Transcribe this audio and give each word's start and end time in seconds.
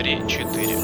3, 0.00 0.28
4. 0.28 0.78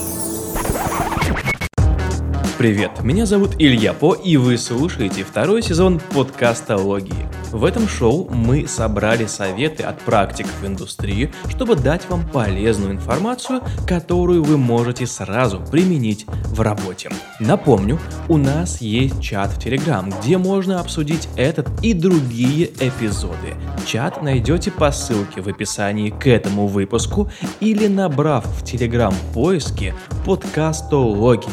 Привет, 2.58 2.90
меня 3.04 3.26
зовут 3.26 3.52
Илья 3.60 3.92
По, 3.92 4.12
и 4.12 4.36
вы 4.36 4.58
слушаете 4.58 5.22
второй 5.22 5.62
сезон 5.62 6.00
подкаста 6.12 6.76
«Логии». 6.76 7.33
В 7.54 7.64
этом 7.64 7.86
шоу 7.86 8.28
мы 8.30 8.66
собрали 8.66 9.26
советы 9.26 9.84
от 9.84 10.00
практиков 10.00 10.52
индустрии, 10.64 11.32
чтобы 11.48 11.76
дать 11.76 12.02
вам 12.10 12.28
полезную 12.28 12.90
информацию, 12.90 13.62
которую 13.86 14.42
вы 14.42 14.58
можете 14.58 15.06
сразу 15.06 15.60
применить 15.60 16.26
в 16.46 16.60
работе. 16.62 17.10
Напомню, 17.38 18.00
у 18.28 18.38
нас 18.38 18.80
есть 18.80 19.22
чат 19.22 19.52
в 19.52 19.60
Телеграм, 19.62 20.10
где 20.10 20.36
можно 20.36 20.80
обсудить 20.80 21.28
этот 21.36 21.68
и 21.80 21.94
другие 21.94 22.70
эпизоды. 22.80 23.54
Чат 23.86 24.20
найдете 24.20 24.72
по 24.72 24.90
ссылке 24.90 25.40
в 25.40 25.46
описании 25.46 26.10
к 26.10 26.26
этому 26.26 26.66
выпуску 26.66 27.30
или 27.60 27.86
набрав 27.86 28.44
в 28.46 28.64
Телеграм 28.64 29.14
поиске 29.32 29.94
подкастологии. 30.26 31.52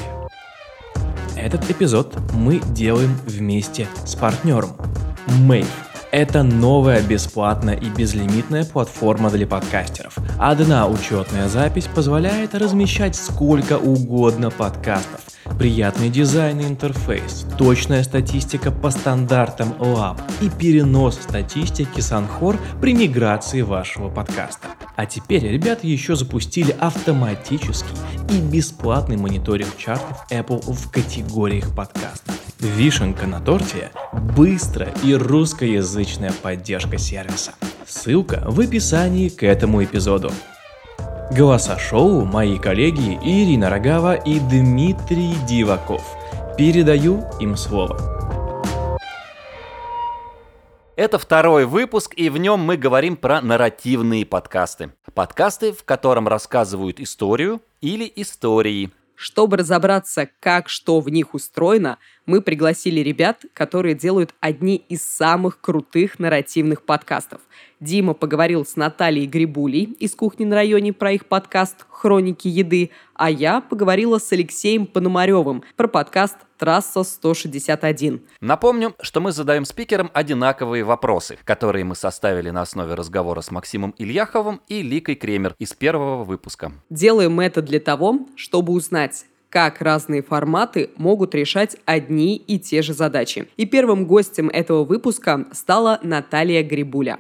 Этот 1.37 1.69
эпизод 1.69 2.17
мы 2.33 2.59
делаем 2.71 3.15
вместе 3.27 3.87
с 4.03 4.15
партнером. 4.15 4.71
Mave– 5.47 5.67
это 6.11 6.43
новая 6.43 7.01
бесплатная 7.01 7.75
и 7.75 7.89
безлимитная 7.89 8.65
платформа 8.65 9.29
для 9.29 9.47
подкастеров. 9.47 10.17
Одна 10.37 10.87
учетная 10.87 11.47
запись 11.47 11.87
позволяет 11.87 12.53
размещать 12.53 13.15
сколько 13.15 13.77
угодно 13.77 14.51
подкастов. 14.51 15.21
Приятный 15.57 16.09
дизайн 16.09 16.59
и 16.59 16.65
интерфейс, 16.65 17.45
точная 17.57 18.03
статистика 18.03 18.71
по 18.71 18.89
стандартам 18.89 19.73
Lab 19.79 20.19
и 20.41 20.49
перенос 20.49 21.15
статистики 21.15 21.99
Санхор 21.99 22.57
при 22.81 22.93
миграции 22.93 23.61
вашего 23.61 24.09
подкаста. 24.09 24.67
А 24.95 25.05
теперь 25.05 25.47
ребята 25.47 25.87
еще 25.87 26.15
запустили 26.15 26.75
автоматический 26.79 27.95
и 28.29 28.39
бесплатный 28.39 29.17
мониторинг 29.17 29.77
чартов 29.77 30.25
Apple 30.29 30.61
в 30.71 30.91
категориях 30.91 31.75
подкастов. 31.75 32.35
Вишенка 32.61 33.25
на 33.25 33.41
торте– 33.41 33.89
быстрая 34.37 34.93
и 35.03 35.15
русскоязычная 35.15 36.31
поддержка 36.43 36.99
сервиса. 36.99 37.53
Ссылка 37.87 38.43
в 38.45 38.59
описании 38.59 39.29
к 39.29 39.41
этому 39.41 39.83
эпизоду. 39.83 40.31
Голоса 41.31 41.79
шоу 41.79 42.23
мои 42.23 42.59
коллеги 42.59 43.17
Ирина 43.23 43.71
Рогава 43.71 44.13
и 44.13 44.39
Дмитрий 44.39 45.33
Диваков. 45.47 46.03
Передаю 46.55 47.23
им 47.39 47.57
слово. 47.57 47.97
Это 50.95 51.17
второй 51.17 51.65
выпуск, 51.65 52.13
и 52.15 52.29
в 52.29 52.37
нем 52.37 52.59
мы 52.59 52.77
говорим 52.77 53.17
про 53.17 53.41
нарративные 53.41 54.23
подкасты. 54.23 54.91
Подкасты, 55.15 55.73
в 55.73 55.83
котором 55.83 56.27
рассказывают 56.27 56.99
историю 56.99 57.59
или 57.81 58.11
истории. 58.17 58.91
Чтобы 59.21 59.57
разобраться, 59.57 60.27
как 60.39 60.67
что 60.67 60.99
в 60.99 61.07
них 61.07 61.35
устроено, 61.35 61.99
мы 62.25 62.41
пригласили 62.41 63.01
ребят, 63.01 63.45
которые 63.53 63.93
делают 63.93 64.33
одни 64.39 64.77
из 64.89 65.03
самых 65.03 65.61
крутых 65.61 66.17
нарративных 66.17 66.81
подкастов. 66.81 67.39
Дима 67.79 68.15
поговорил 68.15 68.65
с 68.65 68.75
Натальей 68.75 69.27
Грибулей 69.27 69.95
из 69.99 70.15
«Кухни 70.15 70.43
на 70.43 70.55
районе» 70.55 70.91
про 70.91 71.11
их 71.11 71.27
подкаст 71.27 71.85
«Хроники 71.87 72.47
еды», 72.47 72.89
а 73.13 73.29
я 73.29 73.61
поговорила 73.61 74.17
с 74.17 74.31
Алексеем 74.31 74.87
Пономаревым 74.87 75.61
про 75.75 75.87
подкаст 75.87 76.37
«Трасса 76.61 77.03
161». 77.03 78.21
Напомню, 78.39 78.93
что 79.01 79.19
мы 79.19 79.31
задаем 79.31 79.65
спикерам 79.65 80.11
одинаковые 80.13 80.83
вопросы, 80.83 81.39
которые 81.43 81.83
мы 81.85 81.95
составили 81.95 82.51
на 82.51 82.61
основе 82.61 82.93
разговора 82.93 83.41
с 83.41 83.49
Максимом 83.49 83.95
Ильяховым 83.97 84.61
и 84.67 84.83
Ликой 84.83 85.15
Кремер 85.15 85.55
из 85.57 85.73
первого 85.73 86.23
выпуска. 86.23 86.71
Делаем 86.91 87.39
это 87.39 87.63
для 87.63 87.79
того, 87.79 88.27
чтобы 88.35 88.73
узнать, 88.73 89.25
как 89.49 89.81
разные 89.81 90.21
форматы 90.21 90.91
могут 90.97 91.33
решать 91.33 91.77
одни 91.85 92.37
и 92.37 92.59
те 92.59 92.83
же 92.83 92.93
задачи. 92.93 93.47
И 93.57 93.65
первым 93.65 94.05
гостем 94.05 94.47
этого 94.47 94.83
выпуска 94.83 95.47
стала 95.53 95.99
Наталья 96.03 96.61
Грибуля. 96.61 97.17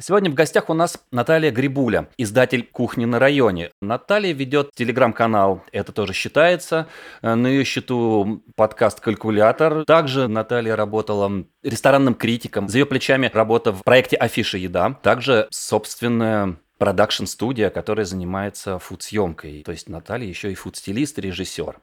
Сегодня 0.00 0.28
в 0.28 0.34
гостях 0.34 0.70
у 0.70 0.74
нас 0.74 0.98
Наталья 1.12 1.52
Грибуля, 1.52 2.08
издатель 2.16 2.64
«Кухни 2.64 3.04
на 3.04 3.20
районе». 3.20 3.70
Наталья 3.80 4.32
ведет 4.32 4.72
телеграм-канал, 4.74 5.62
это 5.70 5.92
тоже 5.92 6.12
считается. 6.12 6.88
На 7.22 7.46
ее 7.46 7.62
счету 7.62 8.42
подкаст 8.56 8.98
«Калькулятор». 8.98 9.84
Также 9.84 10.26
Наталья 10.26 10.74
работала 10.74 11.44
ресторанным 11.62 12.16
критиком. 12.16 12.68
За 12.68 12.78
ее 12.78 12.86
плечами 12.86 13.30
работа 13.32 13.72
в 13.72 13.84
проекте 13.84 14.16
«Афиша 14.16 14.58
еда». 14.58 14.98
Также 15.00 15.46
собственная 15.52 16.56
продакшн-студия, 16.78 17.70
которая 17.70 18.04
занимается 18.04 18.80
фуд-съемкой. 18.80 19.62
То 19.62 19.70
есть 19.70 19.88
Наталья 19.88 20.26
еще 20.26 20.50
и 20.50 20.56
фуд-стилист, 20.56 21.20
режиссер 21.20 21.78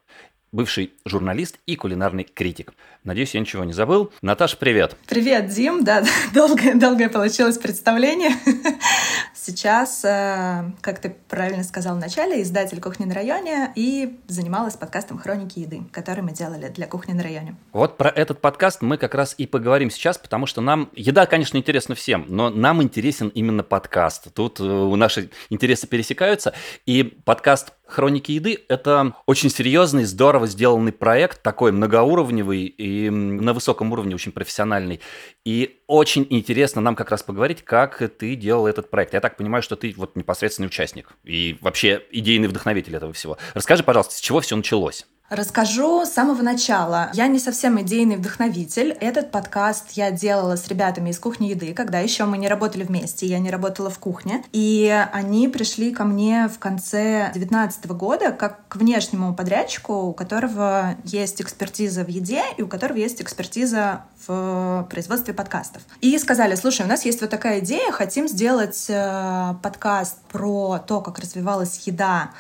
бывший 0.52 0.94
журналист 1.06 1.58
и 1.66 1.76
кулинарный 1.76 2.24
критик. 2.24 2.74
Надеюсь, 3.04 3.34
я 3.34 3.40
ничего 3.40 3.64
не 3.64 3.74
забыл. 3.74 4.12
Наташа, 4.22 4.58
привет. 4.58 4.96
Привет, 5.08 5.48
Дим. 5.48 5.84
Да, 5.84 6.04
долгое, 6.34 6.76
долгое 6.76 7.10
получилось 7.10 7.58
представление. 7.58 8.32
Сейчас, 9.34 10.06
э, 10.06 10.72
как 10.82 11.00
ты 11.00 11.16
правильно 11.28 11.64
сказал 11.64 11.96
в 11.96 12.00
начале, 12.00 12.44
издатель 12.44 12.80
«Кухни 12.80 13.06
на 13.06 13.16
районе» 13.16 13.72
и 13.76 14.20
занималась 14.28 14.76
подкастом 14.76 15.18
«Хроники 15.18 15.60
еды», 15.60 15.82
который 15.92 16.22
мы 16.22 16.32
делали 16.32 16.68
для 16.68 16.86
«Кухни 16.86 17.14
на 17.14 17.24
районе». 17.24 17.56
Вот 17.72 17.98
про 17.98 18.10
этот 18.10 18.40
подкаст 18.40 18.82
мы 18.82 18.98
как 18.98 19.16
раз 19.16 19.34
и 19.38 19.48
поговорим 19.48 19.90
сейчас, 19.90 20.20
потому 20.20 20.46
что 20.46 20.62
нам... 20.62 20.92
Еда, 20.96 21.26
конечно, 21.26 21.58
интересна 21.58 21.96
всем, 21.96 22.26
но 22.28 22.52
нам 22.52 22.84
интересен 22.84 23.30
именно 23.30 23.64
подкаст. 23.64 24.32
Тут 24.34 24.60
э, 24.60 24.64
наши 24.64 25.32
интересы 25.50 25.88
пересекаются, 25.88 26.54
и 26.86 27.02
подкаст 27.04 27.74
«Хроники 27.92 28.32
еды»— 28.32 28.64
это 28.70 29.16
очень 29.26 29.50
серьезный, 29.50 30.06
здорово 30.06 30.48
сделанный 30.48 30.94
проект, 30.94 31.44
такой 31.44 31.74
многоуровневый 31.74 32.64
и 32.64 33.10
на 33.10 33.54
высоком 33.54 33.92
уровне 33.92 34.16
очень 34.16 34.32
профессиональный. 34.32 35.02
И 35.44 35.82
очень 35.88 36.26
интересно 36.30 36.82
нам 36.82 36.96
как 36.96 37.12
раз 37.12 37.22
поговорить, 37.22 37.64
как 37.64 38.02
ты 38.18 38.36
делал 38.36 38.66
этот 38.66 38.90
проект. 38.90 39.14
Я 39.14 39.20
так 39.20 39.36
понимаю, 39.36 39.62
что 39.62 39.76
ты 39.76 39.94
вот 39.98 40.16
непосредственный 40.16 40.68
участник 40.68 41.10
и 41.26 41.58
вообще 41.60 42.02
идейный 42.12 42.48
вдохновитель 42.48 42.96
этого 42.96 43.12
всего. 43.12 43.38
Расскажи, 43.54 43.84
пожалуйста, 43.84 44.16
с 44.16 44.22
чего 44.22 44.40
все 44.40 44.56
началось? 44.56 45.06
Расскажу 45.32 46.06
с 46.06 46.10
самого 46.10 46.42
начала. 46.42 47.10
Я 47.14 47.28
не 47.28 47.40
совсем 47.40 47.80
идейный 47.80 48.18
вдохновитель. 48.18 48.92
Этот 49.00 49.32
подкаст 49.32 49.92
я 49.92 50.12
делала 50.12 50.58
с 50.58 50.68
ребятами 50.68 51.12
из 51.12 51.20
кухни 51.20 51.48
еды, 51.48 51.74
когда 51.74 52.00
еще 52.00 52.26
мы 52.26 52.38
не 52.38 52.50
работали 52.50 52.84
вместе, 52.84 53.28
я 53.28 53.40
не 53.40 53.50
работала 53.50 53.90
в 53.90 53.98
кухне. 53.98 54.44
И 54.52 54.94
они 55.14 55.48
пришли 55.48 55.94
ко 55.94 56.04
мне 56.04 56.50
в 56.54 56.60
конце 56.60 57.30
2019 57.32 57.86
года 57.92 58.34
как 58.34 58.68
к 58.68 58.76
внешнему 58.76 59.34
подрядчику, 59.34 59.94
у 60.08 60.14
которого 60.14 60.98
есть 61.06 61.42
экспертиза 61.42 62.04
в 62.04 62.10
еде 62.10 62.44
и 62.58 62.62
у 62.62 62.68
которого 62.68 62.98
есть 62.98 63.22
экспертиза 63.22 64.02
в 64.28 64.86
производстве 64.90 65.34
подкастов. 65.34 65.82
И 66.02 66.18
сказали, 66.18 66.56
слушай, 66.56 66.86
у 66.86 66.90
нас 66.90 67.06
есть 67.06 67.22
вот 67.22 67.30
такая 67.30 67.60
идея, 67.60 67.94
хотим 67.94 68.28
сделать 68.28 68.88
э, 68.90 69.54
подкаст 69.64 70.18
про 70.30 70.80
то, 70.80 71.00
как 71.00 71.20
развивалась 71.20 71.88
еда 71.88 72.32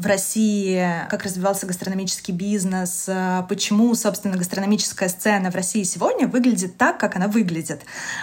в 0.00 0.06
России, 0.06 1.06
как 1.10 1.24
развивался 1.24 1.66
гастрономический 1.66 2.32
бизнес, 2.32 3.04
э, 3.06 3.42
почему, 3.50 3.94
собственно, 3.94 4.38
гастрономическая 4.38 5.10
сцена 5.10 5.50
в 5.50 5.54
России 5.54 5.82
сегодня 5.82 6.26
выглядит 6.26 6.78
так, 6.78 6.98
как 6.98 7.16
она 7.16 7.28
выглядит, 7.28 7.82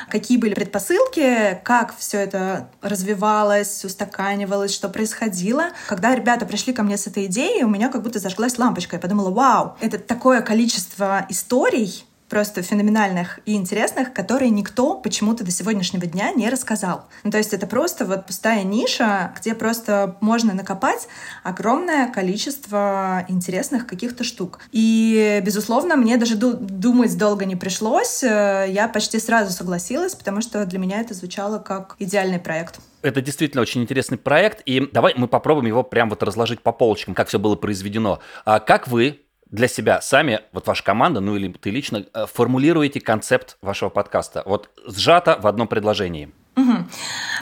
какие 0.10 0.40
были 0.40 0.56
предпосылки, 0.56 1.62
как 1.64 1.96
все 1.96 2.18
это 2.18 2.70
развивалось, 2.82 3.86
устаканивалось, 3.86 4.74
что 4.74 4.90
происходило. 4.90 5.66
Когда 5.88 6.16
ребята 6.16 6.48
пришли 6.48 6.74
ко 6.74 6.82
мне 6.82 6.98
с 6.98 7.06
этой 7.06 7.28
идеей, 7.28 7.64
у 7.64 7.70
меня 7.70 7.90
как 7.90 8.02
будто 8.02 8.18
зажглась 8.18 8.58
лампочка. 8.58 8.96
Я 8.96 9.00
подумала, 9.00 9.30
вау, 9.30 9.78
это 9.80 10.00
такое 10.00 10.42
количество 10.42 11.28
историй, 11.30 12.07
просто 12.30 12.62
феноменальных 12.62 13.40
и 13.46 13.56
интересных, 13.56 14.14
которые 14.14 14.50
никто 14.50 14.96
почему-то 14.96 15.44
до 15.44 15.52
сегодняшнего 15.52 16.06
дня 16.06 16.32
не 16.32 16.50
рассказал. 16.50 17.06
Ну, 17.24 17.32
то 17.32 17.38
есть 17.38 17.54
это 17.54 17.68
просто 17.68 18.06
вот 18.06 18.26
пустая 18.26 18.64
ниша, 18.64 19.34
где 19.40 19.56
просто 19.56 20.18
можно 20.22 20.54
накопать 20.54 21.08
огромное 21.44 22.12
количество 22.12 23.26
интересных 23.28 23.88
каких-то 23.88 24.24
штук. 24.24 24.60
И, 24.72 25.42
безусловно, 25.46 25.96
мне 25.96 26.18
даже 26.18 26.36
думать 26.36 27.18
долго 27.18 27.46
не 27.46 27.56
пришлось. 27.56 28.24
Я 28.24 28.90
почти 28.94 29.20
сразу 29.20 29.52
согласилась, 29.52 30.16
потому 30.16 30.42
что 30.42 30.66
для 30.66 30.80
меня 30.80 31.00
это 31.00 31.14
звучало 31.14 31.60
как 31.60 31.96
идеальный 32.00 32.40
проект. 32.40 32.80
Это 33.04 33.22
действительно 33.22 33.62
очень 33.62 33.84
интересный 33.84 34.18
проект, 34.18 34.62
и 34.66 34.90
давай 34.92 35.14
мы 35.16 35.28
попробуем 35.28 35.68
его 35.68 35.84
прям 35.84 36.10
вот 36.10 36.24
разложить 36.24 36.62
по 36.62 36.72
полочкам, 36.74 37.14
как 37.14 37.30
все 37.30 37.40
было 37.40 37.56
произведено. 37.56 38.20
А 38.44 38.60
как 38.60 38.88
вы 38.88 39.22
для 39.50 39.68
себя 39.68 40.02
сами, 40.02 40.42
вот 40.52 40.68
ваша 40.68 40.84
команда, 40.84 41.20
ну 41.20 41.36
или 41.36 41.52
ты 41.52 41.70
лично, 41.70 42.06
э, 42.14 42.26
формулируете 42.32 43.00
концепт 43.00 43.58
вашего 43.62 43.90
подкаста? 43.90 44.44
Вот 44.46 44.70
сжато 44.88 45.38
в 45.42 45.48
одном 45.48 45.68
предложении. 45.68 46.32
Угу. 46.58 46.74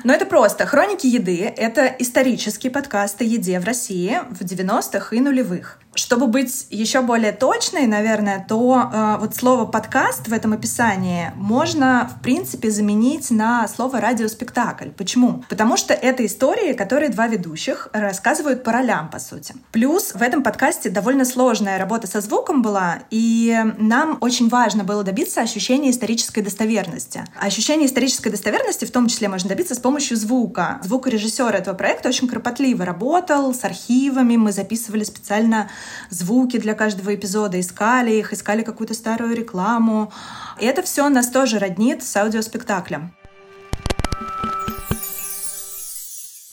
Но 0.04 0.14
это 0.14 0.26
просто. 0.26 0.66
«Хроники 0.66 1.08
еды»— 1.08 1.42
это 1.58 1.86
исторический 2.00 2.70
подкаст 2.70 3.22
о 3.22 3.24
еде 3.24 3.60
в 3.60 3.66
России 3.66 4.20
в 4.30 4.42
90-х 4.42 5.16
и 5.16 5.22
нулевых. 5.22 5.80
Чтобы 5.96 6.28
быть 6.28 6.68
еще 6.70 7.02
более 7.02 7.32
точной, 7.32 7.88
наверное, 7.88 8.46
то 8.48 8.90
э, 8.92 9.18
вот 9.20 9.34
слово 9.34 9.66
подкаст 9.66 10.28
в 10.28 10.34
этом 10.34 10.52
описании 10.52 11.32
можно, 11.36 12.12
в 12.14 12.22
принципе, 12.22 12.70
заменить 12.70 13.32
на 13.32 13.68
слово 13.70 14.02
радиоспектакль. 14.02 14.90
Почему? 14.90 15.44
Потому 15.48 15.78
что 15.78 15.94
это 15.94 16.26
истории, 16.26 16.74
которые 16.74 17.10
два 17.10 17.28
ведущих 17.28 17.88
рассказывают 17.94 18.64
по 18.64 18.74
ролям, 18.74 19.10
по 19.10 19.20
сути. 19.20 19.56
Плюс 19.72 20.14
в 20.14 20.22
этом 20.22 20.44
подкасте 20.44 20.90
довольно 20.90 21.24
сложная 21.24 21.78
работа 21.78 22.08
со 22.08 22.20
звуком 22.20 22.62
была, 22.62 23.00
и 23.10 23.58
нам 23.78 24.18
очень 24.20 24.50
важно 24.50 24.84
было 24.84 25.04
добиться 25.04 25.42
ощущения 25.42 25.92
исторической 25.92 26.42
достоверности. 26.42 27.24
Ощущение 27.40 27.88
исторической 27.88 28.30
достоверности 28.30 28.84
в 28.84 28.92
том 28.92 29.08
числе 29.08 29.30
можно 29.30 29.48
добиться 29.48 29.76
с 29.76 29.80
помощью 29.80 30.18
звука. 30.18 30.80
Звукорежиссер 30.84 31.56
этого 31.56 31.76
проекта 31.76 32.10
очень 32.10 32.28
кропотливо 32.28 32.84
работал 32.84 33.54
с 33.54 33.64
архивами, 33.64 34.36
мы 34.36 34.52
записывали 34.52 35.06
специально 35.06 35.70
звуки 36.10 36.58
для 36.58 36.74
каждого 36.74 37.14
эпизода, 37.14 37.60
искали 37.60 38.12
их, 38.12 38.34
искали 38.34 38.64
какую-то 38.64 38.94
старую 38.94 39.36
рекламу. 39.36 40.12
И 40.60 40.66
это 40.66 40.82
все 40.82 41.10
нас 41.10 41.30
тоже 41.30 41.60
роднит 41.60 42.04
с 42.04 42.16
аудиоспектаклем. 42.16 43.14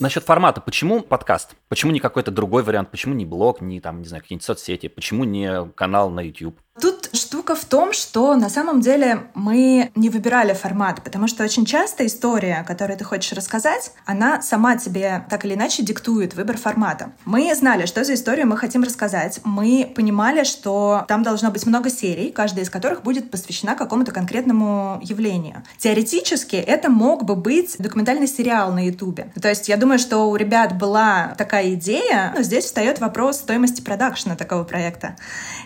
Насчет 0.02 0.24
формата. 0.24 0.60
Почему 0.60 1.00
подкаст? 1.00 1.50
Почему 1.68 1.92
не 1.92 2.00
какой-то 2.00 2.32
другой 2.32 2.64
вариант? 2.64 2.90
Почему 2.90 3.14
не 3.14 3.24
блог, 3.24 3.60
не 3.60 3.80
там, 3.80 4.00
не 4.00 4.08
знаю, 4.08 4.20
какие-нибудь 4.22 4.44
соцсети? 4.44 4.88
Почему 4.88 5.22
не 5.22 5.68
канал 5.76 6.10
на 6.10 6.18
YouTube? 6.18 6.58
Тут 6.80 7.01
штука 7.12 7.54
в 7.54 7.64
том, 7.64 7.92
что 7.92 8.34
на 8.36 8.48
самом 8.48 8.80
деле 8.80 9.24
мы 9.34 9.90
не 9.94 10.08
выбирали 10.08 10.52
формат, 10.52 11.02
потому 11.02 11.28
что 11.28 11.44
очень 11.44 11.64
часто 11.64 12.06
история, 12.06 12.64
которую 12.66 12.98
ты 12.98 13.04
хочешь 13.04 13.32
рассказать, 13.32 13.92
она 14.06 14.42
сама 14.42 14.76
тебе 14.76 15.24
так 15.28 15.44
или 15.44 15.54
иначе 15.54 15.82
диктует 15.82 16.34
выбор 16.34 16.56
формата. 16.56 17.12
Мы 17.24 17.54
знали, 17.54 17.86
что 17.86 18.04
за 18.04 18.14
историю 18.14 18.46
мы 18.46 18.56
хотим 18.56 18.82
рассказать. 18.82 19.40
Мы 19.44 19.90
понимали, 19.94 20.44
что 20.44 21.04
там 21.08 21.22
должно 21.22 21.50
быть 21.50 21.66
много 21.66 21.90
серий, 21.90 22.30
каждая 22.30 22.64
из 22.64 22.70
которых 22.70 23.02
будет 23.02 23.30
посвящена 23.30 23.74
какому-то 23.74 24.12
конкретному 24.12 25.00
явлению. 25.02 25.62
Теоретически 25.78 26.56
это 26.56 26.88
мог 26.90 27.24
бы 27.24 27.36
быть 27.36 27.76
документальный 27.78 28.26
сериал 28.28 28.72
на 28.72 28.86
Ютубе. 28.86 29.32
То 29.40 29.48
есть 29.48 29.68
я 29.68 29.76
думаю, 29.76 29.98
что 29.98 30.30
у 30.30 30.36
ребят 30.36 30.78
была 30.78 31.34
такая 31.36 31.74
идея, 31.74 32.32
но 32.34 32.42
здесь 32.42 32.64
встает 32.64 33.00
вопрос 33.00 33.36
стоимости 33.36 33.80
продакшена 33.80 34.36
такого 34.36 34.64
проекта. 34.64 35.16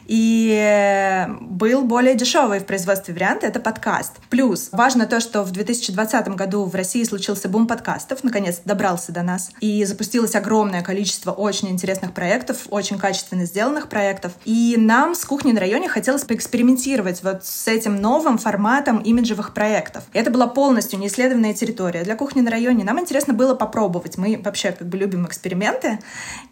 И 0.06 1.26
был 1.40 1.82
более 1.82 2.14
дешевый 2.14 2.60
в 2.60 2.66
производстве 2.66 3.14
вариант— 3.14 3.42
это 3.44 3.60
подкаст. 3.60 4.12
Плюс 4.30 4.68
важно 4.72 5.06
то, 5.06 5.20
что 5.20 5.42
в 5.42 5.50
2020 5.50 6.28
году 6.28 6.64
в 6.64 6.74
России 6.74 7.04
случился 7.04 7.48
бум 7.48 7.66
подкастов, 7.66 8.24
наконец 8.24 8.60
добрался 8.64 9.12
до 9.12 9.22
нас, 9.22 9.50
и 9.60 9.84
запустилось 9.84 10.34
огромное 10.34 10.82
количество 10.82 11.32
очень 11.32 11.68
интересных 11.68 12.12
проектов, 12.12 12.66
очень 12.70 12.98
качественно 12.98 13.44
сделанных 13.44 13.88
проектов. 13.88 14.32
И 14.44 14.76
нам 14.78 15.14
с 15.14 15.24
кухней 15.24 15.52
на 15.52 15.60
районе 15.60 15.88
хотелось 15.88 16.24
поэкспериментировать 16.24 17.22
вот 17.22 17.44
с 17.44 17.68
этим 17.68 17.96
новым 17.96 18.38
форматом 18.38 18.98
имиджевых 18.98 19.54
проектов. 19.54 20.04
И 20.12 20.18
это 20.18 20.30
была 20.30 20.46
полностью 20.46 20.98
неисследованная 20.98 21.54
территория. 21.54 22.04
Для 22.04 22.16
кухни 22.16 22.40
на 22.40 22.50
районе 22.50 22.84
нам 22.84 23.00
интересно 23.00 23.34
было 23.34 23.54
попробовать. 23.54 24.18
Мы 24.18 24.40
вообще 24.42 24.72
как 24.72 24.88
бы 24.88 24.98
любим 24.98 25.26
эксперименты, 25.26 25.98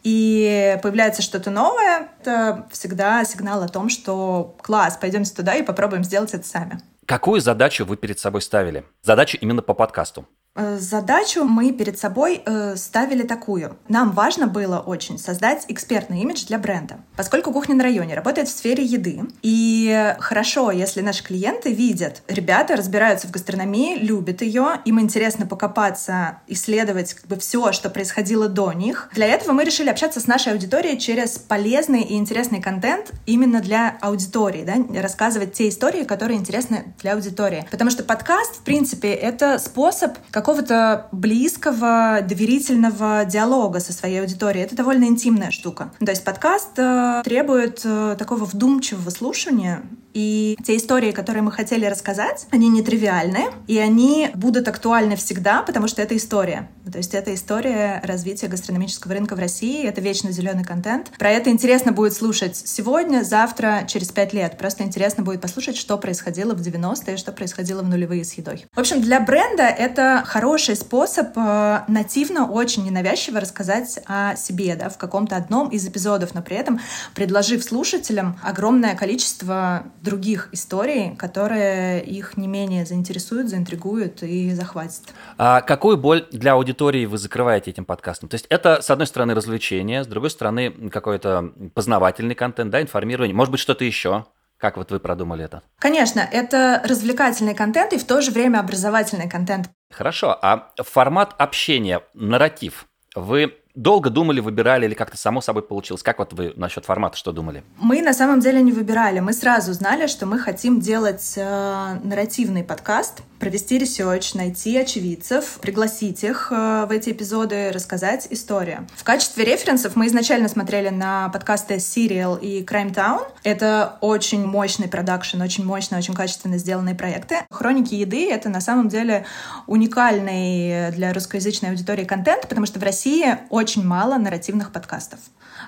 и 0.03 0.79
появляется 0.83 1.23
что-то 1.23 1.51
новое, 1.51 2.09
это 2.21 2.67
всегда 2.71 3.25
сигнал 3.25 3.63
о 3.63 3.69
том, 3.69 3.89
что 3.89 4.57
класс, 4.75 4.99
пойдемте 5.01 5.33
туда 5.33 5.55
и 5.55 5.63
попробуем 5.63 6.03
сделать 6.03 6.35
это 6.35 6.45
сами. 6.45 6.81
Какую 7.07 7.41
задачу 7.41 7.85
вы 7.85 7.97
перед 7.97 8.19
собой 8.19 8.43
ставили? 8.43 8.85
Задачу 9.03 9.39
именно 9.41 9.63
по 9.63 9.73
подкасту. 9.73 10.27
Э, 10.57 10.79
задачу 10.79 11.45
мы 11.45 11.73
перед 11.73 11.99
собой 11.99 12.43
э, 12.45 12.77
ставили 12.77 13.23
такую. 13.23 13.77
Нам 13.89 14.13
важно 14.13 14.47
было 14.47 14.79
очень 14.79 15.19
создать 15.19 15.65
экспертный 15.69 16.21
имидж 16.21 16.47
для 16.47 16.59
бренда. 16.59 16.99
Поскольку 17.17 17.53
кухня 17.53 17.75
на 17.75 17.83
районе 17.83 18.15
работает 18.15 18.49
в 18.49 18.53
сфере 18.53 18.85
еды, 18.85 19.23
и 19.43 20.15
хорошо, 20.21 20.71
если 20.71 21.01
наши 21.01 21.25
клиенты 21.25 21.73
видят, 21.73 22.23
ребята 22.29 22.77
разбираются 22.77 23.27
в 23.27 23.33
гастрономии, 23.33 23.99
любят 23.99 24.43
ее, 24.43 24.81
им 24.85 25.01
интересно 25.01 25.47
покопаться, 25.47 26.39
исследовать 26.47 27.15
как 27.15 27.27
бы 27.27 27.37
все, 27.37 27.73
что 27.73 27.91
происходило 27.91 28.49
до 28.49 28.73
них. 28.73 29.11
Для 29.13 29.27
этого 29.27 29.53
мы 29.53 29.65
решили 29.65 29.89
общаться 29.89 30.21
с 30.21 30.29
нашей 30.29 30.53
аудиторией 30.53 30.99
через 30.99 31.37
полезный 31.37 32.03
и 32.03 32.15
интересный 32.15 32.63
контент 32.63 33.13
именно 33.27 33.61
для 33.61 33.99
аудитории, 34.01 34.65
да, 34.65 35.03
рассказывать 35.03 35.53
те 35.53 35.69
истории, 35.69 36.05
которые 36.05 36.39
интересны 36.39 36.95
для 37.01 37.15
аудитории. 37.15 37.67
Потому 37.73 37.91
что 37.91 38.05
подкаст, 38.05 38.59
в 38.59 38.63
принципе, 38.63 39.13
это 39.13 39.59
способ, 39.59 40.17
как 40.31 40.44
какого-то 40.45 41.09
близкого, 41.11 42.19
доверительного 42.21 43.25
диалога 43.25 43.81
со 43.81 43.95
своей 43.95 44.21
аудиторией. 44.21 44.67
Это 44.67 44.77
довольно 44.77 45.05
интимная 45.05 45.51
штука. 45.51 45.91
То 46.05 46.11
есть 46.11 46.23
подкаст 46.23 46.79
э, 46.79 47.23
требует 47.25 47.81
э, 47.83 48.15
такого 48.19 48.45
вдумчивого 48.45 49.09
слушания, 49.09 49.81
и 50.15 50.57
те 50.65 50.77
истории, 50.77 51.11
которые 51.11 51.43
мы 51.43 51.51
хотели 51.51 51.85
рассказать, 51.87 52.47
они 52.51 52.69
нетривиальны, 52.69 53.47
и 53.67 53.79
они 53.79 54.31
будут 54.35 54.69
актуальны 54.69 55.17
всегда, 55.17 55.63
потому 55.63 55.89
что 55.89 56.01
это 56.01 56.17
история. 56.17 56.71
То 56.91 56.99
есть 56.99 57.15
это 57.15 57.35
история 57.35 58.01
развития 58.05 58.47
гастрономического 58.47 59.15
рынка 59.15 59.35
в 59.35 59.39
России, 59.39 59.85
это 59.85 60.01
вечно 60.01 60.31
зеленый 60.31 60.65
контент. 60.65 61.11
Про 61.19 61.31
это 61.31 61.51
интересно 61.51 61.93
будет 61.93 62.15
слушать 62.15 62.57
сегодня, 62.57 63.25
завтра, 63.25 63.85
через 63.89 64.09
пять 64.09 64.33
лет. 64.33 64.57
Просто 64.57 64.85
интересно 64.85 65.25
будет 65.25 65.41
послушать, 65.41 65.77
что 65.77 65.99
происходило 65.99 66.55
в 66.55 66.61
90-е, 66.61 67.17
что 67.17 67.33
происходило 67.33 67.83
в 67.83 67.89
нулевые 67.89 68.25
с 68.25 68.35
едой. 68.35 68.67
В 68.73 68.79
общем, 68.79 69.01
для 69.01 69.19
бренда 69.19 69.65
это 69.65 70.23
хороший 70.25 70.77
способ 70.77 71.37
э, 71.37 71.81
нативно, 71.89 72.49
очень 72.49 72.85
ненавязчиво 72.85 73.41
рассказать 73.41 73.99
о 74.07 74.37
себе, 74.37 74.77
да, 74.77 74.89
в 74.89 74.99
каком-то 74.99 75.37
одном 75.37 75.71
из 75.71 75.87
эпизодов, 75.89 76.35
но 76.35 76.43
при 76.43 76.57
этом 76.57 76.81
предложив 77.15 77.65
слушателям 77.65 78.39
огромное 78.43 78.95
количество 78.95 79.85
других 80.05 80.51
историй, 80.53 81.17
которые 81.17 82.05
их 82.05 82.37
не 82.37 82.47
менее 82.47 82.85
заинтересуют, 82.85 83.49
заинтригуют 83.49 84.23
и 84.23 84.53
захватят. 84.53 85.03
А 85.39 85.63
какую 85.63 85.97
боль 85.97 86.27
для 86.31 86.53
аудитории 86.53 87.07
вы 87.07 87.19
закрываете 87.19 87.71
этим 87.71 87.85
подкастом? 87.85 88.29
То 88.29 88.35
есть 88.35 88.47
это, 88.51 88.83
с 88.83 88.91
одной 88.91 89.07
стороны, 89.07 89.35
развлечение, 89.35 90.05
с 90.05 90.07
другой 90.07 90.31
стороны, 90.31 90.71
какой-то 90.91 91.53
познавательный 91.75 92.35
контент, 92.35 92.71
да, 92.71 92.81
информирование, 92.83 93.35
может 93.35 93.51
быть, 93.51 93.61
что-то 93.61 93.85
еще? 93.85 94.27
Как 94.59 94.77
вот 94.77 94.91
вы 94.91 95.01
продумали 95.01 95.45
это? 95.45 95.63
Конечно, 95.79 96.21
это 96.21 96.81
развлекательный 96.85 97.55
контент 97.55 97.93
и 97.93 97.99
в 97.99 98.05
то 98.05 98.21
же 98.21 98.31
время 98.31 98.61
образовательный 98.61 99.29
контент. 99.29 99.69
Хорошо, 99.91 100.39
а 100.41 100.71
формат 100.79 101.35
общения, 101.39 102.03
нарратив, 102.15 102.87
вы 103.15 103.55
долго 103.75 104.11
думали, 104.11 104.41
выбирали 104.41 104.87
или 104.87 104.95
как-то 104.95 105.17
само 105.17 105.41
собой 105.41 105.63
получилось? 105.63 106.03
Как 106.03 106.19
вот 106.19 106.33
вы 106.33 106.53
насчет 106.57 106.85
формата 106.85 107.17
что 107.17 107.33
думали? 107.33 107.65
Мы 107.79 108.03
на 108.03 108.13
самом 108.13 108.41
деле 108.41 108.63
не 108.63 108.73
выбирали. 108.73 109.21
Мы 109.21 109.33
сразу 109.33 109.73
знали, 109.73 110.07
что 110.07 110.27
мы 110.27 110.39
хотим 110.39 110.81
делать 110.81 111.35
э, 111.37 111.99
нарративный 112.03 112.63
подкаст, 112.63 113.23
провести 113.41 113.79
research, 113.79 114.35
найти 114.35 114.77
очевидцев, 114.77 115.59
пригласить 115.61 116.23
их 116.23 116.53
э, 116.53 116.87
в 116.87 116.91
эти 116.93 117.11
эпизоды, 117.11 117.73
рассказать 117.73 118.29
историю. 118.31 118.87
В 118.97 119.03
качестве 119.03 119.45
референсов 119.45 119.97
мы 119.97 120.07
изначально 120.07 120.49
смотрели 120.49 120.91
на 120.91 121.29
подкасты 121.31 121.75
Serial 121.75 122.41
и 122.41 122.65
Crimetown. 122.65 123.23
Это 123.43 123.99
очень 124.01 124.47
мощный 124.47 124.89
продакшн, 124.89 125.43
очень 125.43 125.65
мощные, 125.65 125.99
очень 125.99 126.15
качественно 126.15 126.59
сделанные 126.59 126.95
проекты. 126.95 127.39
Хроники 127.51 127.95
еды— 127.95 128.31
это 128.31 128.49
на 128.49 128.61
самом 128.61 128.89
деле 128.89 129.27
уникальный 129.67 130.93
для 130.93 131.13
русскоязычной 131.13 131.71
аудитории 131.71 132.05
контент, 132.05 132.49
потому 132.49 132.67
что 132.67 132.79
в 132.79 132.83
России 132.83 133.39
очень 133.51 133.64
очень 133.65 133.85
мало 133.85 134.19
нарративных 134.19 134.73
подкастов. 134.73 135.19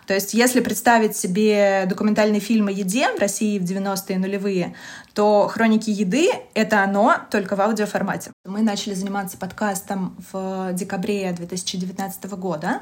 То 0.07 0.13
есть, 0.13 0.35
если 0.35 0.61
представить 0.61 1.17
себе 1.17 1.87
документальный 1.89 2.41
фильм 2.41 2.69
о 2.69 2.71
еде 2.71 3.11
в 3.17 3.19
России 3.19 3.59
в 3.59 3.63
90-е 3.63 4.19
нулевые, 4.19 4.75
то 5.17 5.49
«Хроники 5.49 5.89
еды»— 5.89 6.29
это 6.55 6.83
оно, 6.83 7.17
только 7.31 7.57
в 7.57 7.61
аудиоформате. 7.63 8.33
Мы 8.45 8.61
начали 8.61 8.93
заниматься 8.93 9.39
подкастом 9.39 10.15
в 10.31 10.75
декабре 10.75 11.33
2019 11.33 12.25
года. 12.33 12.81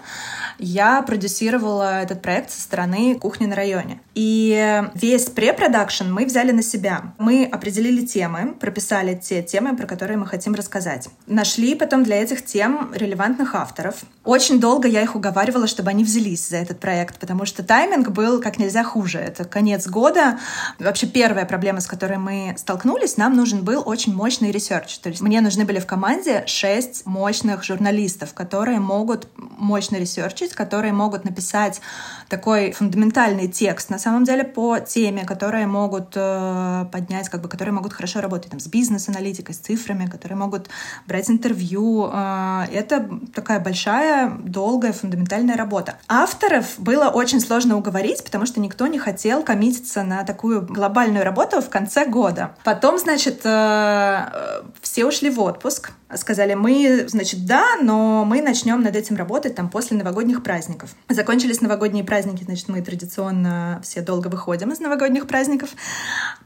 Я 0.59 1.01
продюсировала 1.03 2.03
этот 2.03 2.23
проект 2.23 2.51
со 2.51 2.61
стороны 2.61 3.15
кухни 3.21 3.47
на 3.47 3.55
районе. 3.55 4.01
И 4.17 4.83
весь 4.95 5.27
препродакшн 5.27 6.13
мы 6.13 6.27
взяли 6.27 6.51
на 6.51 6.65
себя. 6.65 7.15
Мы 7.19 7.45
определили 7.45 8.05
темы, 8.05 8.55
прописали 8.59 9.15
те 9.15 9.41
темы, 9.41 9.77
про 9.77 9.87
которые 9.87 10.17
мы 10.17 10.27
хотим 10.27 10.55
рассказать. 10.55 11.09
Нашли 11.29 11.77
потом 11.77 12.03
для 12.03 12.21
этих 12.21 12.45
тем 12.45 12.93
релевантных 12.93 13.55
авторов— 13.55 13.95
Очень 14.25 14.59
долго 14.59 14.89
я 14.89 15.03
их 15.03 15.17
уговаривала, 15.17 15.67
чтобы 15.67 15.91
они 15.91 16.03
взялись 16.03 16.49
за 16.49 16.57
этот 16.57 16.81
проект, 16.81 17.19
потому 17.19 17.45
что 17.45 17.63
тайминг 17.63 18.09
был 18.09 18.41
как 18.41 18.59
нельзя 18.59 18.83
хуже. 18.83 19.19
Это 19.19 19.45
конец 19.45 19.87
года. 19.87 20.39
Вообще 20.79 21.07
первая 21.07 21.45
проблема, 21.45 21.81
с 21.81 21.87
которой 21.87 22.17
мы 22.25 22.55
столкнулись, 22.57 23.17
нам 23.17 23.37
нужен 23.37 23.65
был 23.65 23.83
очень 23.85 24.15
мощный 24.15 24.51
research. 24.51 24.99
То 24.99 25.11
есть 25.11 25.21
мне 25.21 25.41
нужны 25.41 25.65
были 25.65 25.79
в 25.79 25.87
команде 25.87 26.45
шесть 26.47 27.05
мощных 27.05 27.63
журналистов, 27.63 28.33
которые 28.33 28.81
могут 28.81 29.29
мощно 29.37 29.97
ресерчить, 29.97 30.55
которые 30.55 30.93
могут 30.93 31.25
написать 31.25 31.81
такой 32.29 32.73
фундаментальный 32.73 33.49
текст, 33.49 33.91
на 33.91 33.99
самом 33.99 34.25
деле, 34.25 34.45
по 34.45 34.79
теме, 34.81 35.25
которые 35.25 35.67
могут 35.67 36.13
э, 36.15 36.87
поднять, 36.91 37.29
как 37.29 37.43
бы, 37.43 37.49
которые 37.49 37.75
могут 37.75 37.93
хорошо 37.93 38.21
работать 38.21 38.51
там, 38.51 38.61
с 38.61 38.67
бизнес-аналитикой, 38.67 39.55
с 39.55 39.59
цифрами, 39.59 40.07
которые 40.07 40.39
могут 40.39 40.69
брать 41.07 41.31
интервью. 41.31 42.11
Э, 42.13 42.65
это 42.73 43.09
такая 43.35 43.61
большая 43.61 44.31
долгая, 44.31 44.93
фундаментальная 44.93 45.57
работа. 45.57 45.99
Авторов 46.09 46.75
было 46.79 47.09
очень 47.09 47.41
сложно 47.41 47.77
уговорить, 47.77 48.25
потому 48.25 48.47
что 48.47 48.61
никто 48.61 48.87
не 48.87 48.99
хотел 48.99 49.43
коммититься 49.43 50.03
на 50.03 50.25
такую 50.25 50.63
глобальную 50.67 51.25
работу 51.25 51.61
в 51.61 51.69
конце 51.69 52.07
года. 52.15 52.55
Потом, 52.63 52.97
значит, 52.99 53.41
э, 53.45 54.63
все 54.81 55.05
ушли 55.05 55.31
в 55.31 55.41
отпуск. 55.41 55.91
Сказали, 56.17 56.55
мы, 56.55 57.05
значит, 57.09 57.47
да, 57.47 57.77
но 57.81 58.25
мы 58.25 58.41
начнем 58.43 58.83
над 58.83 58.97
этим 58.97 59.17
работать 59.17 59.55
там 59.55 59.69
после 59.69 59.97
новогодних 59.97 60.43
праздников. 60.43 60.91
Закончились 61.09 61.61
новогодние 61.61 62.05
праздники, 62.05 62.45
значит, 62.45 62.69
мы 62.69 62.83
традиционно 62.83 63.81
все 63.83 64.01
долго 64.01 64.29
выходим 64.29 64.73
из 64.73 64.81
новогодних 64.81 65.27
праздников. 65.27 65.71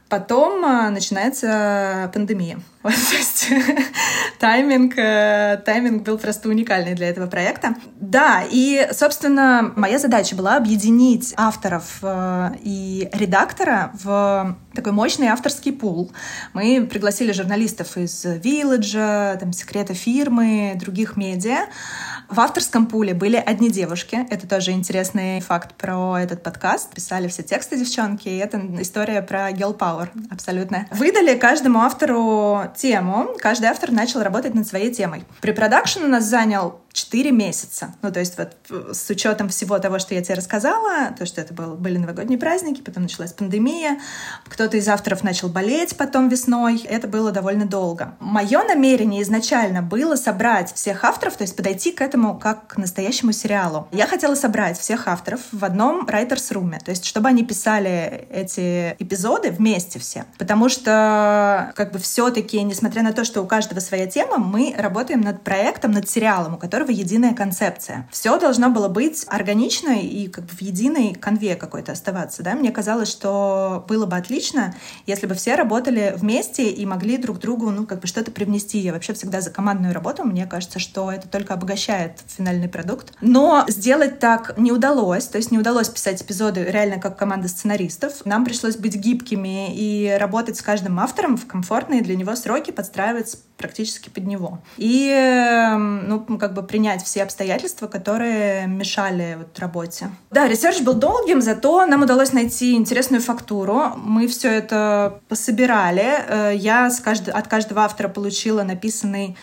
Потом 0.09 0.65
э, 0.65 0.89
начинается 0.89 2.11
пандемия. 2.13 2.59
Вот, 2.81 2.93
то 2.93 3.17
есть 3.17 3.49
тайминг, 4.39 4.97
э, 4.97 5.61
тайминг 5.65 6.03
был 6.03 6.17
просто 6.17 6.47
уникальный 6.47 6.95
для 6.95 7.09
этого 7.09 7.27
проекта. 7.27 7.75
Да, 7.99 8.45
и, 8.49 8.87
собственно, 8.93 9.73
моя 9.75 9.99
задача 9.99 10.33
была 10.33 10.55
объединить 10.55 11.33
авторов 11.35 11.97
э, 12.01 12.51
и 12.63 13.09
редактора 13.11 13.91
в 14.01 14.55
такой 14.73 14.93
мощный 14.93 15.27
авторский 15.27 15.73
пул. 15.73 16.13
Мы 16.53 16.87
пригласили 16.89 17.33
журналистов 17.33 17.97
из 17.97 18.23
Village, 18.23 19.37
там, 19.39 19.51
секрета 19.59 19.93
фирмы, 19.93 20.73
других 20.75 21.17
медиа. 21.17 21.67
В 22.29 22.39
авторском 22.39 22.85
пуле 22.85 23.13
были 23.13 23.37
одни 23.37 23.69
девушки. 23.69 24.27
Это 24.29 24.47
тоже 24.47 24.71
интересный 24.71 25.41
факт 25.41 25.75
про 25.75 26.17
этот 26.17 26.43
подкаст. 26.43 26.93
Писали 26.93 27.27
все 27.27 27.43
тексты 27.43 27.77
девчонки, 27.77 28.27
и 28.27 28.37
это 28.37 28.61
история 28.79 29.21
про 29.21 29.51
girl 29.51 29.77
power 29.77 30.09
абсолютно. 30.31 30.87
Выдали 30.91 31.37
каждому 31.37 31.79
автору 31.79 32.61
тему. 32.75 33.29
Каждый 33.39 33.65
автор 33.65 33.91
начал 33.91 34.21
работать 34.21 34.53
над 34.53 34.67
своей 34.67 34.93
темой. 34.93 35.23
При 35.41 35.51
продакшн 35.51 36.03
у 36.03 36.07
нас 36.07 36.25
занял 36.25 36.81
4 36.99 37.31
месяца. 37.31 37.95
Ну, 38.01 38.11
то 38.11 38.19
есть 38.19 38.37
вот 38.37 38.51
э, 38.69 38.93
с 38.93 39.09
учетом 39.09 39.49
всего 39.49 39.79
того, 39.79 39.99
что 39.99 40.13
я 40.13 40.21
тебе 40.21 40.35
рассказала, 40.35 41.13
то, 41.17 41.25
что 41.25 41.39
это 41.39 41.53
был, 41.53 41.75
были 41.75 41.97
новогодние 41.97 42.37
праздники, 42.37 42.81
потом 42.81 43.03
началась 43.03 43.31
пандемия, 43.31 43.99
кто-то 44.45 44.75
из 44.75 44.87
авторов 44.87 45.23
начал 45.23 45.47
болеть 45.47 45.95
потом 45.95 46.27
весной, 46.27 46.81
это 46.83 47.07
было 47.07 47.31
довольно 47.31 47.65
долго. 47.65 48.15
Мое 48.19 48.63
намерение 48.63 49.21
изначально 49.21 49.81
было 49.81 50.15
собрать 50.15 50.73
всех 50.73 51.03
авторов, 51.05 51.37
то 51.37 51.43
есть 51.43 51.55
подойти 51.55 51.91
к 51.91 52.01
этому 52.01 52.37
как 52.37 52.67
к 52.67 52.77
настоящему 52.77 53.31
сериалу. 53.31 53.87
Я 53.91 54.05
хотела 54.05 54.35
собрать 54.35 54.77
всех 54.77 55.07
авторов 55.07 55.39
в 55.51 55.63
одном 55.63 56.05
writers 56.05 56.51
room, 56.51 56.77
то 56.83 56.91
есть 56.91 57.05
чтобы 57.05 57.29
они 57.29 57.45
писали 57.45 58.27
эти 58.29 58.95
эпизоды 58.99 59.51
вместе 59.51 59.99
все. 59.99 60.25
Потому 60.37 60.67
что 60.67 61.71
как 61.75 61.93
бы 61.93 61.99
все-таки, 61.99 62.61
несмотря 62.61 63.03
на 63.03 63.13
то, 63.13 63.23
что 63.23 63.41
у 63.41 63.47
каждого 63.47 63.79
своя 63.79 64.07
тема, 64.07 64.37
мы 64.37 64.75
работаем 64.77 65.21
над 65.21 65.43
проектом, 65.43 65.91
над 65.91 66.09
сериалом, 66.09 66.55
у 66.55 66.57
которого 66.57 66.88
которого 66.89 66.91
единая 66.91 67.33
концепция. 67.33 68.07
Все 68.11 68.37
должно 68.39 68.69
было 68.69 68.87
быть 68.87 69.25
органично 69.27 69.99
и 69.99 70.27
как 70.27 70.45
бы 70.45 70.51
в 70.51 70.61
единой 70.61 71.13
конве 71.13 71.55
какой-то 71.55 71.91
оставаться. 71.91 72.43
Да? 72.43 72.55
Мне 72.55 72.71
казалось, 72.71 73.09
что 73.09 73.85
было 73.87 74.05
бы 74.05 74.17
отлично, 74.17 74.75
если 75.05 75.27
бы 75.27 75.35
все 75.35 75.55
работали 75.55 76.13
вместе 76.17 76.69
и 76.69 76.85
могли 76.85 77.17
друг 77.17 77.39
другу 77.39 77.71
ну, 77.71 77.85
как 77.85 78.01
бы 78.01 78.07
что-то 78.07 78.31
привнести. 78.31 78.79
Я 78.79 78.93
вообще 78.93 79.13
всегда 79.13 79.41
за 79.41 79.51
командную 79.51 79.93
работу. 79.93 80.23
Мне 80.23 80.45
кажется, 80.45 80.79
что 80.79 81.11
это 81.11 81.27
только 81.27 81.53
обогащает 81.53 82.13
финальный 82.27 82.67
продукт. 82.67 83.13
Но 83.21 83.65
сделать 83.67 84.19
так 84.19 84.57
не 84.57 84.71
удалось. 84.71 85.25
То 85.27 85.37
есть 85.37 85.51
не 85.51 85.59
удалось 85.59 85.89
писать 85.89 86.21
эпизоды 86.21 86.63
реально 86.63 86.99
как 86.99 87.17
команда 87.17 87.47
сценаристов. 87.47 88.25
Нам 88.25 88.45
пришлось 88.45 88.77
быть 88.77 88.95
гибкими 88.95 89.75
и 89.75 90.17
работать 90.19 90.57
с 90.57 90.61
каждым 90.61 90.99
автором 90.99 91.37
в 91.37 91.45
комфортные 91.45 92.01
для 92.01 92.15
него 92.15 92.35
сроки, 92.35 92.71
подстраиваться 92.71 93.37
практически 93.59 94.09
под 94.09 94.25
него. 94.25 94.59
И, 94.77 95.09
эм, 95.09 96.07
ну, 96.07 96.37
как 96.37 96.53
бы 96.53 96.63
принять 96.69 97.03
все 97.03 97.23
обстоятельства, 97.23 97.87
которые 97.87 98.67
мешали 98.67 99.37
вот 99.39 99.57
работе. 99.59 100.11
Да, 100.29 100.47
research 100.47 100.81
был 100.81 100.93
долгим, 100.93 101.41
зато 101.41 101.85
нам 101.87 102.03
удалось 102.03 102.31
найти 102.31 102.75
интересную 102.75 103.21
фактуру. 103.21 103.93
Мы 103.97 104.27
все 104.27 104.49
это 104.49 105.19
пособирали. 105.27 106.23
Э, 106.27 106.55
я 106.55 106.91
с 106.91 106.99
кажд... 106.99 107.27
от 107.27 107.47
каждого 107.47 107.81
автора 107.81 108.07
получила 108.07 108.61
написанный 108.61 109.35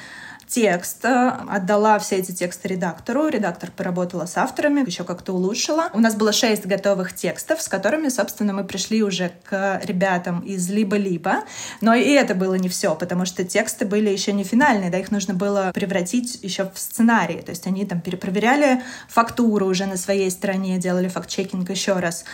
текст, 0.46 1.04
э, 1.04 1.32
отдала 1.48 1.98
все 1.98 2.16
эти 2.16 2.32
тексты 2.32 2.68
редактору, 2.68 3.28
редактор 3.28 3.70
поработала 3.70 4.26
с 4.26 4.36
авторами, 4.36 4.86
еще 4.86 5.04
как-то 5.04 5.32
улучшила. 5.32 5.90
У 5.92 6.00
нас 6.00 6.14
было 6.14 6.32
шесть 6.32 6.66
готовых 6.66 7.14
текстов, 7.14 7.60
с 7.60 7.68
которыми, 7.68 8.08
собственно, 8.08 8.52
мы 8.52 8.64
пришли 8.64 9.02
уже 9.02 9.32
к 9.44 9.80
ребятам 9.84 10.40
из 10.40 10.68
«Либо-либо», 10.68 11.44
но 11.80 11.94
и 11.94 12.10
это 12.10 12.34
было 12.34 12.54
не 12.54 12.68
все, 12.68 12.94
потому 12.94 13.26
что 13.26 13.44
тексты 13.44 13.86
были 13.86 14.10
еще 14.10 14.32
не 14.32 14.44
финальные, 14.44 14.90
да, 14.90 14.98
их 14.98 15.10
нужно 15.10 15.34
было 15.34 15.72
превратить 15.74 16.42
еще 16.42 16.70
в 16.72 16.78
сценарий, 16.78 17.42
то 17.42 17.50
есть 17.50 17.66
они 17.66 17.84
там 17.84 18.00
перепроверяли 18.00 18.82
фактуру 19.08 19.66
уже 19.66 19.86
на 19.86 19.96
своей 19.96 20.30
стороне, 20.30 20.78
делали 20.78 21.08
факт-чекинг 21.08 21.68
еще 21.70 21.94
раз. 21.94 22.24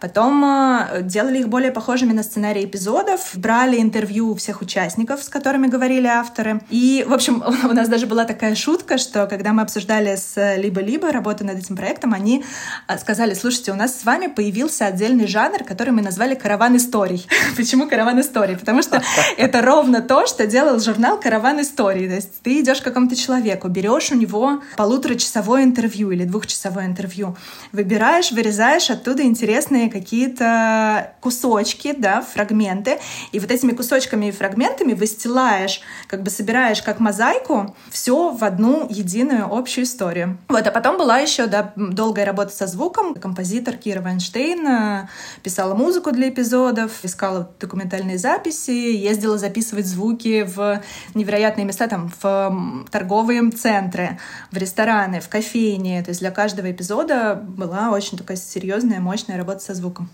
Потом 0.00 0.44
э, 0.44 1.02
делали 1.02 1.40
их 1.40 1.48
более 1.48 1.70
похожими 1.70 2.12
на 2.12 2.22
сценарии 2.22 2.64
эпизодов, 2.64 3.32
брали 3.34 3.80
интервью 3.80 4.34
всех 4.34 4.60
участников, 4.62 5.22
с 5.22 5.28
которыми 5.28 5.68
говорили 5.68 6.06
авторы. 6.06 6.60
И, 6.70 7.04
в 7.08 7.12
общем, 7.12 7.42
у 7.72 7.74
нас 7.74 7.88
даже 7.88 8.06
была 8.06 8.24
такая 8.24 8.54
шутка, 8.54 8.98
что 8.98 9.26
когда 9.26 9.54
мы 9.54 9.62
обсуждали 9.62 10.14
с 10.14 10.56
Либо-Либо 10.58 11.10
работу 11.10 11.42
над 11.44 11.58
этим 11.58 11.74
проектом, 11.74 12.12
они 12.12 12.44
а, 12.86 12.98
сказали, 12.98 13.32
слушайте, 13.32 13.72
у 13.72 13.74
нас 13.74 13.98
с 13.98 14.04
вами 14.04 14.26
появился 14.26 14.84
отдельный 14.84 15.26
жанр, 15.26 15.64
который 15.64 15.90
мы 15.90 16.02
назвали 16.02 16.34
«Караван 16.34 16.76
историй». 16.76 17.26
Почему 17.56 17.88
«Караван 17.88 18.20
историй»? 18.20 18.56
Потому 18.58 18.82
что 18.82 19.02
это 19.38 19.62
ровно 19.62 20.02
то, 20.02 20.26
что 20.26 20.46
делал 20.46 20.80
журнал 20.80 21.18
«Караван 21.18 21.62
историй». 21.62 22.08
То 22.08 22.16
есть 22.16 22.42
ты 22.42 22.60
идешь 22.60 22.82
к 22.82 22.84
какому-то 22.84 23.16
человеку, 23.16 23.68
берешь 23.68 24.12
у 24.12 24.16
него 24.16 24.60
полуторачасовое 24.76 25.64
интервью 25.64 26.10
или 26.10 26.24
двухчасовое 26.24 26.84
интервью, 26.84 27.36
выбираешь, 27.72 28.32
вырезаешь 28.32 28.90
оттуда 28.90 29.22
интересные 29.22 29.90
какие-то 29.90 31.14
кусочки, 31.20 31.94
да, 31.96 32.20
фрагменты, 32.20 32.98
и 33.32 33.40
вот 33.40 33.50
этими 33.50 33.72
кусочками 33.72 34.26
и 34.26 34.30
фрагментами 34.30 34.92
выстилаешь, 34.92 35.80
как 36.06 36.22
бы 36.22 36.28
собираешь 36.28 36.82
как 36.82 37.00
мозаику 37.00 37.51
мозаику 37.52 37.76
все 37.90 38.30
в 38.30 38.42
одну 38.44 38.86
единую 38.88 39.52
общую 39.52 39.84
историю. 39.84 40.38
Вот, 40.48 40.66
а 40.66 40.70
потом 40.70 40.98
была 40.98 41.18
еще 41.18 41.46
да, 41.46 41.72
долгая 41.76 42.24
работа 42.24 42.50
со 42.50 42.66
звуком. 42.66 43.14
Композитор 43.14 43.76
Кира 43.76 44.00
Вайнштейн 44.00 44.66
э, 44.66 45.08
писала 45.42 45.74
музыку 45.74 46.12
для 46.12 46.28
эпизодов, 46.28 47.04
искала 47.04 47.50
документальные 47.60 48.18
записи, 48.18 48.70
ездила 48.70 49.38
записывать 49.38 49.86
звуки 49.86 50.44
в 50.44 50.82
невероятные 51.14 51.66
места, 51.66 51.86
там, 51.86 52.10
в 52.20 52.86
торговые 52.90 53.50
центры, 53.50 54.18
в 54.50 54.56
рестораны, 54.56 55.20
в 55.20 55.28
кофейни. 55.28 56.00
То 56.02 56.10
есть 56.10 56.20
для 56.20 56.30
каждого 56.30 56.70
эпизода 56.70 57.34
была 57.34 57.90
очень 57.90 58.18
такая 58.18 58.36
серьезная, 58.36 59.00
мощная 59.00 59.36
работа 59.36 59.60
со 59.60 59.74
звуком. 59.74 60.08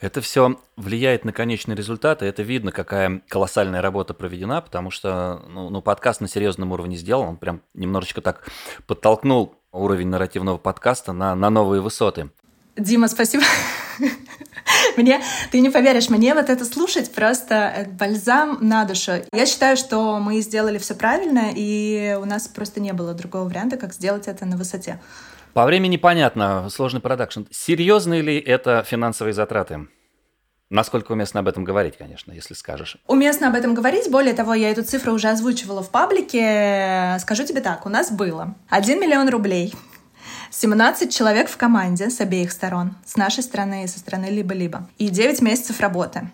Это 0.00 0.20
все 0.20 0.58
влияет 0.76 1.24
на 1.24 1.32
конечный 1.32 1.74
результат, 1.74 2.22
и 2.22 2.26
это 2.26 2.42
видно, 2.42 2.72
какая 2.72 3.22
колоссальная 3.28 3.80
работа 3.80 4.12
проведена, 4.12 4.60
потому 4.60 4.90
что 4.90 5.42
ну, 5.48 5.70
ну, 5.70 5.82
подкаст 5.82 6.20
на 6.20 6.28
серьезном 6.28 6.72
уровне 6.72 6.96
сделан, 6.96 7.28
он 7.28 7.36
прям 7.36 7.62
немножечко 7.74 8.20
так 8.20 8.46
подтолкнул 8.86 9.54
уровень 9.72 10.08
нарративного 10.08 10.58
подкаста 10.58 11.12
на, 11.12 11.34
на 11.34 11.50
новые 11.50 11.80
высоты. 11.80 12.30
Дима, 12.76 13.08
спасибо. 13.08 13.44
Мне, 14.96 15.22
ты 15.50 15.60
не 15.60 15.70
поверишь, 15.70 16.08
мне 16.10 16.34
вот 16.34 16.50
это 16.50 16.64
слушать 16.64 17.12
просто 17.12 17.88
бальзам 17.92 18.58
на 18.60 18.84
душу. 18.84 19.12
Я 19.32 19.46
считаю, 19.46 19.76
что 19.76 20.18
мы 20.18 20.40
сделали 20.40 20.78
все 20.78 20.94
правильно, 20.94 21.50
и 21.54 22.18
у 22.20 22.24
нас 22.24 22.48
просто 22.48 22.80
не 22.80 22.92
было 22.92 23.14
другого 23.14 23.44
варианта, 23.48 23.76
как 23.76 23.92
сделать 23.92 24.26
это 24.26 24.44
на 24.44 24.56
высоте. 24.56 25.00
По 25.54 25.66
времени 25.66 25.96
понятно, 25.96 26.68
сложный 26.68 27.00
продакшн. 27.00 27.42
Серьезные 27.52 28.22
ли 28.22 28.40
это 28.40 28.84
финансовые 28.84 29.32
затраты? 29.32 29.86
Насколько 30.68 31.12
уместно 31.12 31.38
об 31.38 31.46
этом 31.46 31.62
говорить, 31.62 31.96
конечно, 31.96 32.32
если 32.32 32.54
скажешь. 32.54 32.96
Уместно 33.06 33.46
об 33.46 33.54
этом 33.54 33.72
говорить. 33.72 34.10
Более 34.10 34.34
того, 34.34 34.54
я 34.54 34.72
эту 34.72 34.82
цифру 34.82 35.12
уже 35.12 35.28
озвучивала 35.28 35.84
в 35.84 35.90
паблике. 35.90 37.16
Скажу 37.20 37.44
тебе 37.44 37.60
так, 37.60 37.86
у 37.86 37.88
нас 37.88 38.10
было 38.10 38.56
1 38.70 39.00
миллион 39.00 39.28
рублей 39.28 39.72
17 40.50 41.14
человек 41.14 41.48
в 41.48 41.56
команде 41.56 42.10
с 42.10 42.20
обеих 42.20 42.50
сторон, 42.50 42.96
с 43.06 43.16
нашей 43.16 43.44
стороны 43.44 43.84
и 43.84 43.86
со 43.86 44.00
стороны 44.00 44.26
либо-либо, 44.26 44.88
и 44.98 45.08
9 45.08 45.40
месяцев 45.40 45.80
работы. 45.80 46.30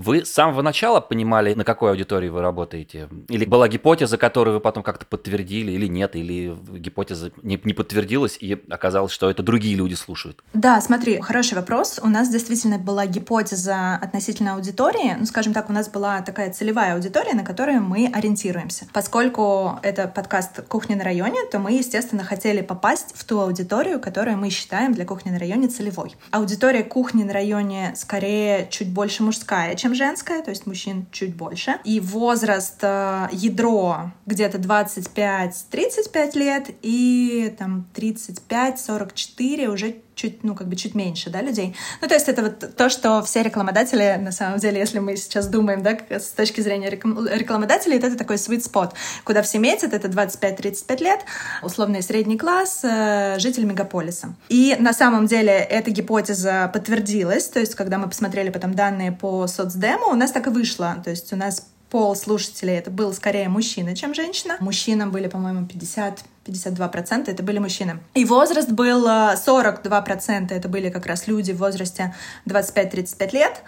Вы 0.00 0.24
с 0.24 0.32
самого 0.32 0.62
начала 0.62 1.00
понимали, 1.00 1.52
на 1.52 1.62
какой 1.62 1.90
аудитории 1.90 2.30
вы 2.30 2.40
работаете? 2.40 3.10
Или 3.28 3.44
была 3.44 3.68
гипотеза, 3.68 4.16
которую 4.16 4.54
вы 4.54 4.60
потом 4.60 4.82
как-то 4.82 5.04
подтвердили, 5.04 5.72
или 5.72 5.86
нет? 5.86 6.16
Или 6.16 6.56
гипотеза 6.70 7.32
не, 7.42 7.60
не 7.62 7.74
подтвердилась, 7.74 8.38
и 8.40 8.58
оказалось, 8.70 9.12
что 9.12 9.28
это 9.28 9.42
другие 9.42 9.76
люди 9.76 9.92
слушают? 9.92 10.42
Да, 10.54 10.80
смотри, 10.80 11.20
хороший 11.20 11.52
вопрос. 11.52 12.00
У 12.02 12.06
нас 12.06 12.30
действительно 12.30 12.78
была 12.78 13.04
гипотеза 13.04 13.96
относительно 13.96 14.54
аудитории. 14.54 15.16
Ну, 15.18 15.26
скажем 15.26 15.52
так, 15.52 15.68
у 15.68 15.72
нас 15.74 15.90
была 15.90 16.22
такая 16.22 16.50
целевая 16.50 16.94
аудитория, 16.94 17.34
на 17.34 17.44
которую 17.44 17.82
мы 17.82 18.10
ориентируемся. 18.10 18.86
Поскольку 18.94 19.78
это 19.82 20.08
подкаст 20.08 20.62
«Кухня 20.66 20.96
на 20.96 21.04
районе», 21.04 21.44
то 21.52 21.58
мы, 21.58 21.72
естественно, 21.72 22.24
хотели 22.24 22.62
попасть 22.62 23.12
в 23.14 23.22
ту 23.24 23.40
аудиторию, 23.40 24.00
которую 24.00 24.38
мы 24.38 24.48
считаем 24.48 24.94
для 24.94 25.04
«Кухни 25.04 25.30
на 25.30 25.38
районе» 25.38 25.68
целевой. 25.68 26.16
Аудитория 26.30 26.84
«Кухни 26.84 27.22
на 27.22 27.34
районе» 27.34 27.92
скорее 27.96 28.66
чуть 28.70 28.88
больше 28.88 29.22
мужская, 29.22 29.74
чем 29.74 29.89
женская, 29.94 30.42
то 30.42 30.50
есть 30.50 30.66
мужчин 30.66 31.06
чуть 31.12 31.34
больше. 31.34 31.78
И 31.84 32.00
возраст 32.00 32.78
э, 32.82 33.28
ядро 33.32 34.12
где-то 34.26 34.58
25-35 34.58 36.38
лет 36.38 36.70
и 36.82 37.54
там 37.58 37.86
35-44 37.94 39.66
уже 39.68 39.96
чуть, 40.20 40.44
ну, 40.44 40.54
как 40.54 40.68
бы 40.68 40.76
чуть 40.76 40.94
меньше, 40.94 41.30
да, 41.30 41.40
людей. 41.40 41.74
Ну, 42.02 42.08
то 42.08 42.14
есть 42.14 42.28
это 42.28 42.42
вот 42.42 42.76
то, 42.76 42.90
что 42.90 43.22
все 43.22 43.42
рекламодатели, 43.42 44.16
на 44.20 44.32
самом 44.32 44.58
деле, 44.58 44.78
если 44.78 44.98
мы 44.98 45.16
сейчас 45.16 45.46
думаем, 45.46 45.82
да, 45.82 45.98
с 46.10 46.30
точки 46.30 46.60
зрения 46.60 46.90
рекламодателей, 46.90 47.96
это 47.96 48.16
такой 48.16 48.36
sweet 48.36 48.70
spot, 48.70 48.92
куда 49.24 49.40
все 49.42 49.58
метят, 49.58 49.94
это 49.94 50.08
25-35 50.08 51.02
лет, 51.02 51.20
условный 51.62 52.02
средний 52.02 52.36
класс, 52.36 52.80
э, 52.82 53.38
житель 53.38 53.64
мегаполиса. 53.64 54.34
И 54.50 54.76
на 54.78 54.92
самом 54.92 55.26
деле 55.26 55.52
эта 55.52 55.90
гипотеза 55.90 56.70
подтвердилась, 56.72 57.48
то 57.48 57.60
есть 57.60 57.74
когда 57.74 57.96
мы 57.98 58.08
посмотрели 58.08 58.50
потом 58.50 58.74
данные 58.74 59.12
по 59.12 59.46
соцдему, 59.46 60.08
у 60.10 60.14
нас 60.14 60.32
так 60.32 60.46
и 60.46 60.50
вышло, 60.50 61.00
то 61.02 61.10
есть 61.10 61.32
у 61.32 61.36
нас 61.36 61.66
пол 61.90 62.14
слушателей 62.14 62.74
это 62.74 62.90
был 62.90 63.12
скорее 63.12 63.48
мужчина, 63.48 63.96
чем 63.96 64.14
женщина. 64.14 64.56
Мужчинам 64.60 65.10
были, 65.10 65.28
по-моему, 65.28 65.66
50 65.66 66.20
52% 66.50 67.30
это 67.30 67.42
были 67.42 67.58
мужчины. 67.58 68.00
И 68.14 68.24
возраст 68.24 68.70
был 68.70 69.06
42% 69.06 70.52
э, 70.52 70.56
это 70.56 70.68
были 70.68 70.90
как 70.90 71.06
раз 71.06 71.26
люди 71.26 71.52
в 71.52 71.58
возрасте 71.58 72.14
25-35 72.46 73.32
лет. 73.32 73.62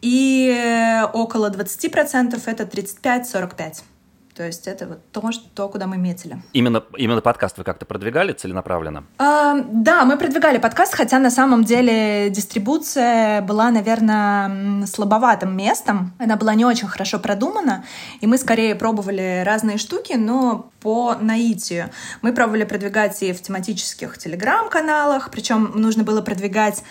И 0.00 1.00
около 1.12 1.50
20% 1.50 2.42
это 2.46 2.64
35-45. 2.64 3.82
То 4.34 4.46
есть 4.46 4.66
это 4.66 4.86
вот 4.86 5.00
то, 5.12 5.30
что, 5.30 5.44
то, 5.54 5.68
куда 5.68 5.86
мы 5.86 5.98
метили. 5.98 6.38
Именно, 6.54 6.82
именно 6.96 7.20
подкаст 7.20 7.58
вы 7.58 7.64
как-то 7.64 7.84
продвигали 7.84 8.32
целенаправленно? 8.32 9.04
А, 9.18 9.56
да, 9.70 10.06
мы 10.06 10.16
продвигали 10.16 10.56
подкаст, 10.56 10.94
хотя 10.94 11.18
на 11.18 11.30
самом 11.30 11.64
деле 11.64 12.30
дистрибуция 12.30 13.42
была, 13.42 13.70
наверное, 13.70 14.86
слабоватым 14.86 15.54
местом. 15.54 16.14
Она 16.18 16.36
была 16.36 16.54
не 16.54 16.64
очень 16.64 16.88
хорошо 16.88 17.18
продумана, 17.18 17.84
и 18.20 18.26
мы 18.26 18.38
скорее 18.38 18.74
пробовали 18.74 19.42
разные 19.44 19.76
штуки, 19.76 20.14
но 20.14 20.71
по 20.82 21.14
наитию. 21.14 21.90
Мы 22.22 22.32
пробовали 22.32 22.64
продвигать 22.64 23.22
и 23.22 23.32
в 23.32 23.40
тематических 23.40 24.18
телеграм-каналах, 24.18 25.30
причем 25.30 25.72
нужно 25.74 26.02
было 26.02 26.20
продвигать 26.22 26.82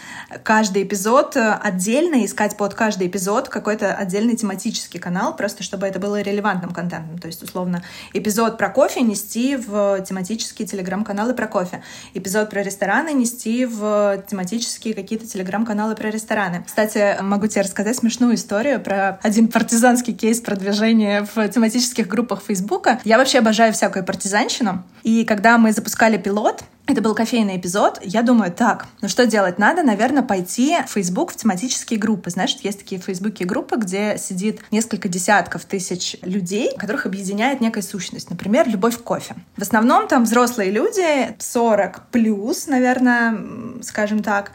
каждый 0.43 0.83
эпизод 0.83 1.36
отдельно, 1.36 2.25
искать 2.25 2.55
под 2.57 2.74
каждый 2.74 3.07
эпизод 3.07 3.50
какой-то 3.50 3.93
отдельный 3.93 4.36
тематический 4.36 5.00
канал, 5.00 5.36
просто 5.36 5.63
чтобы 5.63 5.88
это 5.88 6.00
было 6.00 6.21
релевантным 6.21 6.71
контентом. 6.71 7.17
То 7.19 7.27
есть, 7.27 7.43
условно, 7.43 7.83
эпизод 8.13 8.57
про 8.57 8.69
кофе 8.69 9.01
нести 9.01 9.57
в 9.57 10.01
тематические 10.07 10.67
телеграм-каналы 10.67 11.33
про 11.33 11.48
кофе, 11.48 11.83
эпизод 12.13 12.50
про 12.50 12.63
рестораны 12.63 13.12
нести 13.13 13.65
в 13.65 14.24
тематические 14.29 14.93
какие-то 14.93 15.27
телеграм-каналы 15.27 15.95
про 15.95 16.10
рестораны. 16.10 16.63
Кстати, 16.65 17.17
могу 17.21 17.48
тебе 17.48 17.62
рассказать 17.62 17.98
смешную 17.98 18.36
историю 18.36 18.79
про 18.79 19.19
один 19.21 19.50
партизанский 19.50 20.13
кейс 20.13 20.39
продвижения 20.39 21.27
в 21.36 21.48
тематических 21.50 22.07
группах 22.07 22.41
Фейсбука. 22.48 23.00
Я 23.03 23.17
вообще 23.17 23.39
обожаю 23.39 23.74
всякую 23.82 24.06
партизанщину. 24.06 24.84
И 25.02 25.26
когда 25.26 25.58
мы 25.58 25.72
запускали 25.72 26.18
пилот, 26.18 26.64
это 26.91 27.01
был 27.01 27.15
кофейный 27.15 27.57
эпизод. 27.57 28.00
Я 28.03 28.21
думаю, 28.21 28.51
так, 28.51 28.88
ну 29.01 29.07
что 29.07 29.25
делать? 29.25 29.57
Надо, 29.60 29.83
наверное, 29.83 30.24
пойти 30.24 30.77
в 30.88 30.91
Facebook 30.91 31.31
в 31.31 31.36
тематические 31.36 32.00
группы. 32.00 32.29
Знаешь, 32.29 32.57
есть 32.62 32.79
такие 32.79 33.00
в 33.00 33.05
Фейсбуке 33.05 33.45
группы, 33.45 33.77
где 33.77 34.17
сидит 34.17 34.62
несколько 34.71 35.10
десятков 35.10 35.65
тысяч 35.65 36.17
людей, 36.21 36.75
которых 36.77 37.05
объединяет 37.05 37.62
некая 37.62 37.81
сущность. 37.81 38.29
Например, 38.29 38.67
любовь 38.67 38.98
к 38.98 39.03
кофе. 39.03 39.36
В 39.57 39.62
основном 39.62 40.07
там 40.07 40.24
взрослые 40.24 40.71
люди, 40.71 41.36
40 41.39 42.07
плюс, 42.12 42.67
наверное, 42.67 43.38
скажем 43.81 44.24
так. 44.24 44.51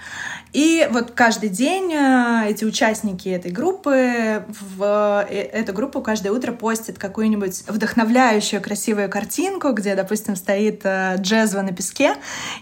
И 0.53 0.89
вот 0.91 1.11
каждый 1.11 1.51
день 1.51 1.93
э, 1.93 2.47
эти 2.49 2.65
участники 2.65 3.29
этой 3.29 3.51
группы 3.51 4.43
в 4.49 5.27
э, 5.29 5.35
эту 5.35 5.75
группу 5.75 6.01
каждое 6.01 6.31
утро 6.31 6.53
постят 6.53 6.99
какую-нибудь 6.99 7.65
вдохновляющую 7.69 8.63
красивую 8.63 9.11
картинку, 9.11 9.73
где, 9.73 9.95
допустим, 9.95 10.35
стоит 10.35 10.81
э, 10.85 11.17
джезва 11.19 11.61
на 11.61 11.73
песке, 11.73 12.15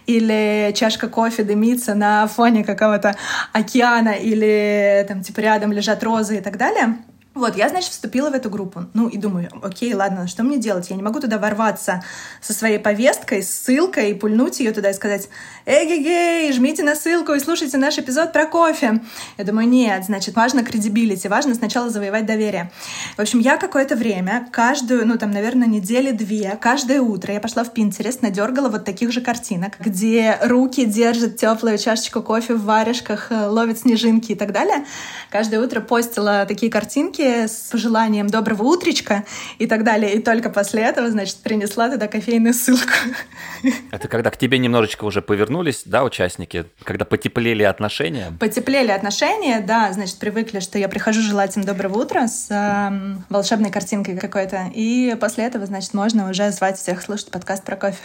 или 0.07 0.73
чашка 0.75 1.09
кофе 1.09 1.45
дымится 1.45 1.95
на 1.95 2.27
фоне 2.27 2.65
какого-то 2.65 3.17
океана, 3.53 4.11
или 4.11 5.05
там 5.09 5.23
типа 5.23 5.41
рядом 5.41 5.73
лежат 5.73 6.03
розы 6.03 6.39
и 6.39 6.41
так 6.41 6.57
далее. 6.57 6.99
Вот, 7.35 7.57
я, 7.57 7.69
значит, 7.69 7.91
вступила 7.91 8.31
в 8.31 8.35
эту 8.35 8.49
группу. 8.49 8.85
Ну, 8.95 9.09
и 9.09 9.17
думаю, 9.17 9.51
окей, 9.61 9.93
ладно, 9.93 10.29
что 10.29 10.45
мне 10.45 10.57
делать? 10.59 10.91
Я 10.91 10.97
не 10.97 11.03
могу 11.03 11.19
туда 11.19 11.39
ворваться 11.39 12.05
со 12.41 12.53
своей 12.53 12.79
повесткой, 12.79 13.43
с 13.43 13.51
ссылкой, 13.51 14.13
и 14.13 14.15
пульнуть 14.15 14.61
ее 14.61 14.71
туда 14.71 14.91
и 14.91 14.95
сказать, 14.95 15.29
эй-гей-гей, 15.67 16.53
жмите 16.53 16.85
на 16.85 16.95
ссылку 16.95 17.33
и 17.33 17.41
слушайте 17.41 17.77
наш 17.77 17.99
эпизод 17.99 18.33
про 18.33 18.47
кофе. 18.47 19.01
Я 19.37 19.45
думаю, 19.45 19.69
нет, 19.69 20.05
значит, 20.05 20.37
важно 20.37 20.63
кредибилити, 20.63 21.27
важно 21.27 21.57
сначала 21.57 21.91
завоевать 21.91 22.25
доверие. 22.25 22.71
В 23.17 23.21
общем, 23.21 23.41
я 23.41 23.57
какое-то 23.57 23.97
время, 23.97 24.47
каждую, 24.53 25.05
ну, 25.05 25.19
там, 25.19 25.33
наверное, 25.33 25.67
недели 25.67 26.13
две, 26.13 26.57
каждое 26.61 27.01
утро 27.01 27.35
я 27.35 27.41
пошла 27.41 27.65
в 27.65 27.75
Pinterest, 27.75 28.19
надергала 28.21 28.69
вот 28.69 28.85
таких 28.85 29.11
же 29.11 29.21
картинок, 29.21 29.73
где 29.81 30.39
руки 30.43 30.85
держат 30.85 31.37
теплую 31.37 31.79
чашечку 31.79 32.23
кофе 32.23 32.55
в 32.55 32.63
варежках, 32.63 33.33
э, 33.33 33.49
ловят 33.49 33.81
снежинки 33.81 34.33
и 34.33 34.35
так 34.37 34.53
далее. 34.53 34.85
Каждое 35.31 35.61
утро 35.61 35.81
постила 35.81 36.47
такие 36.47 36.71
картинки, 36.71 37.24
кофе 37.25 37.49
с 37.49 37.71
пожеланием 37.71 38.29
доброго 38.29 38.63
утречка 38.63 39.25
и 39.59 39.67
так 39.67 39.85
далее. 39.85 40.15
И 40.15 40.23
только 40.23 40.51
после 40.51 40.83
этого, 40.83 41.11
значит, 41.11 41.39
принесла 41.39 41.89
туда 41.91 42.07
кофейную 42.07 42.55
ссылку. 42.55 42.93
Это 43.91 44.09
когда 44.09 44.31
к 44.31 44.37
тебе 44.37 44.59
немножечко 44.59 45.05
уже 45.05 45.23
повернулись, 45.23 45.83
да, 45.87 46.05
участники? 46.05 46.67
Когда 46.83 47.05
потеплели 47.05 47.63
отношения? 47.63 48.33
Потеплели 48.39 48.91
отношения, 48.91 49.61
да, 49.61 49.93
значит, 49.93 50.19
привыкли, 50.19 50.61
что 50.61 50.79
я 50.79 50.89
прихожу 50.89 51.23
желать 51.23 51.57
им 51.57 51.65
доброго 51.65 52.03
утра 52.03 52.29
с 52.29 52.49
э, 52.51 53.17
волшебной 53.31 53.71
картинкой 53.71 54.19
какой-то. 54.19 54.71
И 54.75 55.17
после 55.21 55.45
этого, 55.45 55.67
значит, 55.67 55.95
можно 55.95 56.29
уже 56.29 56.51
звать 56.51 56.79
всех 56.79 57.03
слушать 57.03 57.31
подкаст 57.31 57.65
про 57.65 57.77
кофе. 57.77 57.99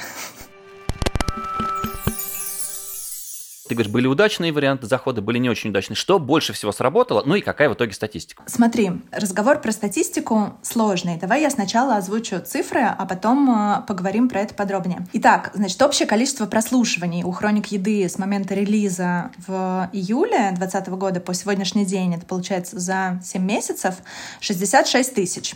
Ты 3.69 3.75
говоришь, 3.75 3.91
были 3.91 4.07
удачные 4.07 4.51
варианты 4.51 4.87
захода, 4.87 5.21
были 5.21 5.37
не 5.37 5.47
очень 5.47 5.69
удачные. 5.69 5.95
Что 5.95 6.17
больше 6.17 6.53
всего 6.53 6.71
сработало? 6.71 7.21
Ну 7.23 7.35
и 7.35 7.41
какая 7.41 7.69
в 7.69 7.75
итоге 7.75 7.93
статистика? 7.93 8.41
Смотри, 8.47 8.93
разговор 9.11 9.61
про 9.61 9.71
статистику 9.71 10.53
сложный. 10.63 11.17
Давай 11.17 11.43
я 11.43 11.51
сначала 11.51 11.97
озвучу 11.97 12.39
цифры, 12.43 12.81
а 12.81 13.05
потом 13.05 13.47
э, 13.47 13.83
поговорим 13.87 14.27
про 14.27 14.41
это 14.41 14.55
подробнее. 14.55 15.05
Итак, 15.13 15.51
значит, 15.53 15.79
общее 15.83 16.07
количество 16.07 16.47
прослушиваний 16.47 17.23
у 17.23 17.29
«Хроник 17.29 17.67
еды» 17.67 18.09
с 18.09 18.17
момента 18.17 18.55
релиза 18.55 19.29
в 19.45 19.87
июле 19.93 20.49
2020 20.55 20.89
года 20.93 21.19
по 21.19 21.35
сегодняшний 21.35 21.85
день, 21.85 22.15
это 22.15 22.25
получается 22.25 22.79
за 22.79 23.21
7 23.23 23.39
месяцев, 23.39 23.97
66 24.39 25.13
тысяч 25.13 25.53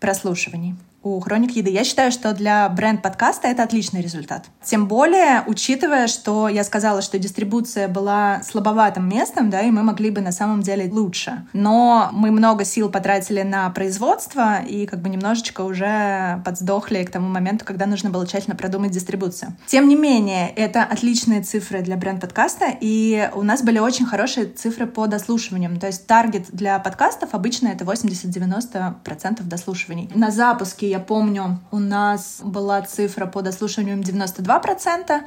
прослушиваний 0.00 0.74
у 1.02 1.18
Хроник 1.20 1.56
Еды. 1.56 1.70
Я 1.70 1.84
считаю, 1.84 2.12
что 2.12 2.32
для 2.32 2.68
бренд-подкаста 2.68 3.48
это 3.48 3.62
отличный 3.62 4.02
результат. 4.02 4.46
Тем 4.62 4.86
более, 4.86 5.42
учитывая, 5.46 6.06
что 6.06 6.48
я 6.48 6.64
сказала, 6.64 7.02
что 7.02 7.18
дистрибуция 7.18 7.88
была 7.88 8.42
слабоватым 8.42 9.08
местом, 9.08 9.50
да, 9.50 9.62
и 9.62 9.70
мы 9.70 9.82
могли 9.82 10.10
бы 10.10 10.20
на 10.20 10.32
самом 10.32 10.62
деле 10.62 10.88
лучше. 10.90 11.46
Но 11.52 12.10
мы 12.12 12.30
много 12.30 12.64
сил 12.64 12.88
потратили 12.90 13.42
на 13.42 13.68
производство 13.70 14.62
и 14.62 14.86
как 14.86 15.00
бы 15.00 15.08
немножечко 15.08 15.62
уже 15.62 16.40
подсдохли 16.44 17.02
к 17.04 17.10
тому 17.10 17.28
моменту, 17.28 17.64
когда 17.64 17.86
нужно 17.86 18.10
было 18.10 18.26
тщательно 18.26 18.54
продумать 18.54 18.92
дистрибуцию. 18.92 19.56
Тем 19.66 19.88
не 19.88 19.96
менее, 19.96 20.50
это 20.50 20.82
отличные 20.84 21.42
цифры 21.42 21.82
для 21.82 21.96
бренд-подкаста, 21.96 22.66
и 22.80 23.30
у 23.34 23.42
нас 23.42 23.62
были 23.62 23.78
очень 23.78 24.06
хорошие 24.06 24.46
цифры 24.46 24.86
по 24.86 25.06
дослушиваниям. 25.06 25.78
То 25.80 25.88
есть 25.88 26.06
таргет 26.06 26.46
для 26.52 26.78
подкастов 26.78 27.30
обычно 27.32 27.68
это 27.68 27.84
80-90% 27.84 29.42
дослушиваний. 29.42 30.08
На 30.14 30.30
запуске 30.30 30.91
я 30.92 31.00
помню, 31.00 31.58
у 31.70 31.78
нас 31.78 32.40
была 32.44 32.82
цифра 32.82 33.26
по 33.26 33.40
дослушиванию 33.42 33.96
92%, 34.02 35.22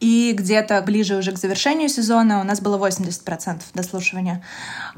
и 0.00 0.32
где-то 0.32 0.80
ближе 0.80 1.16
уже 1.16 1.32
к 1.32 1.38
завершению 1.38 1.88
сезона 1.88 2.40
у 2.40 2.44
нас 2.44 2.60
было 2.60 2.78
80% 2.78 3.60
дослушивания. 3.74 4.42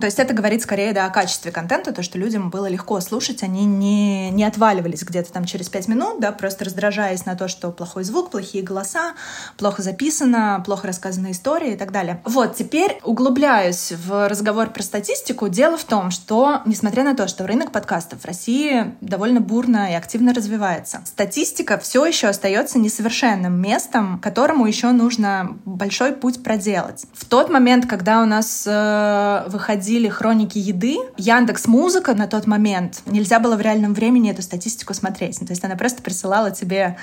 То 0.00 0.06
есть 0.06 0.18
это 0.18 0.32
говорит 0.32 0.62
скорее 0.62 0.92
да, 0.92 1.06
о 1.06 1.10
качестве 1.10 1.50
контента, 1.50 1.92
то, 1.92 2.02
что 2.02 2.18
людям 2.18 2.50
было 2.50 2.66
легко 2.66 3.00
слушать, 3.00 3.42
они 3.42 3.64
не, 3.64 4.30
не 4.30 4.44
отваливались 4.44 5.02
где-то 5.02 5.32
там 5.32 5.44
через 5.44 5.68
5 5.68 5.88
минут, 5.88 6.20
да, 6.20 6.30
просто 6.30 6.64
раздражаясь 6.64 7.26
на 7.26 7.34
то, 7.34 7.48
что 7.48 7.70
плохой 7.72 8.04
звук, 8.04 8.30
плохие 8.30 8.62
голоса, 8.62 9.14
плохо 9.56 9.82
записано, 9.82 10.62
плохо 10.64 10.86
рассказана 10.86 11.32
история 11.32 11.74
и 11.74 11.76
так 11.76 11.90
далее. 11.90 12.22
Вот, 12.24 12.54
теперь 12.54 13.00
углубляюсь 13.02 13.92
в 13.92 14.28
разговор 14.28 14.70
про 14.70 14.82
статистику. 14.82 15.48
Дело 15.48 15.76
в 15.76 15.84
том, 15.84 16.12
что, 16.12 16.62
несмотря 16.64 17.02
на 17.02 17.16
то, 17.16 17.26
что 17.26 17.46
рынок 17.46 17.72
подкастов 17.72 18.20
в 18.20 18.24
России 18.24 18.94
довольно 19.00 19.40
бурно 19.40 19.90
и 19.90 19.94
активно 19.94 20.32
развивается, 20.32 21.02
статистика 21.04 21.76
все 21.78 22.06
еще 22.06 22.28
остается 22.28 22.78
несовершенным 22.78 23.60
местом, 23.60 24.20
которому 24.20 24.66
еще 24.66 24.91
нужно 24.92 25.58
большой 25.64 26.12
путь 26.12 26.42
проделать. 26.42 27.06
В 27.14 27.24
тот 27.24 27.50
момент, 27.50 27.86
когда 27.86 28.22
у 28.22 28.26
нас 28.26 28.64
э, 28.66 29.44
выходили 29.48 30.08
хроники 30.08 30.58
еды, 30.58 30.96
Яндекс 31.16 31.66
Музыка 31.66 32.14
на 32.14 32.26
тот 32.26 32.46
момент 32.46 33.02
нельзя 33.06 33.38
было 33.38 33.56
в 33.56 33.60
реальном 33.60 33.94
времени 33.94 34.30
эту 34.30 34.42
статистику 34.42 34.94
смотреть. 34.94 35.38
То 35.38 35.50
есть 35.50 35.64
она 35.64 35.76
просто 35.76 36.02
присылала 36.02 36.50
тебе 36.50 36.96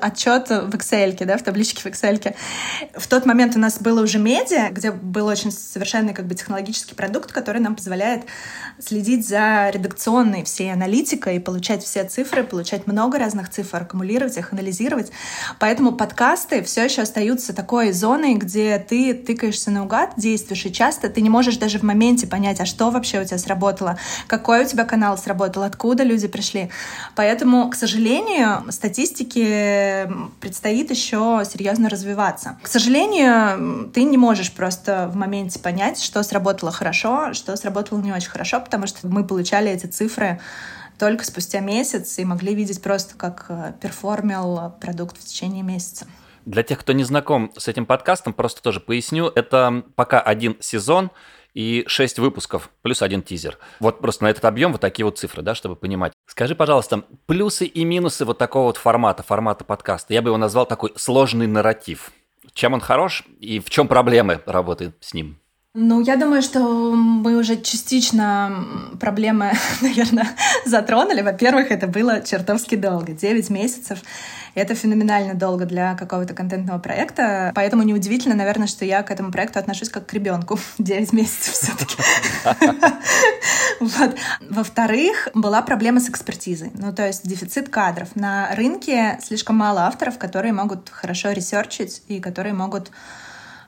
отчет 0.00 0.48
в 0.48 0.70
Excel, 0.70 1.24
да, 1.24 1.36
в 1.36 1.42
табличке 1.42 1.82
в 1.82 1.86
Excel. 1.86 2.34
В 2.96 3.06
тот 3.06 3.26
момент 3.26 3.56
у 3.56 3.58
нас 3.58 3.78
было 3.78 4.02
уже 4.02 4.18
медиа, 4.18 4.70
где 4.70 4.90
был 4.90 5.26
очень 5.26 5.50
совершенный 5.50 6.14
как 6.14 6.26
бы 6.26 6.34
технологический 6.34 6.94
продукт, 6.94 7.32
который 7.32 7.60
нам 7.60 7.76
позволяет 7.76 8.24
следить 8.78 9.26
за 9.28 9.70
редакционной 9.70 10.44
всей 10.44 10.72
аналитикой, 10.72 11.40
получать 11.40 11.82
все 11.82 12.04
цифры, 12.04 12.44
получать 12.44 12.86
много 12.86 13.18
разных 13.18 13.50
цифр, 13.50 13.82
аккумулировать 13.82 14.36
их, 14.36 14.52
анализировать. 14.52 15.10
Поэтому 15.58 15.92
подкасты 15.92 16.62
все 16.62 16.84
еще 16.84 17.02
остаются 17.02 17.31
такой 17.38 17.92
зоной, 17.92 18.34
где 18.34 18.78
ты 18.78 19.14
тыкаешься 19.14 19.70
наугад, 19.70 20.14
действуешь, 20.16 20.66
и 20.66 20.72
часто 20.72 21.08
ты 21.08 21.20
не 21.20 21.30
можешь 21.30 21.56
даже 21.56 21.78
в 21.78 21.82
моменте 21.82 22.26
понять, 22.26 22.60
а 22.60 22.66
что 22.66 22.90
вообще 22.90 23.20
у 23.20 23.24
тебя 23.24 23.38
сработало, 23.38 23.98
какой 24.26 24.64
у 24.64 24.68
тебя 24.68 24.84
канал 24.84 25.16
сработал, 25.16 25.62
откуда 25.62 26.02
люди 26.02 26.28
пришли. 26.28 26.70
Поэтому, 27.16 27.70
к 27.70 27.74
сожалению, 27.74 28.70
статистике 28.70 30.10
предстоит 30.40 30.90
еще 30.90 31.42
серьезно 31.50 31.88
развиваться. 31.88 32.58
К 32.62 32.68
сожалению, 32.68 33.90
ты 33.92 34.04
не 34.04 34.16
можешь 34.16 34.52
просто 34.52 35.08
в 35.12 35.16
моменте 35.16 35.58
понять, 35.58 36.00
что 36.00 36.22
сработало 36.22 36.72
хорошо, 36.72 37.32
что 37.32 37.56
сработало 37.56 38.00
не 38.00 38.12
очень 38.12 38.30
хорошо, 38.30 38.60
потому 38.60 38.86
что 38.86 39.06
мы 39.08 39.24
получали 39.24 39.70
эти 39.70 39.86
цифры 39.86 40.40
только 40.98 41.24
спустя 41.24 41.60
месяц 41.60 42.18
и 42.18 42.24
могли 42.24 42.54
видеть 42.54 42.80
просто, 42.80 43.16
как 43.16 43.46
э, 43.48 43.72
перформил 43.80 44.72
продукт 44.80 45.18
в 45.18 45.24
течение 45.24 45.64
месяца. 45.64 46.06
Для 46.44 46.62
тех, 46.62 46.78
кто 46.80 46.92
не 46.92 47.04
знаком 47.04 47.52
с 47.56 47.68
этим 47.68 47.86
подкастом, 47.86 48.32
просто 48.32 48.62
тоже 48.62 48.80
поясню. 48.80 49.30
Это 49.34 49.84
пока 49.94 50.20
один 50.20 50.56
сезон 50.60 51.10
и 51.54 51.84
6 51.86 52.18
выпусков, 52.18 52.70
плюс 52.82 53.02
один 53.02 53.22
тизер. 53.22 53.58
Вот 53.80 54.00
просто 54.00 54.24
на 54.24 54.30
этот 54.30 54.44
объем 54.44 54.72
вот 54.72 54.80
такие 54.80 55.04
вот 55.04 55.18
цифры, 55.18 55.42
да, 55.42 55.54
чтобы 55.54 55.76
понимать. 55.76 56.12
Скажи, 56.26 56.54
пожалуйста, 56.54 57.04
плюсы 57.26 57.66
и 57.66 57.84
минусы 57.84 58.24
вот 58.24 58.38
такого 58.38 58.66
вот 58.66 58.76
формата, 58.76 59.22
формата 59.22 59.64
подкаста. 59.64 60.14
Я 60.14 60.22
бы 60.22 60.30
его 60.30 60.38
назвал 60.38 60.66
такой 60.66 60.92
сложный 60.96 61.46
нарратив. 61.46 62.10
Чем 62.54 62.74
он 62.74 62.80
хорош 62.80 63.24
и 63.38 63.60
в 63.60 63.70
чем 63.70 63.86
проблемы 63.86 64.40
работы 64.46 64.92
с 65.00 65.14
ним? 65.14 65.38
Ну, 65.74 66.02
я 66.02 66.16
думаю, 66.16 66.42
что 66.42 66.60
мы 66.94 67.34
уже 67.38 67.58
частично 67.58 68.66
проблемы, 69.00 69.52
наверное, 69.80 70.28
затронули. 70.66 71.22
Во-первых, 71.22 71.70
это 71.70 71.86
было 71.86 72.20
чертовски 72.20 72.74
долго. 72.74 73.12
9 73.12 73.48
месяцев. 73.48 74.00
Это 74.54 74.74
феноменально 74.74 75.32
долго 75.32 75.64
для 75.64 75.94
какого-то 75.94 76.34
контентного 76.34 76.78
проекта. 76.78 77.52
Поэтому 77.54 77.84
неудивительно, 77.84 78.34
наверное, 78.34 78.66
что 78.66 78.84
я 78.84 79.02
к 79.02 79.10
этому 79.10 79.32
проекту 79.32 79.60
отношусь 79.60 79.88
как 79.88 80.04
к 80.04 80.12
ребенку. 80.12 80.58
9 80.76 81.12
месяцев 81.14 81.54
все-таки. 81.54 81.96
Во-вторых, 84.50 85.28
была 85.32 85.62
проблема 85.62 86.00
с 86.00 86.10
экспертизой. 86.10 86.70
Ну, 86.74 86.92
то 86.92 87.06
есть 87.06 87.26
дефицит 87.26 87.70
кадров. 87.70 88.14
На 88.14 88.54
рынке 88.54 89.18
слишком 89.22 89.56
мало 89.56 89.86
авторов, 89.86 90.18
которые 90.18 90.52
могут 90.52 90.90
хорошо 90.90 91.30
ресерчить 91.30 92.02
и 92.08 92.20
которые 92.20 92.52
могут 92.52 92.90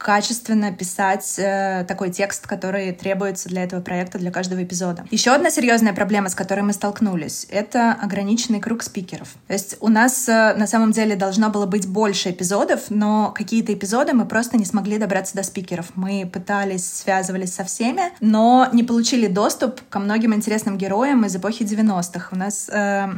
качественно 0.04 0.70
писать 0.70 1.38
э, 1.38 1.82
такой 1.88 2.10
текст, 2.10 2.46
который 2.46 2.92
требуется 2.92 3.48
для 3.48 3.64
этого 3.64 3.80
проекта, 3.80 4.18
для 4.18 4.30
каждого 4.30 4.62
эпизода. 4.62 5.06
Еще 5.10 5.30
одна 5.30 5.50
серьезная 5.50 5.94
проблема, 5.94 6.28
с 6.28 6.34
которой 6.34 6.60
мы 6.60 6.74
столкнулись, 6.74 7.46
это 7.48 7.92
ограниченный 7.92 8.60
круг 8.60 8.82
спикеров. 8.82 9.28
То 9.46 9.54
есть 9.54 9.78
у 9.80 9.88
нас 9.88 10.28
э, 10.28 10.54
на 10.56 10.66
самом 10.66 10.92
деле 10.92 11.16
должно 11.16 11.48
было 11.48 11.64
быть 11.64 11.88
больше 11.88 12.32
эпизодов, 12.32 12.90
но 12.90 13.32
какие-то 13.34 13.72
эпизоды 13.72 14.12
мы 14.12 14.26
просто 14.26 14.58
не 14.58 14.66
смогли 14.66 14.98
добраться 14.98 15.34
до 15.36 15.42
спикеров. 15.42 15.86
Мы 15.94 16.28
пытались, 16.30 16.86
связывались 16.86 17.54
со 17.54 17.64
всеми, 17.64 18.12
но 18.20 18.68
не 18.74 18.82
получили 18.82 19.26
доступ 19.26 19.80
ко 19.88 20.00
многим 20.00 20.34
интересным 20.34 20.76
героям 20.76 21.24
из 21.24 21.34
эпохи 21.34 21.62
90-х. 21.62 22.28
У 22.30 22.36
нас 22.36 22.68
э, 22.70 23.08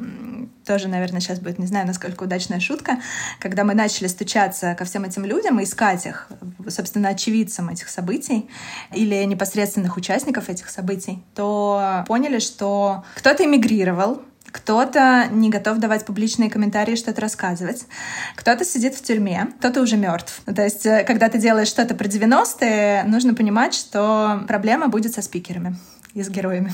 тоже, 0.66 0.88
наверное, 0.88 1.20
сейчас 1.20 1.38
будет, 1.38 1.58
не 1.58 1.66
знаю, 1.66 1.86
насколько 1.86 2.24
удачная 2.24 2.60
шутка, 2.60 2.98
когда 3.40 3.64
мы 3.64 3.74
начали 3.74 4.08
стучаться 4.08 4.74
ко 4.74 4.84
всем 4.84 5.04
этим 5.04 5.24
людям 5.24 5.60
и 5.60 5.64
искать 5.64 6.06
их 6.06 6.28
собственно, 6.70 7.10
очевидцам 7.10 7.68
этих 7.68 7.88
событий 7.88 8.48
или 8.92 9.22
непосредственных 9.24 9.96
участников 9.96 10.48
этих 10.48 10.68
событий, 10.68 11.22
то 11.34 12.04
поняли, 12.06 12.38
что 12.38 13.04
кто-то 13.16 13.44
эмигрировал, 13.44 14.22
кто-то 14.50 15.26
не 15.30 15.50
готов 15.50 15.78
давать 15.78 16.06
публичные 16.06 16.50
комментарии, 16.50 16.96
что-то 16.96 17.20
рассказывать. 17.20 17.84
Кто-то 18.36 18.64
сидит 18.64 18.94
в 18.94 19.02
тюрьме, 19.02 19.48
кто-то 19.58 19.82
уже 19.82 19.96
мертв. 19.96 20.40
То 20.46 20.62
есть, 20.62 20.86
э, 20.86 21.04
когда 21.04 21.28
ты 21.28 21.38
делаешь 21.38 21.68
что-то 21.68 21.94
про 21.94 22.06
90-е, 22.06 23.04
нужно 23.04 23.34
понимать, 23.34 23.74
что 23.74 24.44
проблема 24.48 24.88
будет 24.88 25.14
со 25.14 25.20
спикерами 25.20 25.76
и 26.14 26.22
с 26.22 26.30
героями. 26.30 26.72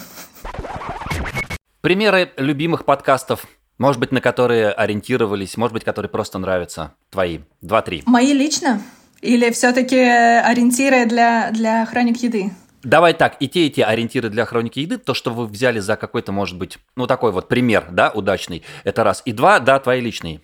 Примеры 1.81 2.31
любимых 2.37 2.85
подкастов 2.85 3.47
может 3.83 3.99
быть, 3.99 4.13
на 4.13 4.21
которые 4.21 4.71
ориентировались, 4.71 5.57
может 5.57 5.73
быть, 5.73 5.83
которые 5.83 6.09
просто 6.09 6.39
нравятся. 6.39 6.95
Твои. 7.11 7.41
Два-три. 7.63 8.05
Мои 8.07 8.33
лично? 8.33 8.81
Или 9.21 9.51
все-таки 9.51 9.99
ориентиры 9.99 11.05
для, 11.05 11.51
для 11.51 11.85
хроник 11.87 12.19
еды? 12.19 12.53
Давай 12.85 13.13
так, 13.13 13.37
и 13.41 13.49
те, 13.49 13.67
и 13.67 13.71
те 13.71 13.85
ориентиры 13.85 14.29
для 14.29 14.45
хроники 14.45 14.79
еды, 14.79 14.99
то, 14.99 15.15
что 15.15 15.33
вы 15.33 15.47
взяли 15.47 15.81
за 15.81 15.97
какой-то, 15.97 16.31
может 16.31 16.59
быть, 16.59 16.79
ну 16.95 17.09
такой 17.09 17.33
вот 17.33 17.49
пример, 17.49 17.89
да, 17.91 18.11
удачный, 18.11 18.63
это 18.85 19.03
раз. 19.03 19.23
И 19.25 19.33
два, 19.33 19.59
да, 19.59 19.81
твои 19.81 20.01
личные. 20.01 20.41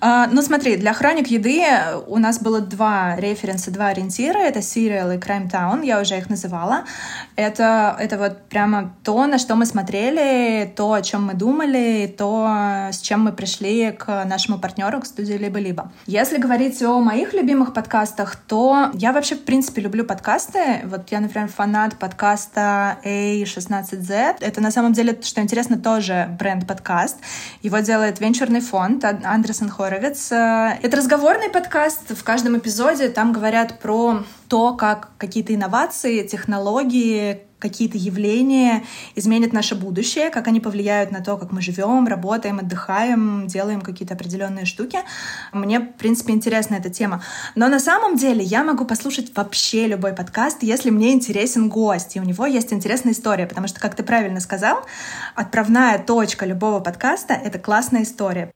А, 0.00 0.26
ну, 0.26 0.42
смотри, 0.42 0.76
для 0.76 0.92
хроник 0.92 1.28
еды 1.28 1.64
у 2.06 2.18
нас 2.18 2.40
было 2.40 2.60
два 2.60 3.16
референса, 3.16 3.70
два 3.70 3.88
ориентира. 3.88 4.38
Это 4.38 4.60
Serial 4.60 5.14
и 5.14 5.18
Crime 5.18 5.50
Town, 5.50 5.84
я 5.84 6.00
уже 6.00 6.18
их 6.18 6.30
называла. 6.30 6.84
Это, 7.36 7.96
это 7.98 8.18
вот 8.18 8.48
прямо 8.48 8.94
то, 9.04 9.26
на 9.26 9.38
что 9.38 9.54
мы 9.54 9.66
смотрели, 9.66 10.72
то, 10.76 10.92
о 10.92 11.02
чем 11.02 11.26
мы 11.26 11.34
думали, 11.34 12.12
то, 12.16 12.88
с 12.92 13.00
чем 13.00 13.24
мы 13.24 13.32
пришли 13.32 13.92
к 13.92 14.24
нашему 14.24 14.58
партнеру, 14.58 15.00
к 15.00 15.06
студии 15.06 15.34
«Либо-либо». 15.34 15.92
Если 16.06 16.38
говорить 16.38 16.82
о 16.82 17.00
моих 17.00 17.32
любимых 17.34 17.72
подкастах, 17.72 18.36
то 18.36 18.90
я 18.94 19.12
вообще, 19.12 19.34
в 19.34 19.44
принципе, 19.44 19.82
люблю 19.82 20.04
подкасты. 20.04 20.80
Вот 20.84 21.10
я, 21.10 21.20
например, 21.20 21.48
фанат 21.48 21.98
подкаста 21.98 22.98
A16Z. 23.04 24.36
Это, 24.40 24.60
на 24.60 24.70
самом 24.70 24.92
деле, 24.92 25.18
что 25.22 25.40
интересно, 25.40 25.78
тоже 25.78 26.28
бренд-подкаст. 26.38 27.18
Его 27.62 27.78
делает 27.78 28.20
венчурный 28.20 28.60
фонд 28.60 29.04
Андерсон 29.42 29.70
Хоровиц. 29.70 30.30
Э, 30.30 30.78
это 30.80 30.96
разговорный 30.96 31.48
подкаст. 31.48 32.16
В 32.16 32.22
каждом 32.22 32.56
эпизоде 32.58 33.08
там 33.08 33.32
говорят 33.32 33.80
про 33.80 34.22
то, 34.46 34.74
как 34.74 35.08
какие-то 35.18 35.52
инновации, 35.52 36.24
технологии, 36.24 37.40
какие-то 37.58 37.98
явления 37.98 38.84
изменят 39.16 39.52
наше 39.52 39.74
будущее, 39.74 40.30
как 40.30 40.46
они 40.46 40.60
повлияют 40.60 41.10
на 41.10 41.24
то, 41.24 41.36
как 41.36 41.50
мы 41.50 41.60
живем, 41.60 42.06
работаем, 42.06 42.60
отдыхаем, 42.60 43.48
делаем 43.48 43.80
какие-то 43.80 44.14
определенные 44.14 44.64
штуки. 44.64 45.00
Мне, 45.52 45.80
в 45.80 45.94
принципе, 45.94 46.34
интересна 46.34 46.76
эта 46.76 46.90
тема. 46.90 47.24
Но 47.56 47.66
на 47.66 47.80
самом 47.80 48.14
деле 48.14 48.44
я 48.44 48.62
могу 48.62 48.84
послушать 48.84 49.34
вообще 49.34 49.88
любой 49.88 50.12
подкаст, 50.12 50.62
если 50.62 50.90
мне 50.90 51.10
интересен 51.12 51.68
гость, 51.68 52.14
и 52.14 52.20
у 52.20 52.22
него 52.22 52.46
есть 52.46 52.72
интересная 52.72 53.12
история, 53.12 53.48
потому 53.48 53.66
что, 53.66 53.80
как 53.80 53.96
ты 53.96 54.04
правильно 54.04 54.38
сказал, 54.38 54.86
отправная 55.34 55.98
точка 55.98 56.46
любого 56.46 56.78
подкаста— 56.78 57.34
это 57.44 57.58
классная 57.58 58.04
история. 58.04 58.52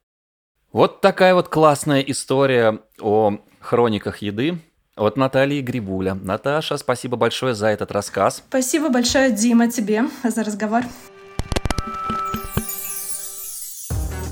Вот 0.77 1.01
такая 1.01 1.33
вот 1.33 1.49
классная 1.49 2.01
история 2.01 2.77
о 3.01 3.39
хрониках 3.59 4.19
еды 4.19 4.59
от 4.95 5.17
Натальи 5.17 5.61
Грибуля. 5.61 6.13
Наташа, 6.13 6.77
спасибо 6.77 7.17
большое 7.17 7.55
за 7.55 7.69
этот 7.69 7.91
рассказ. 7.91 8.43
Спасибо 8.47 8.89
большое, 8.89 9.31
Дима, 9.31 9.71
тебе 9.71 10.03
за 10.23 10.43
разговор. 10.43 10.83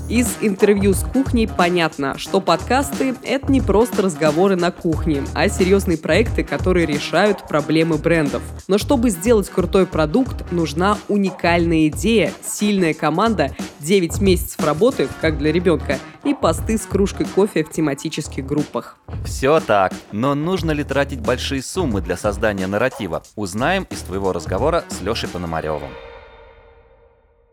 Из 0.08 0.36
интервью 0.40 0.94
с 0.94 1.02
кухней 1.02 1.48
понятно, 1.48 2.16
что 2.16 2.40
подкасты— 2.40 3.16
это 3.24 3.50
не 3.50 3.60
просто 3.60 4.02
разговоры 4.02 4.54
на 4.54 4.70
кухне, 4.70 5.24
а 5.34 5.48
серьезные 5.48 5.98
проекты, 5.98 6.44
которые 6.44 6.86
решают 6.86 7.48
проблемы 7.48 7.98
брендов. 7.98 8.40
Но 8.68 8.78
чтобы 8.78 9.10
сделать 9.10 9.50
крутой 9.50 9.84
продукт, 9.84 10.52
нужна 10.52 10.96
уникальная 11.08 11.88
идея, 11.88 12.32
сильная 12.44 12.94
команда, 12.94 13.50
9 13.80 14.20
месяцев 14.20 14.64
работы, 14.64 15.08
как 15.20 15.38
для 15.38 15.50
ребенка, 15.50 15.98
и 16.22 16.34
посты 16.34 16.78
с 16.78 16.82
кружкой 16.82 17.26
кофе 17.26 17.64
в 17.64 17.70
тематических 17.70 18.46
группах. 18.46 18.98
Все 19.24 19.58
так, 19.58 19.92
но 20.12 20.36
нужно 20.36 20.70
ли 20.70 20.84
тратить 20.84 21.20
большие 21.20 21.62
суммы 21.64 22.00
для 22.00 22.16
создания 22.16 22.68
нарратива? 22.68 23.24
Узнаем 23.34 23.88
из 23.90 24.02
твоего 24.02 24.32
разговора 24.32 24.84
с 24.88 25.00
Лешей 25.00 25.28
Пономаревым. 25.28 25.90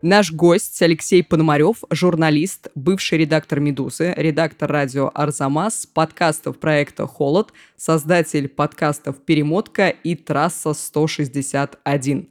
Наш 0.06 0.32
гость 0.32 0.82
Алексей 0.82 1.24
Пономарев, 1.24 1.78
журналист, 1.88 2.68
бывший 2.74 3.16
редактор 3.16 3.58
«Медузы», 3.58 4.12
редактор 4.18 4.70
радио 4.70 5.10
«Арзамас», 5.14 5.86
подкастов 5.86 6.58
проекта 6.58 7.06
«Холод», 7.06 7.54
создатель 7.78 8.48
подкастов 8.48 9.16
«Перемотка» 9.24 9.88
и 9.88 10.14
«Трасса 10.14 10.72
161». 10.72 12.28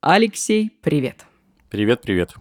Алексей, 0.00 0.70
привет! 0.80 1.26
Привет, 1.68 2.02
привет. 2.02 2.34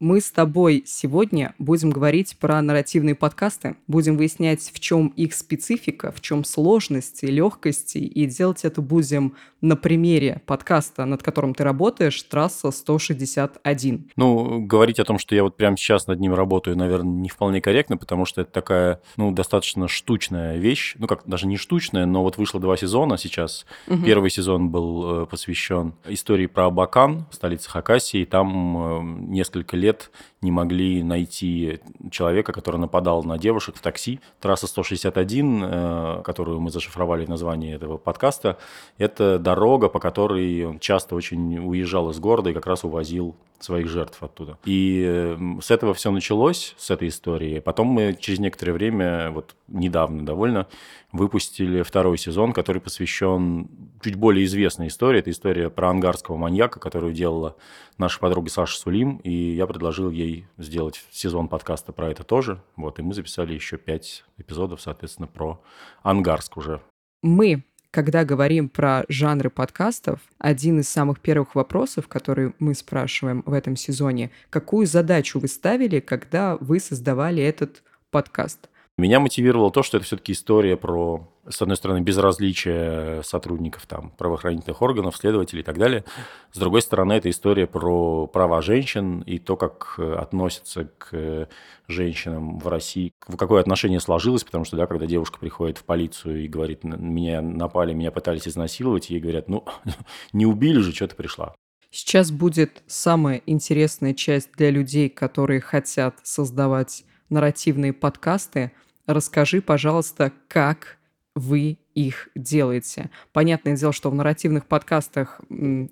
Мы 0.00 0.22
с 0.22 0.32
тобой 0.32 0.82
сегодня 0.86 1.54
будем 1.58 1.90
говорить 1.90 2.38
про 2.38 2.62
нарративные 2.62 3.14
подкасты, 3.14 3.76
будем 3.86 4.16
выяснять, 4.16 4.62
в 4.72 4.80
чем 4.80 5.08
их 5.08 5.34
специфика, 5.34 6.10
в 6.10 6.22
чем 6.22 6.44
сложности, 6.44 7.26
легкости, 7.26 7.98
и 7.98 8.24
делать 8.24 8.64
это 8.64 8.80
будем 8.80 9.36
на 9.62 9.76
примере 9.76 10.42
подкаста, 10.46 11.04
над 11.04 11.22
которым 11.22 11.54
ты 11.54 11.64
работаешь, 11.64 12.20
«Трасса 12.24 12.68
161». 12.68 14.10
Ну, 14.16 14.60
говорить 14.60 14.98
о 14.98 15.04
том, 15.04 15.18
что 15.18 15.34
я 15.34 15.44
вот 15.44 15.56
прямо 15.56 15.76
сейчас 15.76 16.06
над 16.06 16.20
ним 16.20 16.34
работаю, 16.34 16.76
наверное, 16.76 17.12
не 17.12 17.28
вполне 17.28 17.60
корректно, 17.60 17.96
потому 17.96 18.24
что 18.24 18.40
это 18.40 18.50
такая, 18.50 19.00
ну, 19.16 19.30
достаточно 19.30 19.88
штучная 19.88 20.58
вещь. 20.58 20.96
Ну, 20.98 21.06
как 21.06 21.22
даже 21.26 21.46
не 21.46 21.56
штучная, 21.56 22.06
но 22.06 22.22
вот 22.22 22.36
вышло 22.36 22.60
два 22.60 22.76
сезона 22.76 23.16
сейчас. 23.16 23.64
Угу. 23.86 24.04
Первый 24.04 24.30
сезон 24.30 24.70
был 24.70 25.22
э, 25.22 25.26
посвящен 25.26 25.94
истории 26.06 26.46
про 26.46 26.66
Абакан, 26.66 27.26
столице 27.30 27.70
Хакасии. 27.70 28.24
Там 28.24 28.76
э, 28.76 29.30
несколько 29.30 29.76
лет 29.76 29.92
лет 29.92 30.10
не 30.42 30.50
могли 30.50 31.02
найти 31.02 31.80
человека, 32.10 32.52
который 32.52 32.78
нападал 32.78 33.22
на 33.22 33.38
девушек 33.38 33.76
в 33.76 33.80
такси. 33.80 34.20
Трасса 34.40 34.66
161, 34.66 35.62
э, 35.64 36.22
которую 36.24 36.60
мы 36.60 36.70
зашифровали 36.70 37.24
в 37.24 37.28
названии 37.28 37.74
этого 37.74 37.96
подкаста, 37.96 38.58
это 38.98 39.38
дорога, 39.38 39.88
по 39.88 40.00
которой 40.00 40.66
он 40.66 40.78
часто 40.80 41.14
очень 41.14 41.58
уезжал 41.58 42.10
из 42.10 42.18
города 42.18 42.50
и 42.50 42.54
как 42.54 42.66
раз 42.66 42.84
увозил 42.84 43.36
своих 43.60 43.88
жертв 43.88 44.20
оттуда. 44.22 44.58
И 44.64 45.36
с 45.60 45.70
этого 45.70 45.94
все 45.94 46.10
началось, 46.10 46.74
с 46.76 46.90
этой 46.90 47.08
истории. 47.08 47.60
Потом 47.60 47.86
мы 47.86 48.16
через 48.18 48.40
некоторое 48.40 48.72
время, 48.72 49.30
вот 49.30 49.54
недавно 49.68 50.26
довольно, 50.26 50.66
выпустили 51.12 51.82
второй 51.82 52.18
сезон, 52.18 52.52
который 52.52 52.80
посвящен 52.80 53.68
чуть 54.02 54.16
более 54.16 54.44
известной 54.44 54.88
истории. 54.88 55.20
Это 55.20 55.30
история 55.30 55.70
про 55.70 55.90
ангарского 55.90 56.36
маньяка, 56.36 56.80
которую 56.80 57.12
делала 57.12 57.56
наша 57.98 58.18
подруга 58.18 58.50
Саша 58.50 58.78
Сулим, 58.78 59.16
и 59.18 59.32
я 59.32 59.66
предложил 59.66 60.10
ей 60.10 60.46
сделать 60.58 61.04
сезон 61.10 61.48
подкаста 61.48 61.92
про 61.92 62.10
это 62.10 62.24
тоже. 62.24 62.62
Вот, 62.76 62.98
и 62.98 63.02
мы 63.02 63.14
записали 63.14 63.54
еще 63.54 63.78
пять 63.78 64.24
эпизодов, 64.38 64.80
соответственно, 64.80 65.28
про 65.28 65.62
Ангарск 66.02 66.56
уже. 66.56 66.80
Мы 67.22 67.64
когда 67.92 68.24
говорим 68.24 68.70
про 68.70 69.04
жанры 69.08 69.50
подкастов, 69.50 70.20
один 70.38 70.80
из 70.80 70.88
самых 70.88 71.20
первых 71.20 71.54
вопросов, 71.54 72.08
который 72.08 72.54
мы 72.58 72.74
спрашиваем 72.74 73.42
в 73.44 73.52
этом 73.52 73.76
сезоне, 73.76 74.30
какую 74.48 74.86
задачу 74.86 75.38
вы 75.38 75.46
ставили, 75.46 76.00
когда 76.00 76.56
вы 76.56 76.80
создавали 76.80 77.42
этот 77.42 77.82
подкаст? 78.10 78.70
Меня 78.96 79.20
мотивировало 79.20 79.70
то, 79.70 79.82
что 79.82 79.98
это 79.98 80.06
все-таки 80.06 80.32
история 80.32 80.78
про, 80.78 81.28
с 81.48 81.60
одной 81.60 81.76
стороны, 81.76 82.00
безразличие 82.00 83.22
сотрудников 83.24 83.86
там, 83.86 84.10
правоохранительных 84.10 84.80
органов, 84.80 85.16
следователей 85.16 85.62
и 85.62 85.64
так 85.64 85.76
далее. 85.76 86.04
С 86.52 86.58
другой 86.58 86.82
стороны, 86.82 87.14
это 87.14 87.30
история 87.30 87.66
про 87.66 88.26
права 88.26 88.62
женщин 88.62 89.20
и 89.22 89.38
то, 89.38 89.56
как 89.56 89.98
относятся 89.98 90.84
к 90.98 91.48
женщинам 91.88 92.58
в 92.58 92.68
России. 92.68 93.12
Какое 93.38 93.60
отношение 93.60 94.00
сложилось, 94.00 94.44
потому 94.44 94.64
что, 94.64 94.76
да, 94.76 94.86
когда 94.86 95.06
девушка 95.06 95.38
приходит 95.38 95.78
в 95.78 95.84
полицию 95.84 96.44
и 96.44 96.48
говорит, 96.48 96.84
меня 96.84 97.42
напали, 97.42 97.92
меня 97.92 98.12
пытались 98.12 98.46
изнасиловать, 98.46 99.10
ей 99.10 99.20
говорят, 99.20 99.48
ну, 99.48 99.64
не 100.32 100.46
убили 100.46 100.80
же, 100.80 100.92
что 100.92 101.08
ты 101.08 101.16
пришла. 101.16 101.54
Сейчас 101.90 102.30
будет 102.30 102.82
самая 102.86 103.42
интересная 103.44 104.14
часть 104.14 104.52
для 104.56 104.70
людей, 104.70 105.10
которые 105.10 105.60
хотят 105.60 106.16
создавать 106.22 107.04
нарративные 107.28 107.92
подкасты. 107.92 108.72
Расскажи, 109.06 109.60
пожалуйста, 109.60 110.32
как 110.48 110.98
вы 111.34 111.78
их 111.94 112.28
делаете. 112.34 113.10
Понятное 113.32 113.76
дело, 113.76 113.92
что 113.92 114.10
в 114.10 114.14
нарративных 114.14 114.66
подкастах 114.66 115.40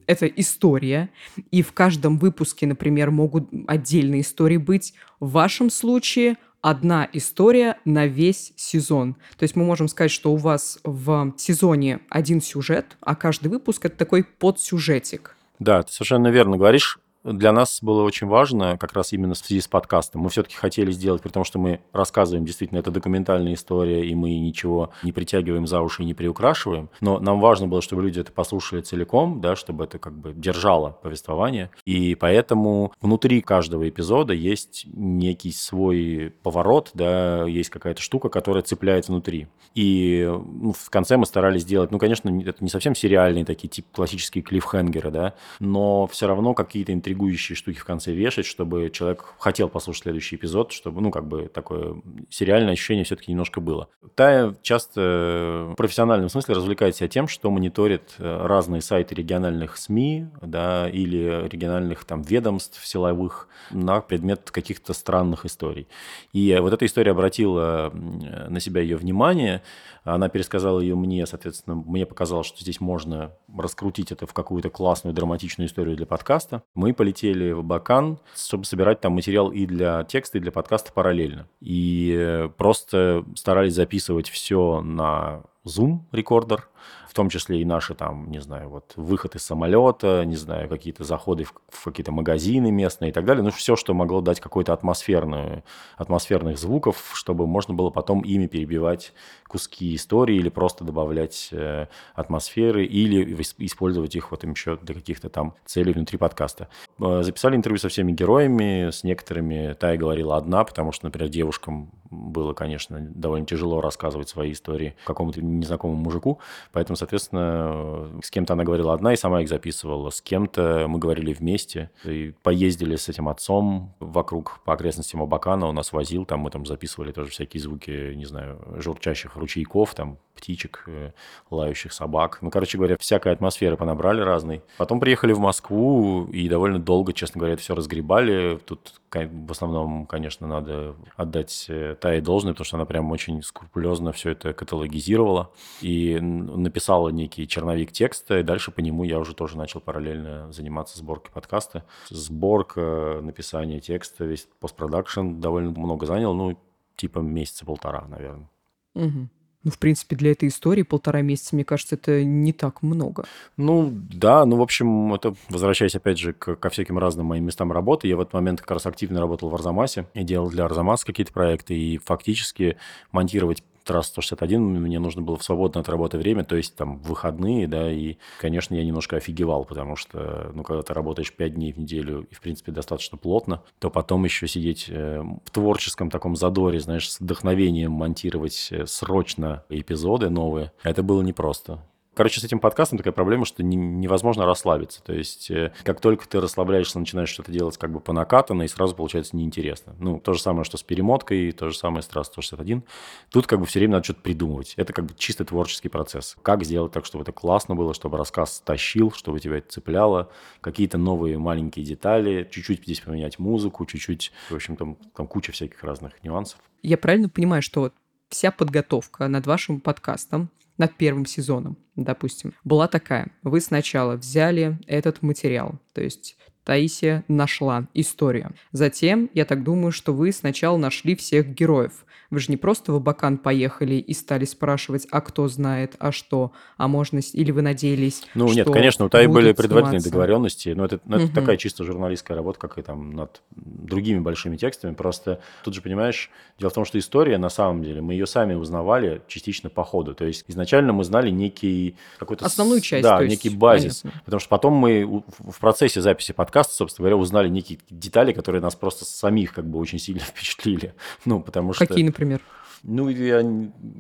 это 0.06 0.26
история, 0.26 1.10
и 1.50 1.62
в 1.62 1.72
каждом 1.72 2.18
выпуске, 2.18 2.66
например, 2.66 3.10
могут 3.10 3.48
отдельные 3.66 4.20
истории 4.20 4.56
быть. 4.56 4.94
В 5.18 5.32
вашем 5.32 5.70
случае 5.70 6.36
одна 6.62 7.08
история 7.12 7.78
на 7.84 8.06
весь 8.06 8.52
сезон. 8.56 9.14
То 9.38 9.44
есть 9.44 9.56
мы 9.56 9.64
можем 9.64 9.88
сказать, 9.88 10.10
что 10.10 10.32
у 10.32 10.36
вас 10.36 10.78
в 10.84 11.34
сезоне 11.38 12.00
один 12.10 12.40
сюжет, 12.42 12.96
а 13.00 13.14
каждый 13.14 13.48
выпуск 13.48 13.86
это 13.86 13.96
такой 13.96 14.24
подсюжетик. 14.24 15.36
Да, 15.58 15.82
ты 15.82 15.92
совершенно 15.92 16.28
верно 16.28 16.56
говоришь 16.56 16.98
для 17.24 17.52
нас 17.52 17.80
было 17.82 18.02
очень 18.02 18.26
важно, 18.26 18.78
как 18.78 18.92
раз 18.94 19.12
именно 19.12 19.34
в 19.34 19.38
связи 19.38 19.60
с 19.60 19.68
подкастом. 19.68 20.22
Мы 20.22 20.30
все-таки 20.30 20.56
хотели 20.56 20.90
сделать, 20.90 21.22
при 21.22 21.30
том, 21.30 21.44
что 21.44 21.58
мы 21.58 21.80
рассказываем, 21.92 22.44
действительно, 22.44 22.78
это 22.78 22.90
документальная 22.90 23.54
история, 23.54 24.06
и 24.06 24.14
мы 24.14 24.38
ничего 24.38 24.90
не 25.02 25.12
притягиваем 25.12 25.66
за 25.66 25.82
уши 25.82 26.02
и 26.02 26.06
не 26.06 26.14
приукрашиваем. 26.14 26.88
Но 27.00 27.18
нам 27.18 27.40
важно 27.40 27.66
было, 27.66 27.82
чтобы 27.82 28.02
люди 28.02 28.20
это 28.20 28.32
послушали 28.32 28.80
целиком, 28.80 29.40
да, 29.40 29.54
чтобы 29.54 29.84
это 29.84 29.98
как 29.98 30.14
бы 30.14 30.32
держало 30.32 30.98
повествование. 31.02 31.70
И 31.84 32.14
поэтому 32.14 32.92
внутри 33.00 33.42
каждого 33.42 33.88
эпизода 33.88 34.32
есть 34.32 34.86
некий 34.92 35.52
свой 35.52 36.32
поворот, 36.42 36.90
да, 36.94 37.44
есть 37.46 37.70
какая-то 37.70 38.00
штука, 38.00 38.28
которая 38.30 38.62
цепляет 38.62 39.08
внутри. 39.08 39.48
И 39.74 40.26
ну, 40.26 40.72
в 40.72 40.90
конце 40.90 41.16
мы 41.16 41.26
старались 41.26 41.62
сделать, 41.62 41.90
ну, 41.90 41.98
конечно, 41.98 42.28
это 42.40 42.64
не 42.64 42.70
совсем 42.70 42.94
сериальные 42.94 43.44
такие, 43.44 43.68
типа 43.68 43.88
классические 43.92 44.42
клиффхенгеры, 44.42 45.10
да, 45.10 45.34
но 45.58 46.06
все 46.06 46.26
равно 46.26 46.54
какие-то 46.54 46.92
интригующие 47.10 47.56
штуки 47.56 47.78
в 47.78 47.84
конце 47.84 48.12
вешать, 48.12 48.46
чтобы 48.46 48.90
человек 48.90 49.34
хотел 49.38 49.68
послушать 49.68 50.04
следующий 50.04 50.36
эпизод, 50.36 50.72
чтобы, 50.72 51.00
ну, 51.00 51.10
как 51.10 51.26
бы 51.26 51.48
такое 51.52 51.96
сериальное 52.28 52.72
ощущение 52.72 53.04
все-таки 53.04 53.32
немножко 53.32 53.60
было. 53.60 53.88
Тая 54.14 54.54
часто 54.62 55.70
в 55.72 55.74
профессиональном 55.76 56.28
смысле 56.28 56.54
развлекает 56.54 56.96
себя 56.96 57.08
тем, 57.08 57.26
что 57.26 57.50
мониторит 57.50 58.14
э, 58.18 58.46
разные 58.46 58.80
сайты 58.80 59.14
региональных 59.14 59.76
СМИ, 59.76 60.26
да, 60.40 60.88
или 60.88 61.48
региональных 61.48 62.04
там 62.04 62.22
ведомств 62.22 62.84
силовых 62.86 63.48
на 63.70 64.00
предмет 64.00 64.50
каких-то 64.50 64.92
странных 64.92 65.44
историй. 65.44 65.88
И 66.32 66.56
вот 66.60 66.72
эта 66.72 66.86
история 66.86 67.10
обратила 67.10 67.90
на 67.92 68.60
себя 68.60 68.80
ее 68.82 68.96
внимание, 68.96 69.62
она 70.04 70.28
пересказала 70.28 70.80
ее 70.80 70.94
мне, 70.94 71.26
соответственно, 71.26 71.76
мне 71.76 72.06
показалось, 72.06 72.46
что 72.46 72.60
здесь 72.60 72.80
можно 72.80 73.32
раскрутить 73.56 74.12
это 74.12 74.26
в 74.26 74.32
какую-то 74.32 74.70
классную 74.70 75.14
драматичную 75.14 75.68
историю 75.68 75.96
для 75.96 76.06
подкаста. 76.06 76.62
Мы 76.74 76.92
полетели 77.00 77.52
в 77.52 77.64
Бакан, 77.64 78.18
чтобы 78.36 78.66
собирать 78.66 79.00
там 79.00 79.14
материал 79.14 79.50
и 79.50 79.64
для 79.64 80.04
текста, 80.04 80.36
и 80.36 80.40
для 80.42 80.52
подкаста 80.52 80.92
параллельно. 80.92 81.48
И 81.62 82.46
просто 82.58 83.24
старались 83.34 83.72
записывать 83.72 84.28
все 84.28 84.82
на 84.82 85.44
Zoom 85.64 86.00
рекордер, 86.12 86.68
в 87.10 87.14
том 87.14 87.28
числе 87.28 87.60
и 87.60 87.64
наши 87.64 87.94
там, 87.94 88.30
не 88.30 88.38
знаю, 88.38 88.68
вот 88.68 88.92
выход 88.94 89.34
из 89.34 89.42
самолета, 89.42 90.24
не 90.24 90.36
знаю, 90.36 90.68
какие-то 90.68 91.02
заходы 91.02 91.42
в, 91.42 91.52
в 91.68 91.84
какие-то 91.84 92.12
магазины 92.12 92.70
местные 92.70 93.10
и 93.10 93.12
так 93.12 93.24
далее. 93.24 93.42
Ну, 93.42 93.50
все, 93.50 93.74
что 93.74 93.94
могло 93.94 94.20
дать 94.20 94.38
какой-то 94.38 94.72
атмосферную, 94.72 95.64
атмосферных 95.96 96.56
звуков, 96.56 97.10
чтобы 97.14 97.48
можно 97.48 97.74
было 97.74 97.90
потом 97.90 98.20
ими 98.20 98.46
перебивать 98.46 99.12
куски 99.48 99.96
истории 99.96 100.36
или 100.36 100.50
просто 100.50 100.84
добавлять 100.84 101.48
э, 101.50 101.88
атмосферы 102.14 102.84
или 102.84 103.36
использовать 103.58 104.14
их 104.14 104.30
вот 104.30 104.44
еще 104.44 104.76
для 104.76 104.94
каких-то 104.94 105.28
там 105.28 105.54
целей 105.66 105.92
внутри 105.92 106.16
подкаста. 106.16 106.68
Э, 107.00 107.22
записали 107.24 107.56
интервью 107.56 107.80
со 107.80 107.88
всеми 107.88 108.12
героями, 108.12 108.90
с 108.90 109.02
некоторыми 109.02 109.74
Тая 109.80 109.96
говорила 109.96 110.36
одна, 110.36 110.62
потому 110.62 110.92
что, 110.92 111.06
например, 111.06 111.28
девушкам 111.28 111.90
было, 112.10 112.54
конечно, 112.54 113.00
довольно 113.00 113.46
тяжело 113.46 113.80
рассказывать 113.80 114.28
свои 114.28 114.52
истории 114.52 114.96
какому-то 115.04 115.42
незнакомому 115.42 116.00
мужику, 116.00 116.40
поэтому 116.72 116.96
соответственно, 117.00 118.20
с 118.22 118.30
кем-то 118.30 118.52
она 118.52 118.64
говорила 118.64 118.92
одна 118.92 119.12
и 119.12 119.16
сама 119.16 119.40
их 119.40 119.48
записывала, 119.48 120.10
с 120.10 120.20
кем-то 120.20 120.86
мы 120.86 120.98
говорили 120.98 121.32
вместе, 121.32 121.90
и 122.04 122.34
поездили 122.42 122.96
с 122.96 123.08
этим 123.08 123.28
отцом 123.28 123.94
вокруг 124.00 124.60
по 124.64 124.74
окрестностям 124.74 125.22
Абакана, 125.22 125.66
он 125.66 125.74
нас 125.74 125.92
возил, 125.92 126.24
там 126.24 126.40
мы 126.40 126.50
там 126.50 126.66
записывали 126.66 127.12
тоже 127.12 127.30
всякие 127.30 127.62
звуки, 127.62 128.14
не 128.14 128.26
знаю, 128.26 128.60
журчащих 128.76 129.36
ручейков, 129.36 129.94
там 129.94 130.18
птичек, 130.36 130.84
э, 130.86 131.12
лающих 131.50 131.92
собак. 131.92 132.38
Ну, 132.40 132.50
короче 132.50 132.78
говоря, 132.78 132.96
всякой 132.98 133.32
атмосферы 133.32 133.76
понабрали 133.76 134.20
разной. 134.22 134.62
Потом 134.78 135.00
приехали 135.00 135.32
в 135.32 135.38
Москву 135.38 136.26
и 136.26 136.48
довольно 136.48 136.78
долго, 136.78 137.12
честно 137.12 137.38
говоря, 137.38 137.54
это 137.54 137.62
все 137.62 137.74
разгребали. 137.74 138.58
Тут 138.64 138.99
в 139.12 139.50
основном, 139.50 140.06
конечно, 140.06 140.46
надо 140.46 140.94
отдать 141.16 141.66
э, 141.68 141.96
Тае 142.00 142.20
должное, 142.20 142.52
потому 142.52 142.64
что 142.64 142.76
она 142.76 142.86
прям 142.86 143.10
очень 143.10 143.42
скрупулезно 143.42 144.12
все 144.12 144.30
это 144.30 144.52
каталогизировала 144.52 145.52
и 145.80 146.20
написала 146.20 147.08
некий 147.08 147.48
черновик 147.48 147.92
текста, 147.92 148.38
и 148.38 148.42
дальше 148.42 148.70
по 148.70 148.80
нему 148.80 149.04
я 149.04 149.18
уже 149.18 149.34
тоже 149.34 149.56
начал 149.56 149.80
параллельно 149.80 150.52
заниматься 150.52 150.98
сборкой 150.98 151.32
подкаста. 151.32 151.84
Сборка, 152.08 153.20
написание 153.22 153.80
текста, 153.80 154.24
весь 154.24 154.46
постпродакшн 154.60 155.40
довольно 155.40 155.70
много 155.70 156.06
занял, 156.06 156.34
ну, 156.34 156.56
типа 156.96 157.18
месяца 157.18 157.64
полтора, 157.64 158.06
наверное. 158.08 158.48
Угу. 158.94 159.28
Ну, 159.62 159.70
в 159.70 159.78
принципе, 159.78 160.16
для 160.16 160.32
этой 160.32 160.48
истории 160.48 160.82
полтора 160.82 161.20
месяца, 161.20 161.54
мне 161.54 161.64
кажется, 161.64 161.96
это 161.96 162.24
не 162.24 162.52
так 162.54 162.82
много. 162.82 163.26
Ну, 163.58 163.90
да, 163.92 164.46
ну, 164.46 164.56
в 164.56 164.62
общем, 164.62 165.12
это, 165.12 165.34
возвращаясь, 165.50 165.94
опять 165.94 166.18
же, 166.18 166.32
к, 166.32 166.56
ко 166.56 166.70
всяким 166.70 166.98
разным 166.98 167.26
моим 167.26 167.44
местам 167.44 167.70
работы, 167.70 168.08
я 168.08 168.16
в 168.16 168.20
этот 168.20 168.32
момент 168.32 168.60
как 168.60 168.70
раз 168.70 168.86
активно 168.86 169.20
работал 169.20 169.50
в 169.50 169.54
Арзамасе 169.54 170.06
и 170.14 170.24
делал 170.24 170.48
для 170.48 170.64
Арзамаса 170.64 171.04
какие-то 171.04 171.32
проекты, 171.32 171.74
и 171.74 171.98
фактически 171.98 172.78
монтировать 173.12 173.62
трасс 173.90 174.06
161 174.06 174.62
мне 174.80 175.00
нужно 175.00 175.20
было 175.20 175.36
в 175.36 175.42
свободное 175.42 175.82
от 175.82 175.88
работы 175.88 176.16
время, 176.16 176.44
то 176.44 176.54
есть 176.54 176.76
там 176.76 176.98
выходные, 176.98 177.66
да, 177.66 177.90
и, 177.90 178.18
конечно, 178.38 178.72
я 178.76 178.84
немножко 178.84 179.16
офигевал, 179.16 179.64
потому 179.64 179.96
что, 179.96 180.52
ну, 180.54 180.62
когда 180.62 180.82
ты 180.82 180.94
работаешь 180.94 181.32
5 181.32 181.54
дней 181.54 181.72
в 181.72 181.78
неделю 181.78 182.24
и, 182.30 182.34
в 182.34 182.40
принципе, 182.40 182.70
достаточно 182.70 183.18
плотно, 183.18 183.64
то 183.80 183.90
потом 183.90 184.24
еще 184.24 184.46
сидеть 184.46 184.86
э, 184.88 185.20
в 185.44 185.50
творческом 185.50 186.08
таком 186.08 186.36
задоре, 186.36 186.78
знаешь, 186.78 187.10
с 187.10 187.18
вдохновением 187.18 187.90
монтировать 187.90 188.68
э, 188.70 188.86
срочно 188.86 189.64
эпизоды 189.68 190.30
новые, 190.30 190.70
это 190.84 191.02
было 191.02 191.22
непросто. 191.22 191.82
Короче, 192.20 192.38
с 192.38 192.44
этим 192.44 192.60
подкастом 192.60 192.98
такая 192.98 193.14
проблема, 193.14 193.46
что 193.46 193.62
не, 193.62 193.78
невозможно 193.78 194.44
расслабиться. 194.44 195.02
То 195.02 195.14
есть, 195.14 195.50
э, 195.50 195.72
как 195.84 196.02
только 196.02 196.28
ты 196.28 196.38
расслабляешься, 196.38 196.98
начинаешь 196.98 197.30
что-то 197.30 197.50
делать 197.50 197.78
как 197.78 197.90
бы 197.90 197.98
по 197.98 198.12
накатанной, 198.12 198.66
и 198.66 198.68
сразу 198.68 198.94
получается 198.94 199.34
неинтересно. 199.38 199.96
Ну, 199.98 200.20
то 200.20 200.34
же 200.34 200.42
самое, 200.42 200.64
что 200.64 200.76
с 200.76 200.82
перемоткой, 200.82 201.50
то 201.52 201.70
же 201.70 201.78
самое 201.78 202.02
с 202.02 202.06
трасс 202.08 202.26
161. 202.26 202.82
Тут 203.30 203.46
как 203.46 203.58
бы 203.58 203.64
все 203.64 203.78
время 203.78 203.92
надо 203.92 204.04
что-то 204.04 204.20
придумывать. 204.20 204.74
Это 204.76 204.92
как 204.92 205.06
бы 205.06 205.14
чисто 205.16 205.46
творческий 205.46 205.88
процесс. 205.88 206.36
Как 206.42 206.62
сделать 206.62 206.92
так, 206.92 207.06
чтобы 207.06 207.22
это 207.22 207.32
классно 207.32 207.74
было, 207.74 207.94
чтобы 207.94 208.18
рассказ 208.18 208.60
тащил, 208.66 209.12
чтобы 209.12 209.40
тебя 209.40 209.56
это 209.56 209.72
цепляло, 209.72 210.28
какие-то 210.60 210.98
новые 210.98 211.38
маленькие 211.38 211.86
детали, 211.86 212.46
чуть-чуть 212.50 212.82
здесь 212.82 213.00
поменять 213.00 213.38
музыку, 213.38 213.86
чуть-чуть, 213.86 214.30
в 214.50 214.54
общем, 214.56 214.76
там, 214.76 214.98
там 215.16 215.26
куча 215.26 215.52
всяких 215.52 215.82
разных 215.82 216.22
нюансов. 216.22 216.58
Я 216.82 216.98
правильно 216.98 217.30
понимаю, 217.30 217.62
что 217.62 217.92
вся 218.28 218.50
подготовка 218.50 219.26
над 219.26 219.46
вашим 219.46 219.80
подкастом 219.80 220.50
над 220.80 220.96
первым 220.96 221.26
сезоном, 221.26 221.76
допустим, 221.94 222.54
была 222.64 222.88
такая. 222.88 223.30
Вы 223.42 223.60
сначала 223.60 224.16
взяли 224.16 224.78
этот 224.86 225.20
материал, 225.20 225.78
то 225.92 226.00
есть 226.00 226.38
Таисия 226.74 227.24
нашла 227.26 227.88
историю. 227.94 228.52
Затем, 228.70 229.28
я 229.34 229.44
так 229.44 229.64
думаю, 229.64 229.90
что 229.90 230.12
вы 230.14 230.30
сначала 230.30 230.76
нашли 230.76 231.16
всех 231.16 231.48
героев. 231.48 232.04
Вы 232.30 232.38
же 232.38 232.46
не 232.48 232.56
просто 232.56 232.92
в 232.92 232.94
Абакан 232.94 233.38
поехали 233.38 233.94
и 233.94 234.14
стали 234.14 234.44
спрашивать, 234.44 235.04
а 235.10 235.20
кто 235.20 235.48
знает, 235.48 235.96
а 235.98 236.12
что, 236.12 236.52
а 236.76 236.86
можно... 236.86 237.18
Или 237.32 237.50
вы 237.50 237.62
надеялись, 237.62 238.22
Ну, 238.36 238.46
что 238.46 238.56
нет, 238.56 238.70
конечно, 238.70 239.04
у 239.04 239.08
Таи 239.08 239.26
были 239.26 239.50
предварительные 239.52 239.98
сниматься? 239.98 240.10
договоренности, 240.10 240.68
но 240.68 240.84
это, 240.84 241.00
ну, 241.06 241.16
это 241.16 241.24
Мгм. 241.26 241.34
такая 241.34 241.56
чисто 241.56 241.82
журналистская 241.82 242.36
работа, 242.36 242.60
как 242.60 242.78
и 242.78 242.82
там 242.82 243.14
над 243.16 243.42
другими 243.56 244.20
большими 244.20 244.56
текстами. 244.56 244.94
Просто 244.94 245.40
тут 245.64 245.74
же, 245.74 245.82
понимаешь, 245.82 246.30
дело 246.56 246.70
в 246.70 246.74
том, 246.74 246.84
что 246.84 247.00
история, 247.00 247.36
на 247.36 247.48
самом 247.48 247.82
деле, 247.82 248.00
мы 248.00 248.12
ее 248.12 248.28
сами 248.28 248.54
узнавали 248.54 249.22
частично 249.26 249.68
по 249.68 249.82
ходу. 249.82 250.14
То 250.14 250.24
есть 250.24 250.44
изначально 250.46 250.92
мы 250.92 251.02
знали 251.02 251.30
некий 251.30 251.96
какой-то... 252.20 252.46
Основную 252.46 252.80
часть, 252.80 253.02
Да, 253.02 253.22
есть, 253.22 253.30
некий 253.44 253.56
базис. 253.56 254.02
понятно. 254.02 254.22
Потому 254.24 254.38
что 254.38 254.48
потом 254.50 254.74
мы 254.74 255.24
в 255.38 255.58
процессе 255.58 256.00
записи 256.00 256.30
подкаста, 256.30 256.59
собственно 256.68 257.04
говоря, 257.04 257.16
узнали 257.16 257.48
некие 257.48 257.78
детали, 257.88 258.32
которые 258.32 258.60
нас 258.60 258.74
просто 258.74 259.04
самих 259.04 259.52
как 259.54 259.66
бы 259.68 259.78
очень 259.78 259.98
сильно 259.98 260.20
впечатлили. 260.24 260.94
Ну, 261.24 261.40
потому 261.40 261.72
что... 261.72 261.86
Какие, 261.86 262.04
например? 262.04 262.40
Ну, 262.82 263.08
я, 263.10 263.44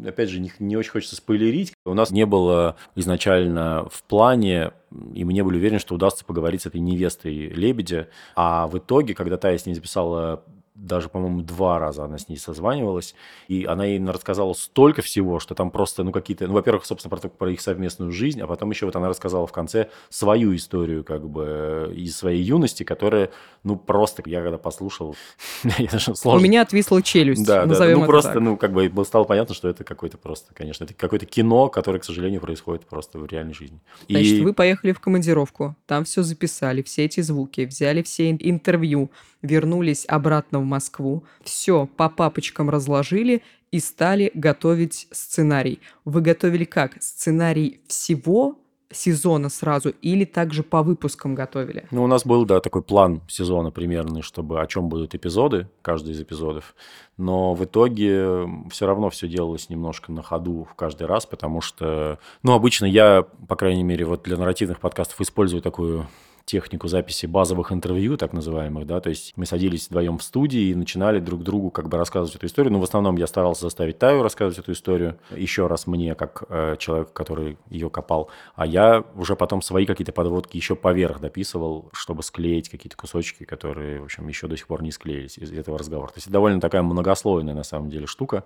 опять 0.06 0.30
же, 0.30 0.40
не, 0.40 0.52
не 0.58 0.76
очень 0.76 0.92
хочется 0.92 1.16
спойлерить. 1.16 1.74
У 1.84 1.92
нас 1.92 2.10
не 2.10 2.24
было 2.24 2.76
изначально 2.94 3.86
в 3.90 4.02
плане, 4.04 4.72
и 5.12 5.24
мы 5.24 5.34
не 5.34 5.42
были 5.42 5.58
уверены, 5.58 5.78
что 5.78 5.94
удастся 5.94 6.24
поговорить 6.24 6.62
с 6.62 6.66
этой 6.66 6.80
невестой 6.80 7.48
Лебедя. 7.48 8.08
А 8.34 8.66
в 8.68 8.78
итоге, 8.78 9.14
когда 9.14 9.36
Тая 9.36 9.58
с 9.58 9.66
ней 9.66 9.74
записала 9.74 10.44
даже, 10.80 11.08
по-моему, 11.08 11.42
два 11.42 11.78
раза 11.78 12.04
она 12.04 12.18
с 12.18 12.28
ней 12.28 12.36
созванивалась, 12.36 13.14
и 13.48 13.64
она 13.64 13.84
ей 13.84 14.02
рассказала 14.04 14.52
столько 14.54 15.02
всего, 15.02 15.38
что 15.38 15.54
там 15.54 15.70
просто, 15.70 16.02
ну, 16.04 16.12
какие-то, 16.12 16.46
ну, 16.46 16.54
во-первых, 16.54 16.86
собственно, 16.86 17.16
про, 17.16 17.28
про 17.28 17.50
их 17.52 17.60
совместную 17.60 18.12
жизнь, 18.12 18.40
а 18.40 18.46
потом 18.46 18.70
еще 18.70 18.86
вот 18.86 18.96
она 18.96 19.08
рассказала 19.08 19.46
в 19.46 19.52
конце 19.52 19.90
свою 20.08 20.54
историю, 20.56 21.04
как 21.04 21.28
бы, 21.28 21.92
из 21.94 22.16
своей 22.16 22.42
юности, 22.42 22.82
которая, 22.82 23.30
ну, 23.62 23.76
просто, 23.76 24.22
я 24.26 24.42
когда 24.42 24.58
послушал, 24.58 25.16
я 25.78 25.88
даже 25.90 26.12
У 26.12 26.14
сложно 26.14 26.44
меня 26.44 26.62
отвисла 26.62 27.02
челюсть, 27.02 27.46
да, 27.46 27.60
да, 27.60 27.66
назовем 27.66 27.98
ну 27.98 28.04
это 28.04 28.10
просто, 28.10 28.32
так. 28.32 28.42
ну 28.42 28.56
как 28.56 28.72
бы 28.72 29.04
стало 29.04 29.24
понятно, 29.24 29.54
что 29.54 29.68
это 29.68 29.84
какое-то 29.84 30.16
просто, 30.16 30.54
конечно, 30.54 30.84
это 30.84 30.94
какое-то 30.94 31.26
кино, 31.26 31.68
которое, 31.68 31.98
к 31.98 32.04
сожалению, 32.04 32.40
происходит 32.40 32.86
просто 32.86 33.18
в 33.18 33.26
реальной 33.26 33.54
жизни. 33.54 33.80
И 34.08 34.14
Значит, 34.14 34.40
вы 34.40 34.54
поехали 34.54 34.92
в 34.92 35.00
командировку, 35.00 35.76
там 35.86 36.04
все 36.04 36.22
записали, 36.22 36.82
все 36.82 37.04
эти 37.04 37.20
звуки, 37.20 37.62
взяли 37.62 38.02
все 38.02 38.30
ин- 38.30 38.38
интервью, 38.40 39.10
вернулись 39.42 40.04
обратно 40.08 40.60
в 40.60 40.64
Москву, 40.64 41.24
все 41.42 41.86
по 41.86 42.08
папочкам 42.08 42.70
разложили 42.70 43.42
и 43.70 43.80
стали 43.80 44.30
готовить 44.34 45.08
сценарий. 45.10 45.80
Вы 46.04 46.20
готовили 46.20 46.64
как? 46.64 47.02
Сценарий 47.02 47.80
всего 47.86 48.56
сезона 48.92 49.48
сразу 49.48 49.90
или 50.02 50.24
также 50.24 50.62
по 50.62 50.82
выпускам 50.82 51.34
готовили? 51.34 51.86
Ну, 51.90 52.02
у 52.02 52.06
нас 52.06 52.26
был, 52.26 52.44
да, 52.44 52.60
такой 52.60 52.82
план 52.82 53.22
сезона 53.28 53.70
примерный, 53.70 54.22
чтобы 54.22 54.60
о 54.60 54.66
чем 54.66 54.88
будут 54.88 55.14
эпизоды, 55.14 55.68
каждый 55.82 56.12
из 56.12 56.20
эпизодов. 56.20 56.74
Но 57.16 57.54
в 57.54 57.64
итоге 57.64 58.48
все 58.70 58.86
равно 58.86 59.10
все 59.10 59.28
делалось 59.28 59.68
немножко 59.68 60.10
на 60.12 60.22
ходу 60.22 60.66
в 60.70 60.74
каждый 60.74 61.06
раз, 61.06 61.26
потому 61.26 61.60
что, 61.60 62.18
ну, 62.42 62.52
обычно 62.52 62.86
я, 62.86 63.24
по 63.48 63.56
крайней 63.56 63.84
мере, 63.84 64.04
вот 64.04 64.22
для 64.24 64.36
нарративных 64.36 64.80
подкастов 64.80 65.20
использую 65.20 65.62
такую 65.62 66.08
технику 66.50 66.88
записи 66.88 67.26
базовых 67.26 67.70
интервью, 67.70 68.16
так 68.16 68.32
называемых, 68.32 68.86
да, 68.86 69.00
то 69.00 69.08
есть 69.08 69.32
мы 69.36 69.46
садились 69.46 69.86
вдвоем 69.88 70.18
в 70.18 70.22
студии 70.22 70.70
и 70.70 70.74
начинали 70.74 71.20
друг 71.20 71.44
другу 71.44 71.70
как 71.70 71.88
бы 71.88 71.96
рассказывать 71.96 72.34
эту 72.34 72.46
историю, 72.46 72.72
но 72.72 72.80
в 72.80 72.82
основном 72.82 73.16
я 73.16 73.26
старался 73.28 73.62
заставить 73.62 73.98
Таю 73.98 74.22
рассказывать 74.22 74.58
эту 74.58 74.72
историю, 74.72 75.18
еще 75.30 75.68
раз 75.68 75.86
мне, 75.86 76.14
как 76.16 76.42
э, 76.48 76.76
человек, 76.78 77.12
который 77.12 77.56
ее 77.68 77.88
копал, 77.88 78.30
а 78.56 78.66
я 78.66 79.04
уже 79.14 79.36
потом 79.36 79.62
свои 79.62 79.86
какие-то 79.86 80.12
подводки 80.12 80.56
еще 80.56 80.74
поверх 80.74 81.20
дописывал, 81.20 81.88
чтобы 81.92 82.24
склеить 82.24 82.68
какие-то 82.68 82.96
кусочки, 82.96 83.44
которые, 83.44 84.00
в 84.00 84.04
общем, 84.04 84.26
еще 84.26 84.48
до 84.48 84.56
сих 84.56 84.66
пор 84.66 84.82
не 84.82 84.90
склеились 84.90 85.38
из 85.38 85.52
этого 85.52 85.78
разговора. 85.78 86.08
То 86.08 86.16
есть 86.16 86.26
это 86.26 86.32
довольно 86.32 86.60
такая 86.60 86.82
многослойная 86.82 87.54
на 87.54 87.62
самом 87.62 87.90
деле 87.90 88.06
штука. 88.06 88.44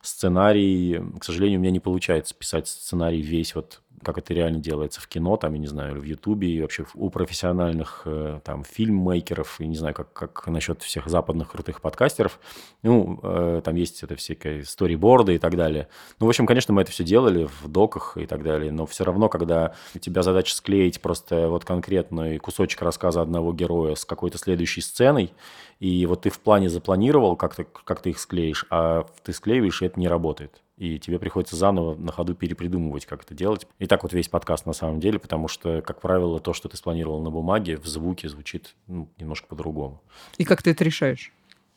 Сценарий, 0.00 1.00
к 1.18 1.24
сожалению, 1.24 1.58
у 1.58 1.62
меня 1.62 1.70
не 1.70 1.80
получается 1.80 2.34
писать 2.34 2.68
сценарий 2.68 3.22
весь 3.22 3.54
вот 3.54 3.80
как 4.04 4.18
это 4.18 4.32
реально 4.32 4.60
делается 4.60 5.00
в 5.00 5.08
кино, 5.08 5.36
там, 5.36 5.54
я 5.54 5.58
не 5.58 5.66
знаю, 5.66 5.92
или 5.92 5.98
в 5.98 6.04
Ютубе, 6.04 6.48
и 6.48 6.60
вообще 6.60 6.84
у 6.94 7.10
профессиональных 7.10 8.02
э, 8.04 8.40
там 8.44 8.62
фильммейкеров, 8.64 9.60
и 9.60 9.66
не 9.66 9.76
знаю, 9.76 9.94
как, 9.94 10.12
как 10.12 10.46
насчет 10.46 10.82
всех 10.82 11.08
западных 11.08 11.50
крутых 11.50 11.80
подкастеров. 11.80 12.38
Ну, 12.82 13.18
э, 13.22 13.62
там 13.64 13.74
есть 13.74 14.02
это 14.02 14.16
всякие 14.16 14.64
сториборды 14.64 15.34
и 15.34 15.38
так 15.38 15.56
далее. 15.56 15.88
Ну, 16.20 16.26
в 16.26 16.28
общем, 16.28 16.46
конечно, 16.46 16.72
мы 16.74 16.82
это 16.82 16.92
все 16.92 17.04
делали 17.04 17.48
в 17.62 17.68
доках 17.68 18.16
и 18.16 18.26
так 18.26 18.42
далее, 18.42 18.70
но 18.70 18.86
все 18.86 19.04
равно, 19.04 19.28
когда 19.28 19.74
у 19.94 19.98
тебя 19.98 20.22
задача 20.22 20.54
склеить 20.54 21.00
просто 21.00 21.48
вот 21.48 21.64
конкретный 21.64 22.38
кусочек 22.38 22.82
рассказа 22.82 23.22
одного 23.22 23.52
героя 23.52 23.94
с 23.94 24.04
какой-то 24.04 24.38
следующей 24.38 24.82
сценой, 24.82 25.32
и 25.80 26.06
вот 26.06 26.22
ты 26.22 26.30
в 26.30 26.40
плане 26.40 26.68
запланировал, 26.68 27.36
как 27.36 27.54
ты, 27.54 27.66
как 27.84 28.00
ты 28.02 28.10
их 28.10 28.18
склеишь, 28.18 28.66
а 28.70 29.06
ты 29.22 29.32
склеиваешь, 29.32 29.82
и 29.82 29.86
это 29.86 29.98
не 29.98 30.08
работает. 30.08 30.63
И 30.76 30.98
тебе 30.98 31.18
приходится 31.18 31.56
заново 31.56 31.94
на 31.94 32.10
ходу 32.10 32.34
перепридумывать, 32.34 33.06
как 33.06 33.22
это 33.22 33.34
делать. 33.34 33.66
И 33.78 33.86
так 33.86 34.02
вот 34.02 34.12
весь 34.12 34.28
подкаст 34.28 34.66
на 34.66 34.72
самом 34.72 34.98
деле, 34.98 35.18
потому 35.18 35.46
что, 35.46 35.82
как 35.82 36.00
правило, 36.00 36.40
то, 36.40 36.52
что 36.52 36.68
ты 36.68 36.76
спланировал 36.76 37.22
на 37.22 37.30
бумаге, 37.30 37.76
в 37.76 37.86
звуке 37.86 38.28
звучит 38.28 38.74
ну, 38.88 39.08
немножко 39.18 39.46
по-другому. 39.46 40.02
И 40.36 40.44
как 40.44 40.62
ты 40.62 40.70
это 40.70 40.82
решаешь? 40.82 41.32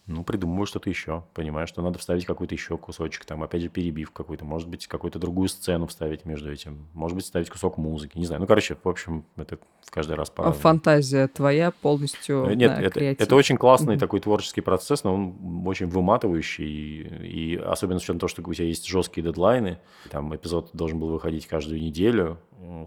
Ну, 0.08 0.24
придумываю 0.24 0.66
что-то 0.66 0.90
еще. 0.90 1.26
Понимаю, 1.34 1.68
что 1.68 1.82
надо 1.82 2.00
вставить 2.00 2.26
какой-то 2.26 2.56
еще 2.56 2.78
кусочек. 2.78 3.26
Там, 3.26 3.44
опять 3.44 3.62
же, 3.62 3.68
перебив 3.68 4.12
какой-то. 4.12 4.46
Может 4.46 4.70
быть, 4.70 4.88
какую-то 4.88 5.20
другую 5.20 5.50
сцену 5.50 5.86
вставить 5.88 6.24
между 6.24 6.50
этим. 6.52 6.88
Может 6.94 7.16
быть, 7.16 7.26
вставить 7.26 7.50
кусок 7.50 7.78
музыки. 7.78 8.18
Не 8.18 8.26
знаю. 8.26 8.40
Ну, 8.40 8.48
короче, 8.48 8.78
в 8.82 8.88
общем, 8.88 9.26
это 9.36 9.60
каждый 9.90 10.16
раз 10.16 10.30
А 10.30 10.32
по-разному. 10.32 10.62
Фантазия 10.62 11.28
твоя 11.28 11.72
полностью 11.72 12.46
Э, 12.46 12.56
Нет, 12.56 12.72
на 12.78 12.82
это, 12.84 13.00
креатив. 13.00 13.22
это 13.28 13.36
очень 13.36 13.58
классный 13.58 13.96
Мгм. 13.96 14.00
такой 14.00 14.22
творческий 14.22 14.62
процесс, 14.62 15.04
но 15.04 15.14
он 15.14 15.68
очень 15.68 15.88
выматывающий. 15.88 16.66
И, 16.66 17.54
и 17.54 17.56
особенно 17.58 18.00
с 18.00 18.04
учетом 18.04 18.20
того, 18.20 18.30
что 18.30 18.42
у 18.42 18.54
тебя 18.54 18.66
есть 18.66 18.88
жесткие 18.88 19.26
дедлайны. 19.26 19.80
Там 20.10 20.34
эпизод 20.34 20.70
должен 20.72 21.00
был 21.00 21.10
выходить 21.10 21.48
каждую 21.48 21.82
неделю. 21.82 22.38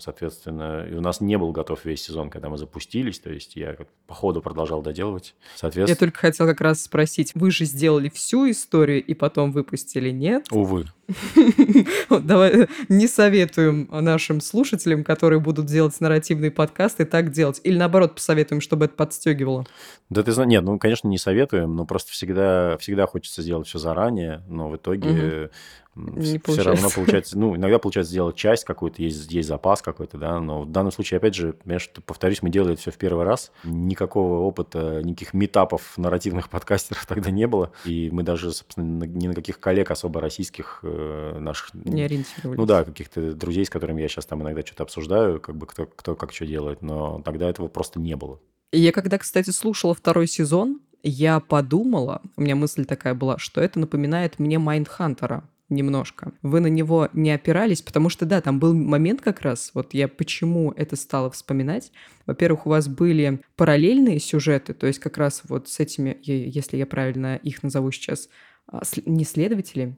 Соответственно, 0.01 0.87
и 0.91 0.95
у 0.95 1.01
нас 1.01 1.21
не 1.21 1.39
был 1.39 1.53
готов 1.53 1.85
весь 1.85 2.03
сезон, 2.03 2.31
когда 2.31 2.49
мы 2.49 2.59
запустились. 2.59 3.21
То 3.21 3.31
есть 3.31 3.57
я 3.57 3.77
по 4.07 4.15
ходу 4.15 4.43
продолжал 4.43 4.83
доделывать. 4.83 5.35
Я 5.41 5.59
Соответственно, 5.59 5.97
только 5.97 6.19
хотел 6.19 6.47
как 6.47 6.61
раз 6.61 6.83
спросить, 6.83 7.33
вы 7.35 7.51
же 7.51 7.65
сделали 7.65 8.09
всю 8.09 8.51
историю 8.51 9.05
и 9.05 9.15
потом 9.15 9.53
выпустили, 9.53 10.11
нет? 10.11 10.47
увы. 10.51 10.87
Давай 12.11 12.69
не 12.89 13.07
советуем 13.07 13.89
нашим 13.91 14.41
слушателям, 14.41 15.05
которые 15.05 15.41
будут 15.41 15.67
делать 15.67 16.01
нарративные 16.01 16.51
подкасты, 16.51 17.05
так 17.05 17.31
делать. 17.31 17.61
Или 17.65 17.77
наоборот, 17.77 18.15
посоветуем, 18.15 18.61
чтобы 18.61 18.87
это 18.87 18.95
подстегивало. 18.95 19.67
Да 20.09 20.23
ты 20.23 20.33
знаешь, 20.33 20.51
нет, 20.51 20.63
ну, 20.63 20.79
конечно, 20.79 21.09
не 21.09 21.19
советуем, 21.19 21.75
но 21.75 21.85
просто 21.85 22.13
всегда, 22.13 22.77
всегда 22.79 23.07
хочется 23.07 23.43
сделать 23.43 23.67
все 23.67 23.79
заранее, 23.79 24.43
но 24.49 24.69
в 24.69 24.77
итоге 24.77 25.51
Не 25.97 26.39
все 26.39 26.63
равно 26.63 26.89
получается. 26.89 26.95
получается, 26.95 27.39
ну, 27.39 27.57
иногда 27.57 27.79
получается 27.81 28.13
сделать 28.13 28.37
часть 28.37 28.65
какую-то, 28.65 29.03
есть, 29.03 29.31
есть 29.31 29.49
запас 29.49 29.83
какой-то, 29.83 30.19
да, 30.19 30.41
но 30.41 30.63
в 30.63 30.71
данном 30.71 30.93
случае, 30.93 31.19
опять 31.19 31.35
же, 31.35 31.53
понимаешь, 31.53 31.91
повторюсь, 32.07 32.43
мы 32.43 32.51
делали 32.51 32.75
это 32.75 32.83
все 32.83 32.91
в 32.93 32.97
первый 32.97 33.25
раз, 33.25 33.51
никакого 33.65 34.41
опыта, 34.41 35.03
никаких 35.03 35.35
метапов 35.35 35.99
нарративных 35.99 36.49
подкастеров 36.51 37.05
тогда 37.07 37.31
не 37.31 37.47
было, 37.47 37.73
и 37.85 38.09
мы 38.13 38.23
даже, 38.23 38.53
собственно, 38.53 39.05
ни 39.05 39.27
на 39.27 39.35
каких 39.35 39.59
коллег 39.59 39.91
особо 39.91 40.21
российских 40.21 40.81
э, 40.83 41.39
наших... 41.41 41.75
Не 41.75 42.03
ориентировались. 42.03 42.59
Ну 42.59 42.67
да, 42.67 42.85
каких-то 42.85 43.33
друзей, 43.35 43.65
с 43.65 43.71
которыми 43.71 44.01
я 44.01 44.09
сейчас 44.09 44.27
там 44.27 44.43
иногда 44.43 44.65
что-то 44.65 44.85
обсуждаю, 44.85 45.41
как 45.41 45.57
бы 45.57 45.67
кто, 45.67 45.87
кто 45.87 46.15
как 46.15 46.33
что 46.33 46.47
делает, 46.47 46.83
но 46.83 47.21
тогда 47.25 47.49
этого 47.49 47.67
просто 47.67 47.99
не 47.99 48.15
было. 48.15 48.39
Я 48.73 48.93
когда, 48.93 49.19
кстати, 49.19 49.51
слушала 49.51 49.95
второй 49.95 50.29
сезон, 50.29 50.81
я 51.03 51.41
подумала, 51.41 52.23
у 52.37 52.43
меня 52.43 52.55
мысль 52.55 52.85
такая 52.85 53.15
была, 53.15 53.39
что 53.39 53.61
это 53.61 53.81
напоминает 53.81 54.39
мне 54.39 54.59
Майндхантера 54.59 55.43
немножко. 55.71 56.33
Вы 56.43 56.61
на 56.61 56.67
него 56.67 57.09
не 57.13 57.31
опирались, 57.31 57.81
потому 57.81 58.09
что, 58.11 58.27
да, 58.27 58.41
там 58.41 58.59
был 58.59 58.75
момент 58.75 59.21
как 59.21 59.41
раз, 59.41 59.71
вот 59.75 59.95
я 59.95 60.09
почему 60.09 60.73
это 60.73 60.97
стала 60.97 61.31
вспоминать. 61.31 61.93
Во-первых, 62.27 62.67
у 62.67 62.71
вас 62.71 62.89
были 62.89 63.41
параллельные 63.57 64.19
сюжеты, 64.21 64.75
то 64.75 64.87
есть 64.87 64.99
как 64.99 65.17
раз 65.17 65.43
вот 65.49 65.69
с 65.69 65.81
этими, 65.81 66.19
если 66.23 66.77
я 66.77 66.87
правильно 66.87 67.37
их 67.37 67.63
назову 67.63 67.91
сейчас, 67.93 68.29
а, 68.67 68.83
не 69.07 69.25
следователи, 69.25 69.97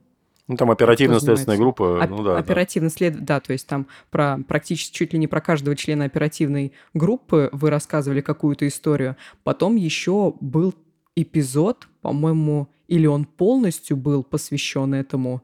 Ну, 0.49 0.57
там 0.57 0.71
оперативно-следственная 0.71 1.57
группа, 1.59 2.01
Оп- 2.03 2.11
ну 2.11 2.23
да, 2.23 2.35
да. 2.35 2.39
оперативно 2.39 2.91
след... 2.91 3.25
да, 3.25 3.41
то 3.41 3.53
есть 3.53 3.67
там 3.67 3.87
про 4.11 4.39
практически 4.47 4.95
чуть 4.95 5.13
ли 5.13 5.19
не 5.19 5.27
про 5.29 5.41
каждого 5.41 5.77
члена 5.77 6.05
оперативной 6.05 6.73
группы 6.95 7.49
вы 7.53 7.71
рассказывали 7.71 8.21
какую-то 8.21 8.67
историю. 8.67 9.17
Потом 9.45 9.77
еще 9.77 10.35
был 10.41 10.75
эпизод, 11.15 11.89
по-моему, 12.01 12.69
или 12.89 13.07
он 13.07 13.25
полностью 13.25 13.97
был 13.97 14.23
посвящен 14.23 14.95
этому, 14.95 15.43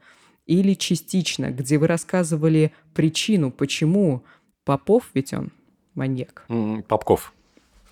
или 0.48 0.74
частично, 0.74 1.52
где 1.52 1.78
вы 1.78 1.86
рассказывали 1.86 2.72
причину, 2.94 3.52
почему 3.52 4.24
Попов, 4.64 5.04
ведь 5.14 5.32
он 5.32 5.52
маньяк, 5.94 6.46
Попков. 6.88 7.32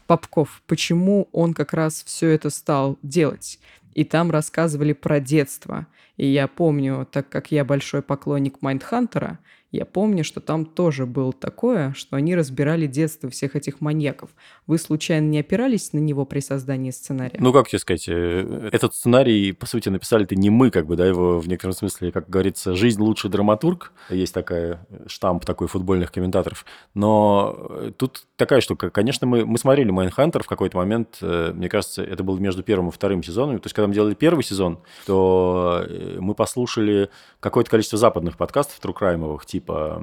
Попков, 0.06 0.62
почему 0.66 1.28
он 1.32 1.54
как 1.54 1.72
раз 1.72 2.02
все 2.04 2.28
это 2.30 2.50
стал 2.50 2.98
делать. 3.02 3.60
И 3.94 4.04
там 4.04 4.30
рассказывали 4.30 4.92
про 4.92 5.20
детство. 5.20 5.86
И 6.16 6.26
я 6.26 6.48
помню, 6.48 7.06
так 7.10 7.28
как 7.28 7.52
я 7.52 7.64
большой 7.64 8.02
поклонник 8.02 8.62
Mindhunter 8.62 9.26
а, 9.26 9.38
я 9.72 9.84
помню, 9.84 10.24
что 10.24 10.40
там 10.40 10.64
тоже 10.64 11.06
было 11.06 11.32
такое, 11.32 11.92
что 11.94 12.16
они 12.16 12.36
разбирали 12.36 12.86
детство 12.86 13.28
всех 13.28 13.56
этих 13.56 13.80
маньяков. 13.80 14.30
Вы 14.66 14.78
случайно 14.78 15.26
не 15.26 15.40
опирались 15.40 15.92
на 15.92 15.98
него 15.98 16.24
при 16.24 16.40
создании 16.40 16.90
сценария? 16.90 17.36
Ну, 17.40 17.52
как 17.52 17.68
тебе 17.68 17.80
сказать, 17.80 18.08
э, 18.08 18.70
этот 18.72 18.94
сценарий, 18.94 19.52
по 19.52 19.66
сути, 19.66 19.88
написали-то 19.88 20.36
не 20.36 20.50
мы, 20.50 20.70
как 20.70 20.86
бы, 20.86 20.96
да, 20.96 21.04
его 21.04 21.40
в 21.40 21.48
некотором 21.48 21.74
смысле, 21.74 22.12
как 22.12 22.30
говорится, 22.30 22.74
«Жизнь 22.74 23.02
лучше 23.02 23.28
драматург». 23.28 23.92
Есть 24.08 24.32
такая 24.32 24.86
э, 24.88 25.04
штамп 25.08 25.44
такой 25.44 25.66
футбольных 25.66 26.12
комментаторов. 26.12 26.64
Но 26.94 27.56
э, 27.70 27.92
тут 27.96 28.26
такая 28.36 28.60
штука. 28.60 28.90
Конечно, 28.90 29.26
мы, 29.26 29.44
мы 29.44 29.58
смотрели 29.58 29.90
«Mindhunter» 29.90 30.42
в 30.42 30.46
какой-то 30.46 30.78
момент, 30.78 31.18
мне 31.20 31.68
кажется, 31.68 32.02
это 32.02 32.22
было 32.22 32.38
между 32.38 32.62
первым 32.62 32.88
и 32.88 32.92
вторым 32.92 33.22
сезонами. 33.22 33.58
То 33.58 33.66
есть, 33.66 33.74
когда 33.74 33.88
мы 33.88 33.94
делали 33.94 34.14
первый 34.14 34.42
сезон, 34.42 34.78
то 35.06 35.84
мы 36.18 36.34
послушали 36.34 37.10
какое-то 37.40 37.70
количество 37.70 37.98
западных 37.98 38.36
подкастов 38.36 38.78
true 38.80 38.98
crime 38.98 39.20
овых, 39.20 39.46
типа 39.46 40.02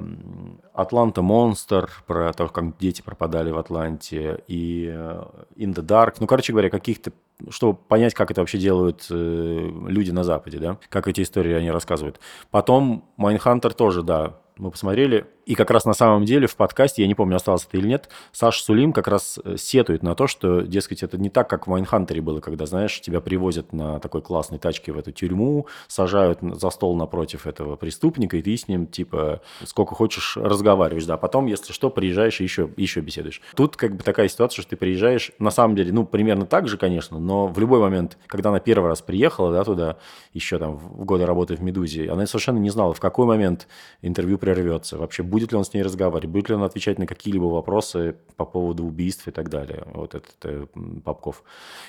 «Atlanta 0.72 1.22
Monster», 1.22 1.90
про 2.06 2.32
то, 2.32 2.48
как 2.48 2.76
дети 2.78 3.02
пропадали 3.02 3.50
в 3.50 3.58
Атланте, 3.58 4.42
и 4.48 4.90
э, 4.92 5.24
«In 5.56 5.74
the 5.74 5.84
Dark». 5.84 6.16
Ну, 6.20 6.26
короче 6.26 6.52
говоря, 6.52 6.70
каких-то 6.70 7.12
чтобы 7.50 7.76
понять, 7.76 8.14
как 8.14 8.30
это 8.30 8.40
вообще 8.40 8.58
делают 8.58 9.06
э, 9.10 9.70
люди 9.88 10.10
на 10.10 10.24
Западе, 10.24 10.58
да, 10.58 10.78
как 10.88 11.08
эти 11.08 11.22
истории 11.22 11.52
они 11.52 11.70
рассказывают. 11.70 12.20
Потом 12.50 13.10
Mindhunter 13.16 13.74
тоже, 13.74 14.02
да, 14.02 14.38
мы 14.56 14.70
посмотрели, 14.70 15.26
и 15.46 15.54
как 15.54 15.70
раз 15.70 15.84
на 15.84 15.94
самом 15.94 16.24
деле 16.24 16.46
в 16.46 16.56
подкасте, 16.56 17.02
я 17.02 17.08
не 17.08 17.14
помню, 17.14 17.36
осталось 17.36 17.66
это 17.66 17.76
или 17.76 17.88
нет, 17.88 18.08
Саша 18.32 18.62
Сулим 18.62 18.92
как 18.92 19.08
раз 19.08 19.38
э, 19.44 19.56
сетует 19.58 20.02
на 20.02 20.14
то, 20.14 20.26
что, 20.26 20.62
дескать, 20.62 21.02
это 21.02 21.18
не 21.18 21.30
так, 21.30 21.48
как 21.48 21.66
в 21.66 21.70
Mindhunter 21.70 22.16
е 22.16 22.20
было, 22.20 22.40
когда, 22.40 22.66
знаешь, 22.66 23.00
тебя 23.00 23.20
привозят 23.20 23.72
на 23.72 23.98
такой 24.00 24.22
классной 24.22 24.58
тачке 24.58 24.92
в 24.92 24.98
эту 24.98 25.12
тюрьму, 25.12 25.66
сажают 25.88 26.40
за 26.42 26.70
стол 26.70 26.96
напротив 26.96 27.46
этого 27.46 27.76
преступника, 27.76 28.36
и 28.36 28.42
ты 28.42 28.56
с 28.56 28.68
ним, 28.68 28.86
типа, 28.86 29.40
сколько 29.64 29.94
хочешь 29.94 30.36
разговариваешь, 30.36 31.04
да, 31.04 31.16
потом, 31.16 31.46
если 31.46 31.72
что, 31.72 31.90
приезжаешь 31.90 32.40
и 32.40 32.44
еще, 32.44 32.70
еще 32.76 33.00
беседуешь. 33.00 33.40
Тут 33.54 33.76
как 33.76 33.96
бы 33.96 34.02
такая 34.02 34.28
ситуация, 34.28 34.62
что 34.62 34.70
ты 34.70 34.76
приезжаешь, 34.76 35.32
на 35.38 35.50
самом 35.50 35.76
деле, 35.76 35.92
ну, 35.92 36.04
примерно 36.04 36.46
так 36.46 36.68
же, 36.68 36.78
конечно, 36.78 37.18
но 37.18 37.46
в 37.46 37.58
любой 37.58 37.80
момент, 37.80 38.18
когда 38.26 38.50
она 38.50 38.60
первый 38.60 38.88
раз 38.88 39.02
приехала, 39.02 39.52
да, 39.52 39.64
туда, 39.64 39.96
еще 40.32 40.58
там 40.58 40.76
в 40.76 41.04
годы 41.04 41.26
работы 41.26 41.56
в 41.56 41.62
«Медузе», 41.62 42.10
она 42.10 42.26
совершенно 42.26 42.58
не 42.58 42.70
знала, 42.70 42.94
в 42.94 43.00
какой 43.00 43.26
момент 43.26 43.66
интервью 44.02 44.38
прервется, 44.38 44.96
вообще 44.98 45.22
будет 45.34 45.50
ли 45.50 45.58
он 45.58 45.64
с 45.64 45.74
ней 45.74 45.82
разговаривать, 45.82 46.30
будет 46.30 46.48
ли 46.48 46.54
он 46.54 46.62
отвечать 46.62 46.96
на 47.00 47.08
какие-либо 47.08 47.46
вопросы 47.46 48.14
по 48.36 48.44
поводу 48.44 48.84
убийств 48.84 49.26
и 49.26 49.32
так 49.32 49.50
далее. 49.50 49.82
Вот 49.92 50.14
этот 50.14 50.36
э, 50.44 50.66
Попков. 51.04 51.42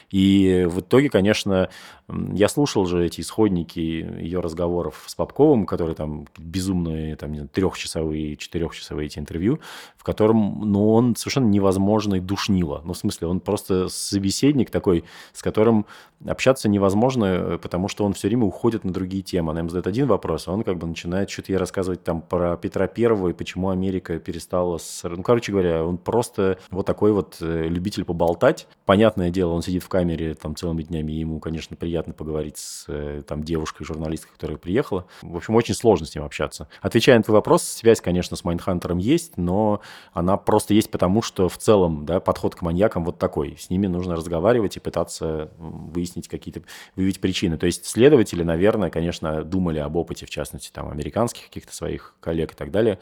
И 0.10 0.66
в 0.68 0.80
итоге, 0.80 1.12
конечно, 1.12 1.70
я 2.08 2.48
слушал 2.50 2.88
же 2.88 3.06
эти 3.06 3.22
исходники 3.22 3.80
ее 3.80 4.40
разговоров 4.40 5.04
с 5.06 5.14
Попковым, 5.14 5.68
которые 5.68 5.96
там 5.96 6.26
безумные, 6.40 7.16
там, 7.18 7.34
не 7.34 7.38
знаю, 7.38 7.50
трехчасовые, 7.54 8.36
четырехчасовые 8.36 9.06
эти 9.06 9.20
интервью, 9.20 9.60
котором, 10.06 10.62
ну, 10.64 10.94
он 10.94 11.16
совершенно 11.16 11.48
невозможный 11.48 12.20
душнило. 12.20 12.82
Ну, 12.86 12.94
в 12.94 12.98
смысле, 12.98 13.28
он 13.28 13.40
просто 13.40 13.90
собеседник 13.90 14.70
такой, 14.70 15.04
с 15.34 15.42
которым 15.42 15.86
общаться 16.26 16.70
невозможно, 16.70 17.26
э, 17.26 17.58
потому 17.58 17.88
что 17.88 18.06
он 18.06 18.14
все 18.14 18.28
время 18.28 18.46
уходит 18.46 18.84
на 18.84 18.94
другие 18.94 19.24
темы. 19.24 19.52
Она 19.52 19.60
ему 19.60 19.70
задает 19.70 19.88
один 19.88 20.08
вопрос, 20.08 20.48
а 20.48 20.52
он 20.52 20.64
как 20.64 20.78
бы 20.78 20.88
начинает 20.88 21.30
что-то 21.30 21.52
ей 21.52 21.58
рассказывать 21.58 22.04
там 22.04 22.22
про 22.22 22.56
Петра 22.58 22.88
Первого 22.88 23.30
и 23.30 23.34
почему 23.34 23.70
Америка 23.70 24.20
перестала 24.20 24.78
с... 24.78 25.04
Ну, 25.04 25.24
короче 25.24 25.52
говоря, 25.52 25.84
он 25.84 25.98
просто 25.98 26.58
вот 26.70 26.86
такой 26.86 27.12
вот 27.12 27.38
э, 27.42 27.68
любитель 27.68 28.06
поболтать. 28.06 28.68
Понятное 28.86 29.30
дело, 29.30 29.52
он 29.54 29.62
сидит 29.62 29.84
в 29.84 29.90
камере 29.90 30.36
там 30.36 30.56
целыми 30.56 30.84
днями, 30.84 31.14
и 31.14 31.20
ему, 31.20 31.40
конечно, 31.40 31.76
приятно 31.76 32.14
поговорить 32.14 32.58
с 32.58 32.86
э, 32.88 33.24
там 33.28 33.44
девушкой, 33.44 33.86
журналисткой, 33.86 34.34
которая 34.34 34.58
приехала. 34.58 35.06
В 35.22 35.36
общем, 35.36 35.56
очень 35.56 35.74
сложно 35.74 36.06
с 36.06 36.16
ним 36.16 36.24
общаться. 36.24 36.68
Отвечая 36.82 37.18
на 37.18 37.24
твой 37.24 37.36
вопрос, 37.36 37.64
связь, 37.64 38.02
конечно, 38.02 38.38
с 38.38 38.44
Майнхантером 38.44 39.00
есть, 39.00 39.38
но 39.38 39.82
она 40.14 40.38
просто 40.38 40.74
есть 40.74 40.92
потому, 40.92 41.22
что 41.22 41.50
в 41.50 41.58
целом, 41.58 42.06
да, 42.06 42.20
подход 42.20 42.56
к 42.56 42.62
маньякам 42.62 43.06
вот 43.06 43.20
такой. 43.20 43.58
С 43.60 43.70
ними 43.70 43.88
нужно 43.88 44.16
разговаривать 44.16 44.78
и 44.78 44.80
пытаться 44.80 45.52
выяснить 45.58 46.28
какие-то, 46.28 46.62
выявить 46.96 47.20
причины. 47.20 47.58
То 47.58 47.66
есть 47.66 47.86
следователи, 47.86 48.44
наверное, 48.44 48.90
конечно, 48.90 49.44
думали 49.44 49.80
об 49.80 49.96
опыте, 49.96 50.26
в 50.26 50.30
частности, 50.30 50.72
там, 50.72 50.90
американских 50.90 51.46
каких-то 51.46 51.76
своих 51.76 52.16
коллег 52.20 52.54
и 52.54 52.56
так 52.56 52.72
далее. 52.72 53.00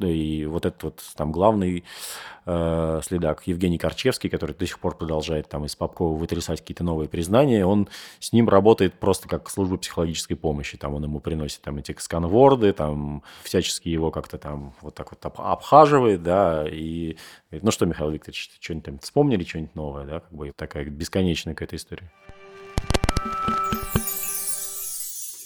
И 0.00 0.46
вот 0.46 0.66
этот 0.66 0.82
вот 0.82 1.02
там 1.16 1.32
главный 1.32 1.84
э, 2.46 3.00
следак 3.04 3.42
Евгений 3.46 3.78
Корчевский, 3.78 4.30
который 4.30 4.54
до 4.54 4.66
сих 4.66 4.78
пор 4.78 4.96
продолжает 4.96 5.48
там 5.48 5.64
из 5.64 5.76
Попкова 5.76 6.16
вытрясать 6.16 6.60
какие-то 6.60 6.84
новые 6.84 7.08
признания, 7.08 7.66
он 7.66 7.88
с 8.20 8.32
ним 8.32 8.48
работает 8.48 8.94
просто 8.94 9.28
как 9.28 9.50
служба 9.50 9.76
психологической 9.76 10.36
помощи. 10.36 10.76
Там 10.78 10.94
он 10.94 11.04
ему 11.04 11.20
приносит 11.20 11.60
там 11.62 11.76
эти 11.78 11.94
сканворды, 11.98 12.72
там 12.72 13.22
всячески 13.42 13.88
его 13.88 14.10
как-то 14.10 14.38
там 14.38 14.74
вот 14.80 14.94
так 14.94 15.10
вот 15.10 15.24
об- 15.24 15.40
обхаживает, 15.40 16.22
да, 16.26 16.66
и 16.68 17.16
говорит, 17.50 17.64
ну 17.64 17.70
что, 17.70 17.86
Михаил 17.86 18.10
Викторович, 18.10 18.50
что-нибудь 18.60 18.84
там 18.84 18.98
вспомнили, 18.98 19.44
что-нибудь 19.44 19.74
новое, 19.76 20.04
да, 20.04 20.20
как 20.20 20.32
бы 20.32 20.52
такая 20.54 20.84
бесконечная 20.84 21.54
какая-то 21.54 21.76
история. 21.76 22.12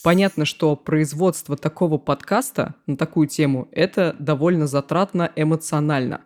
Понятно, 0.02 0.46
что 0.46 0.76
производство 0.76 1.58
такого 1.58 1.98
подкаста 1.98 2.74
на 2.86 2.96
такую 2.96 3.28
тему– 3.28 3.68
это 3.72 4.16
довольно 4.18 4.66
затратно 4.66 5.30
эмоционально. 5.36 6.22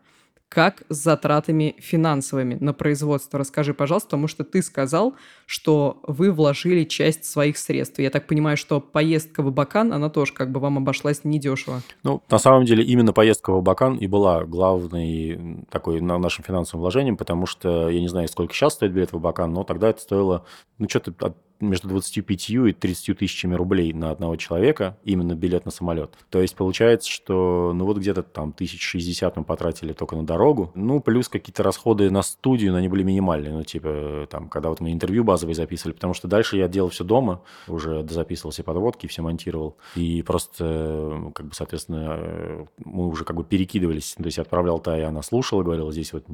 Как 0.54 0.84
с 0.88 1.02
затратами 1.02 1.74
финансовыми 1.80 2.54
на 2.60 2.72
производство? 2.72 3.40
Расскажи, 3.40 3.74
пожалуйста, 3.74 4.10
потому 4.10 4.28
что 4.28 4.44
ты 4.44 4.62
сказал, 4.62 5.14
что 5.46 5.98
вы 6.06 6.30
вложили 6.30 6.84
часть 6.84 7.24
своих 7.24 7.58
средств. 7.58 7.98
Я 7.98 8.08
так 8.08 8.28
понимаю, 8.28 8.56
что 8.56 8.80
поездка 8.80 9.42
в 9.42 9.48
Абакан, 9.48 9.92
она 9.92 10.10
тоже 10.10 10.32
как 10.32 10.52
бы 10.52 10.60
вам 10.60 10.78
обошлась 10.78 11.24
недешево. 11.24 11.82
Ну, 12.04 12.22
на 12.30 12.38
самом 12.38 12.66
деле, 12.66 12.84
именно 12.84 13.12
поездка 13.12 13.50
в 13.50 13.56
Абакан 13.56 13.96
и 13.96 14.06
была 14.06 14.44
главной 14.44 15.64
такой 15.70 16.00
на 16.00 16.18
нашим 16.18 16.44
финансовым 16.44 16.82
вложением, 16.82 17.16
потому 17.16 17.46
что 17.46 17.88
я 17.88 18.00
не 18.00 18.08
знаю, 18.08 18.28
сколько 18.28 18.54
сейчас 18.54 18.74
стоит 18.74 18.92
билет 18.92 19.10
в 19.10 19.16
Абакан, 19.16 19.52
но 19.52 19.64
тогда 19.64 19.88
это 19.88 20.02
стоило, 20.02 20.44
ну, 20.78 20.88
что-то 20.88 21.12
от 21.26 21.36
между 21.68 21.88
25 21.88 22.50
и 22.50 22.72
30 22.72 23.18
тысячами 23.18 23.54
рублей 23.54 23.92
на 23.92 24.10
одного 24.10 24.36
человека, 24.36 24.98
именно 25.04 25.34
билет 25.34 25.64
на 25.64 25.70
самолет. 25.70 26.12
То 26.30 26.40
есть 26.40 26.56
получается, 26.56 27.10
что 27.10 27.72
ну 27.74 27.84
вот 27.84 27.98
где-то 27.98 28.22
там 28.22 28.50
1060 28.50 29.36
мы 29.36 29.44
потратили 29.44 29.92
только 29.92 30.16
на 30.16 30.26
дорогу, 30.26 30.70
ну 30.74 31.00
плюс 31.00 31.28
какие-то 31.28 31.62
расходы 31.62 32.10
на 32.10 32.22
студию, 32.22 32.72
но 32.72 32.78
они 32.78 32.88
были 32.88 33.02
минимальные, 33.02 33.52
ну 33.52 33.62
типа 33.62 34.26
там, 34.30 34.48
когда 34.48 34.68
вот 34.68 34.80
мы 34.80 34.92
интервью 34.92 35.24
базовые 35.24 35.54
записывали, 35.54 35.94
потому 35.94 36.14
что 36.14 36.28
дальше 36.28 36.56
я 36.56 36.68
делал 36.68 36.90
все 36.90 37.04
дома, 37.04 37.42
уже 37.68 38.06
записывал 38.08 38.50
все 38.50 38.62
подводки, 38.62 39.06
все 39.06 39.22
монтировал, 39.22 39.76
и 39.94 40.22
просто, 40.22 41.30
как 41.34 41.46
бы, 41.46 41.54
соответственно, 41.54 42.66
мы 42.84 43.08
уже 43.08 43.24
как 43.24 43.36
бы 43.36 43.44
перекидывались, 43.44 44.14
то 44.16 44.24
есть 44.24 44.38
отправлял 44.38 44.78
та, 44.78 44.98
и 44.98 45.02
она 45.02 45.22
слушала, 45.22 45.62
говорила, 45.62 45.92
здесь 45.92 46.12
вот 46.12 46.24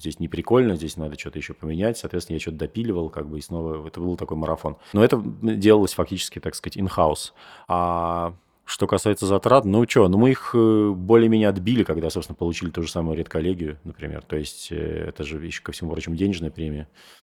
здесь 0.00 0.20
не 0.20 0.28
прикольно, 0.28 0.76
здесь 0.76 0.96
надо 0.96 1.18
что-то 1.18 1.38
еще 1.38 1.54
поменять, 1.54 1.98
соответственно, 1.98 2.36
я 2.36 2.40
что-то 2.40 2.58
допиливал, 2.58 3.10
как 3.10 3.28
бы, 3.28 3.38
и 3.38 3.42
снова 3.42 3.86
это 3.86 4.00
был 4.00 4.16
такой 4.16 4.36
марафон. 4.36 4.76
Но 4.92 5.04
это 5.04 5.22
делалось 5.42 5.94
фактически, 5.94 6.38
так 6.38 6.54
сказать, 6.54 6.76
in-house. 6.76 7.32
А 7.68 8.34
что 8.68 8.86
касается 8.86 9.26
затрат, 9.26 9.64
ну 9.64 9.88
что, 9.88 10.08
ну 10.08 10.18
мы 10.18 10.30
их 10.30 10.50
э, 10.52 10.90
более-менее 10.94 11.48
отбили, 11.48 11.84
когда, 11.84 12.10
собственно, 12.10 12.36
получили 12.36 12.70
ту 12.70 12.82
же 12.82 12.90
самую 12.90 13.16
редколлегию, 13.16 13.78
например. 13.84 14.22
То 14.22 14.36
есть 14.36 14.68
э, 14.70 15.06
это 15.08 15.24
же, 15.24 15.44
еще 15.44 15.62
ко 15.62 15.72
всему 15.72 15.90
прочему, 15.90 16.16
денежная 16.16 16.50
премия. 16.50 16.86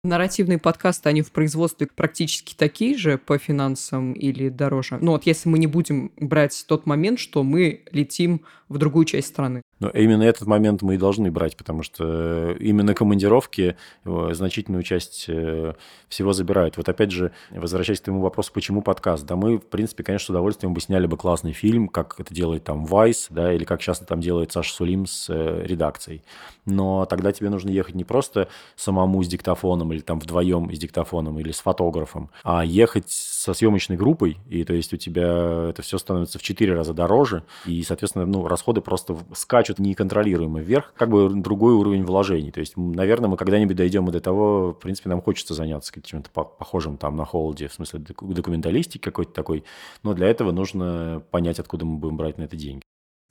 Нарративные 0.08 0.58
подкасты, 0.58 1.10
они 1.10 1.22
в 1.22 1.34
производстве 1.34 1.90
практически 1.94 2.56
такие 2.56 2.98
же 2.98 3.18
по 3.18 3.38
финансам 3.38 4.14
или 4.14 4.48
дороже? 4.48 4.98
Ну 5.02 5.12
вот 5.12 5.26
если 5.26 5.50
мы 5.50 5.60
не 5.60 5.68
будем 5.68 6.14
брать 6.16 6.64
тот 6.66 6.86
момент, 6.86 7.20
что 7.20 7.44
мы 7.44 7.82
летим 7.92 8.42
в 8.70 8.78
другую 8.78 9.06
часть 9.06 9.28
страны. 9.28 9.62
Но 9.80 9.90
именно 9.90 10.24
этот 10.24 10.48
момент 10.48 10.82
мы 10.82 10.96
и 10.96 10.98
должны 10.98 11.32
брать, 11.32 11.56
потому 11.56 11.84
что 11.84 12.52
именно 12.60 12.94
командировки 12.94 13.78
э, 14.06 14.30
значительную 14.34 14.84
часть 14.84 15.26
э, 15.28 15.74
всего 16.10 16.34
забирают. 16.34 16.78
Вот 16.78 16.90
опять 16.90 17.12
же, 17.12 17.32
возвращаясь 17.52 18.02
к 18.02 18.06
твоему 18.06 18.22
вопросу, 18.22 18.52
почему 18.54 18.82
подкаст? 18.82 19.26
Да 19.26 19.36
мы, 19.36 19.58
в 19.58 19.66
принципе, 19.66 20.04
конечно, 20.04 20.26
с 20.26 20.30
удовольствием 20.30 20.74
бы 20.74 20.82
сняли 20.82 21.06
бы 21.06 21.16
классный 21.16 21.54
фильм, 21.54 21.88
как 21.88 22.20
это 22.20 22.34
делает 22.34 22.64
там 22.64 22.86
Vice, 22.86 23.28
да, 23.30 23.54
или 23.54 23.64
как 23.66 23.82
часто 23.82 24.06
там 24.06 24.20
делает 24.20 24.52
Саша 24.52 24.74
Сулим 24.74 25.06
с 25.06 25.28
э, 25.30 25.64
редакцией. 25.66 26.24
Но 26.66 27.06
тогда 27.06 27.32
тебе 27.32 27.50
нужно 27.50 27.70
ехать 27.70 27.96
не 27.96 28.04
просто 28.04 28.50
самому 28.76 29.24
с 29.24 29.28
диктофоном 29.28 29.94
или 29.98 30.04
там 30.04 30.20
вдвоем 30.20 30.74
с 30.74 30.78
диктофоном 30.80 31.40
или 31.40 31.52
с 31.52 31.60
фотографом, 31.60 32.30
а 32.44 32.64
ехать 32.64 33.10
со 33.10 33.54
съемочной 33.54 33.98
группой, 33.98 34.38
и 34.48 34.64
то 34.64 34.74
есть 34.74 34.94
у 34.94 34.98
тебя 34.98 35.70
это 35.70 35.82
все 35.82 35.98
становится 35.98 36.40
в 36.40 36.42
четыре 36.42 36.74
раза 36.74 36.94
дороже, 36.94 37.44
и, 37.66 37.84
соответственно, 37.84 38.26
ну, 38.26 38.48
расходы 38.48 38.82
просто 38.82 39.18
скачут 39.34 39.80
неконтролируемо 39.80 40.60
вверх, 40.60 40.94
как 40.96 41.10
бы 41.10 41.30
другой 41.30 41.74
уровень 41.74 42.04
вложений. 42.04 42.52
То 42.52 42.60
есть, 42.60 42.78
наверное, 42.78 43.30
мы 43.30 43.38
когда-нибудь 43.38 43.76
дойдем 43.76 44.06
до 44.08 44.22
того, 44.22 44.72
в 44.72 44.80
принципе, 44.80 45.10
нам 45.10 45.22
хочется 45.22 45.54
заняться 45.54 45.92
чем-то 46.02 46.30
похожим 46.30 46.98
там 46.98 47.16
на 47.16 47.26
холоде, 47.26 47.68
в 47.68 47.74
смысле 47.74 48.00
документалистики 48.22 49.04
какой-то 49.04 49.34
такой, 49.34 49.64
но 50.04 50.14
для 50.14 50.28
этого 50.28 50.52
нужно 50.52 51.24
понять, 51.32 51.60
откуда 51.60 51.86
мы 51.86 51.98
будем 51.98 52.18
брать 52.18 52.38
на 52.38 52.44
это 52.44 52.56
деньги. 52.56 52.84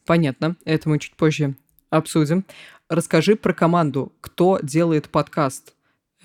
Понятно, 0.04 0.56
это 0.64 0.88
мы 0.88 0.98
чуть 0.98 1.16
позже 1.16 1.56
обсудим. 1.90 2.44
Расскажи 2.88 3.36
про 3.36 3.52
команду. 3.52 4.12
Кто 4.20 4.58
делает 4.62 5.08
подкаст? 5.08 5.75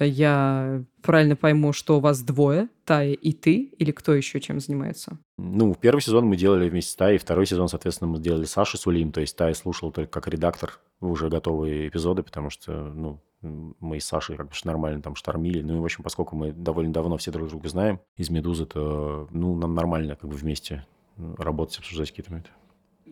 Я 0.04 0.84
правильно 1.02 1.36
пойму, 1.36 1.74
что 1.74 1.97
у 1.97 1.99
вас 1.99 2.22
двое, 2.22 2.70
Тая 2.86 3.14
и 3.14 3.34
ты, 3.34 3.74
или 3.78 3.91
кто 3.91 4.14
еще 4.14 4.39
чем 4.39 4.60
занимается? 4.60 5.18
Ну, 5.38 5.76
первый 5.76 6.02
сезон 6.02 6.26
мы 6.26 6.36
делали 6.36 6.70
вместе 6.70 6.91
с 6.91 6.95
Таей, 6.95 7.18
второй 7.18 7.45
сезон, 7.45 7.68
соответственно, 7.68 8.12
мы 8.12 8.18
сделали 8.18 8.45
Саша 8.45 8.78
Сулим, 8.78 9.12
то 9.12 9.22
есть 9.22 9.36
Тая 9.36 9.54
слушал 9.54 9.91
только 9.91 10.12
как 10.12 10.28
редактор 10.28 10.80
уже 10.99 11.30
готовые 11.30 11.88
эпизоды, 11.88 12.24
потому 12.24 12.49
что, 12.49 12.72
ну, 12.72 13.20
мы 13.41 13.99
с 13.99 14.06
Сашей 14.06 14.38
как 14.38 14.47
бы 14.47 14.54
нормально 14.64 15.02
там 15.02 15.16
штормили. 15.16 15.62
Ну 15.62 15.78
и, 15.78 15.80
в 15.80 15.84
общем, 15.84 16.04
поскольку 16.04 16.36
мы 16.36 16.52
довольно 16.52 16.93
давно 16.93 17.18
все 17.18 17.32
друг 17.32 17.49
друга 17.49 17.70
знаем 17.70 17.99
из 18.16 18.30
«Медузы», 18.30 18.66
то, 18.66 19.28
ну, 19.32 19.56
нам 19.56 19.74
нормально 19.74 20.16
как 20.16 20.30
бы 20.30 20.36
вместе 20.36 20.86
работать, 21.18 21.80
обсуждать 21.80 22.10
какие-то 22.10 22.32
моменты. 22.32 22.52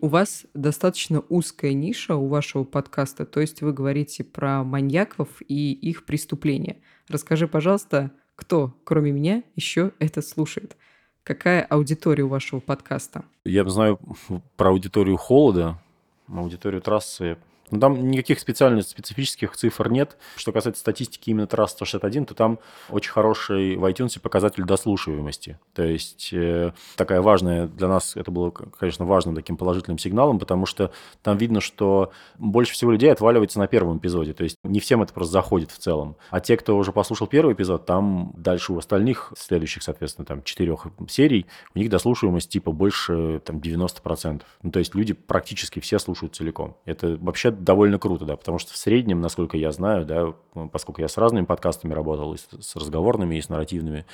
У 0.02 0.08
вас 0.08 0.46
достаточно 0.54 1.22
узкая 1.28 1.74
ниша 1.74 2.16
у 2.16 2.26
вашего 2.26 2.64
подкаста, 2.64 3.26
то 3.26 3.38
есть 3.38 3.60
вы 3.60 3.74
говорите 3.74 4.24
про 4.24 4.64
маньяков 4.64 5.28
и 5.46 5.72
их 5.72 6.06
преступления. 6.06 6.78
Расскажи, 7.08 7.46
пожалуйста, 7.46 8.10
кто, 8.34 8.74
кроме 8.84 9.12
меня, 9.12 9.42
еще 9.56 9.92
это 9.98 10.22
слушает? 10.22 10.78
Какая 11.22 11.60
аудитория 11.60 12.24
у 12.24 12.28
вашего 12.28 12.60
подкаста? 12.60 13.24
Я 13.44 13.68
знаю 13.68 14.00
про 14.56 14.70
аудиторию 14.70 15.18
холода, 15.18 15.78
аудиторию 16.28 16.80
трассы 16.80 17.36
но 17.70 17.76
ну, 17.76 17.80
там 17.80 18.10
никаких 18.10 18.40
специальных 18.40 18.84
специфических 18.84 19.56
цифр 19.56 19.88
нет. 19.88 20.16
Что 20.36 20.52
касается 20.52 20.80
статистики 20.80 21.30
именно 21.30 21.46
трасс 21.46 21.72
161, 21.72 22.26
то 22.26 22.34
там 22.34 22.58
очень 22.88 23.10
хороший 23.10 23.76
в 23.76 23.84
iTunes 23.84 24.18
показатель 24.20 24.64
дослушиваемости. 24.64 25.58
То 25.74 25.84
есть 25.84 26.30
э, 26.32 26.72
такая 26.96 27.20
важная 27.20 27.66
для 27.66 27.88
нас, 27.88 28.16
это 28.16 28.30
было, 28.30 28.50
конечно, 28.50 29.04
важным 29.04 29.34
таким 29.34 29.56
положительным 29.56 29.98
сигналом, 29.98 30.38
потому 30.38 30.66
что 30.66 30.92
там 31.22 31.36
видно, 31.36 31.60
что 31.60 32.12
больше 32.38 32.72
всего 32.72 32.90
людей 32.90 33.12
отваливается 33.12 33.58
на 33.58 33.66
первом 33.66 33.98
эпизоде. 33.98 34.32
То 34.32 34.44
есть 34.44 34.56
не 34.64 34.80
всем 34.80 35.02
это 35.02 35.12
просто 35.12 35.32
заходит 35.32 35.70
в 35.70 35.78
целом. 35.78 36.16
А 36.30 36.40
те, 36.40 36.56
кто 36.56 36.76
уже 36.76 36.92
послушал 36.92 37.26
первый 37.26 37.54
эпизод, 37.54 37.86
там 37.86 38.32
дальше 38.36 38.72
у 38.72 38.78
остальных, 38.78 39.32
следующих, 39.36 39.82
соответственно, 39.82 40.24
там 40.24 40.42
четырех 40.42 40.86
серий, 41.08 41.46
у 41.74 41.78
них 41.78 41.88
дослушиваемость 41.88 42.50
типа 42.50 42.72
больше 42.72 43.40
там 43.44 43.58
90%. 43.58 44.42
Ну, 44.62 44.70
то 44.70 44.78
есть 44.78 44.94
люди 44.94 45.12
практически 45.12 45.80
все 45.80 45.98
слушают 45.98 46.34
целиком. 46.34 46.76
Это 46.84 47.16
вообще 47.20 47.50
довольно 47.64 47.98
круто, 47.98 48.24
да, 48.24 48.36
потому 48.36 48.58
что 48.58 48.72
в 48.72 48.76
среднем, 48.76 49.20
насколько 49.20 49.56
я 49.56 49.72
знаю, 49.72 50.04
да, 50.04 50.34
поскольку 50.68 51.00
я 51.00 51.08
с 51.08 51.16
разными 51.16 51.44
подкастами 51.44 51.92
работал, 51.92 52.34
и 52.34 52.38
с 52.38 52.76
разговорными, 52.76 53.36
и 53.36 53.40
с 53.40 53.48
нарративными, 53.48 54.06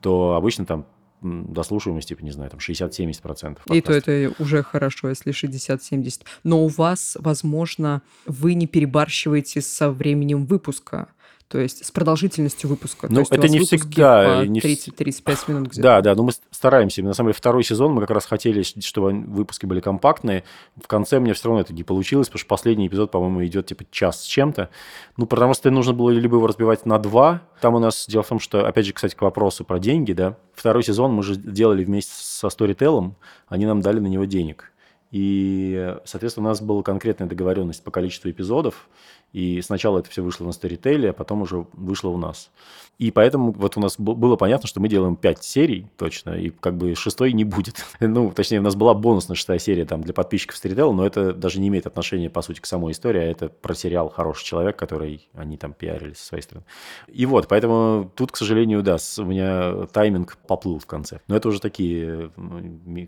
то 0.00 0.34
обычно 0.34 0.64
там 0.66 0.86
дослушиваемость, 1.24 2.08
типа, 2.08 2.22
не 2.22 2.30
знаю, 2.30 2.50
там 2.50 2.60
60-70%. 2.60 3.58
И 3.72 3.80
то 3.80 3.92
это 3.92 4.32
уже 4.38 4.62
хорошо, 4.62 5.08
если 5.08 5.32
60-70. 5.32 6.22
Но 6.42 6.64
у 6.64 6.68
вас, 6.68 7.16
возможно, 7.18 8.02
вы 8.26 8.54
не 8.54 8.66
перебарщиваете 8.66 9.62
со 9.62 9.90
временем 9.90 10.44
выпуска 10.44 11.08
то 11.48 11.58
есть 11.58 11.84
с 11.84 11.90
продолжительностью 11.90 12.68
выпуска. 12.70 13.06
Ну, 13.10 13.22
это 13.30 13.48
не 13.48 13.60
всегда. 13.60 14.44
30-35 14.44 15.38
минут 15.48 15.68
где-то. 15.68 15.82
Да, 15.82 16.00
да, 16.00 16.14
но 16.14 16.24
мы 16.24 16.32
стараемся. 16.50 17.02
На 17.02 17.14
самом 17.14 17.28
деле, 17.28 17.36
второй 17.38 17.62
сезон 17.62 17.92
мы 17.92 18.00
как 18.00 18.10
раз 18.10 18.26
хотели, 18.26 18.62
чтобы 18.62 19.12
выпуски 19.12 19.66
были 19.66 19.80
компактные. 19.80 20.44
В 20.82 20.86
конце 20.86 21.20
мне 21.20 21.34
все 21.34 21.48
равно 21.48 21.60
это 21.60 21.72
не 21.72 21.84
получилось, 21.84 22.28
потому 22.28 22.40
что 22.40 22.48
последний 22.48 22.86
эпизод, 22.86 23.10
по-моему, 23.10 23.44
идет 23.44 23.66
типа 23.66 23.84
час 23.90 24.22
с 24.22 24.26
чем-то. 24.26 24.70
Ну, 25.16 25.26
потому 25.26 25.54
что 25.54 25.70
нужно 25.70 25.92
было 25.92 26.10
либо 26.10 26.36
его 26.36 26.46
разбивать 26.46 26.86
на 26.86 26.98
два. 26.98 27.42
Там 27.60 27.74
у 27.74 27.78
нас 27.78 28.06
дело 28.08 28.22
в 28.22 28.28
том, 28.28 28.40
что, 28.40 28.66
опять 28.66 28.86
же, 28.86 28.92
кстати, 28.92 29.14
к 29.14 29.22
вопросу 29.22 29.64
про 29.64 29.78
деньги, 29.78 30.12
да, 30.12 30.36
второй 30.54 30.82
сезон 30.82 31.12
мы 31.12 31.22
же 31.22 31.36
делали 31.36 31.84
вместе 31.84 32.12
со 32.16 32.48
Storytel, 32.48 33.12
они 33.48 33.66
нам 33.66 33.80
дали 33.80 34.00
на 34.00 34.06
него 34.06 34.24
денег. 34.24 34.72
И, 35.14 35.94
соответственно, 36.04 36.48
у 36.48 36.50
нас 36.50 36.60
была 36.60 36.82
конкретная 36.82 37.28
договоренность 37.28 37.84
по 37.84 37.92
количеству 37.92 38.28
эпизодов, 38.28 38.88
и 39.32 39.62
сначала 39.62 40.00
это 40.00 40.10
все 40.10 40.22
вышло 40.22 40.44
на 40.44 40.50
Storytel, 40.50 41.08
а 41.08 41.12
потом 41.12 41.42
уже 41.42 41.66
вышло 41.72 42.08
у 42.08 42.16
нас. 42.16 42.50
И 42.98 43.12
поэтому 43.12 43.52
вот 43.52 43.76
у 43.76 43.80
нас 43.80 43.94
было 43.98 44.34
понятно, 44.34 44.68
что 44.68 44.80
мы 44.80 44.88
делаем 44.88 45.14
5 45.14 45.42
серий 45.42 45.86
точно, 45.96 46.30
и 46.30 46.50
как 46.50 46.76
бы 46.76 46.96
шестой 46.96 47.32
не 47.32 47.44
будет. 47.44 47.84
ну, 48.00 48.32
точнее, 48.32 48.58
у 48.58 48.62
нас 48.62 48.74
была 48.74 48.92
бонусная 48.94 49.36
шестая 49.36 49.60
серия 49.60 49.84
там 49.84 50.02
для 50.02 50.14
подписчиков 50.14 50.56
Storytel, 50.56 50.92
но 50.92 51.06
это 51.06 51.32
даже 51.32 51.60
не 51.60 51.68
имеет 51.68 51.86
отношения, 51.86 52.28
по 52.28 52.42
сути, 52.42 52.60
к 52.60 52.66
самой 52.66 52.92
истории, 52.92 53.20
а 53.20 53.24
это 53.24 53.48
про 53.48 53.74
сериал 53.74 54.08
«Хороший 54.08 54.44
человек», 54.44 54.76
который 54.76 55.28
они 55.34 55.56
там 55.56 55.74
пиарили 55.74 56.14
со 56.14 56.26
своей 56.26 56.42
стороны. 56.42 56.66
И 57.06 57.24
вот, 57.26 57.46
поэтому 57.46 58.10
тут, 58.16 58.32
к 58.32 58.36
сожалению, 58.36 58.82
да, 58.82 58.96
у 59.18 59.24
меня 59.24 59.86
тайминг 59.92 60.38
поплыл 60.48 60.80
в 60.80 60.86
конце. 60.86 61.20
Но 61.28 61.36
это 61.36 61.48
уже 61.48 61.60
такие, 61.60 62.30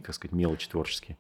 как 0.05 0.15
сказать, 0.15 0.33
мелочи 0.33 0.69
творческие. 0.69 1.17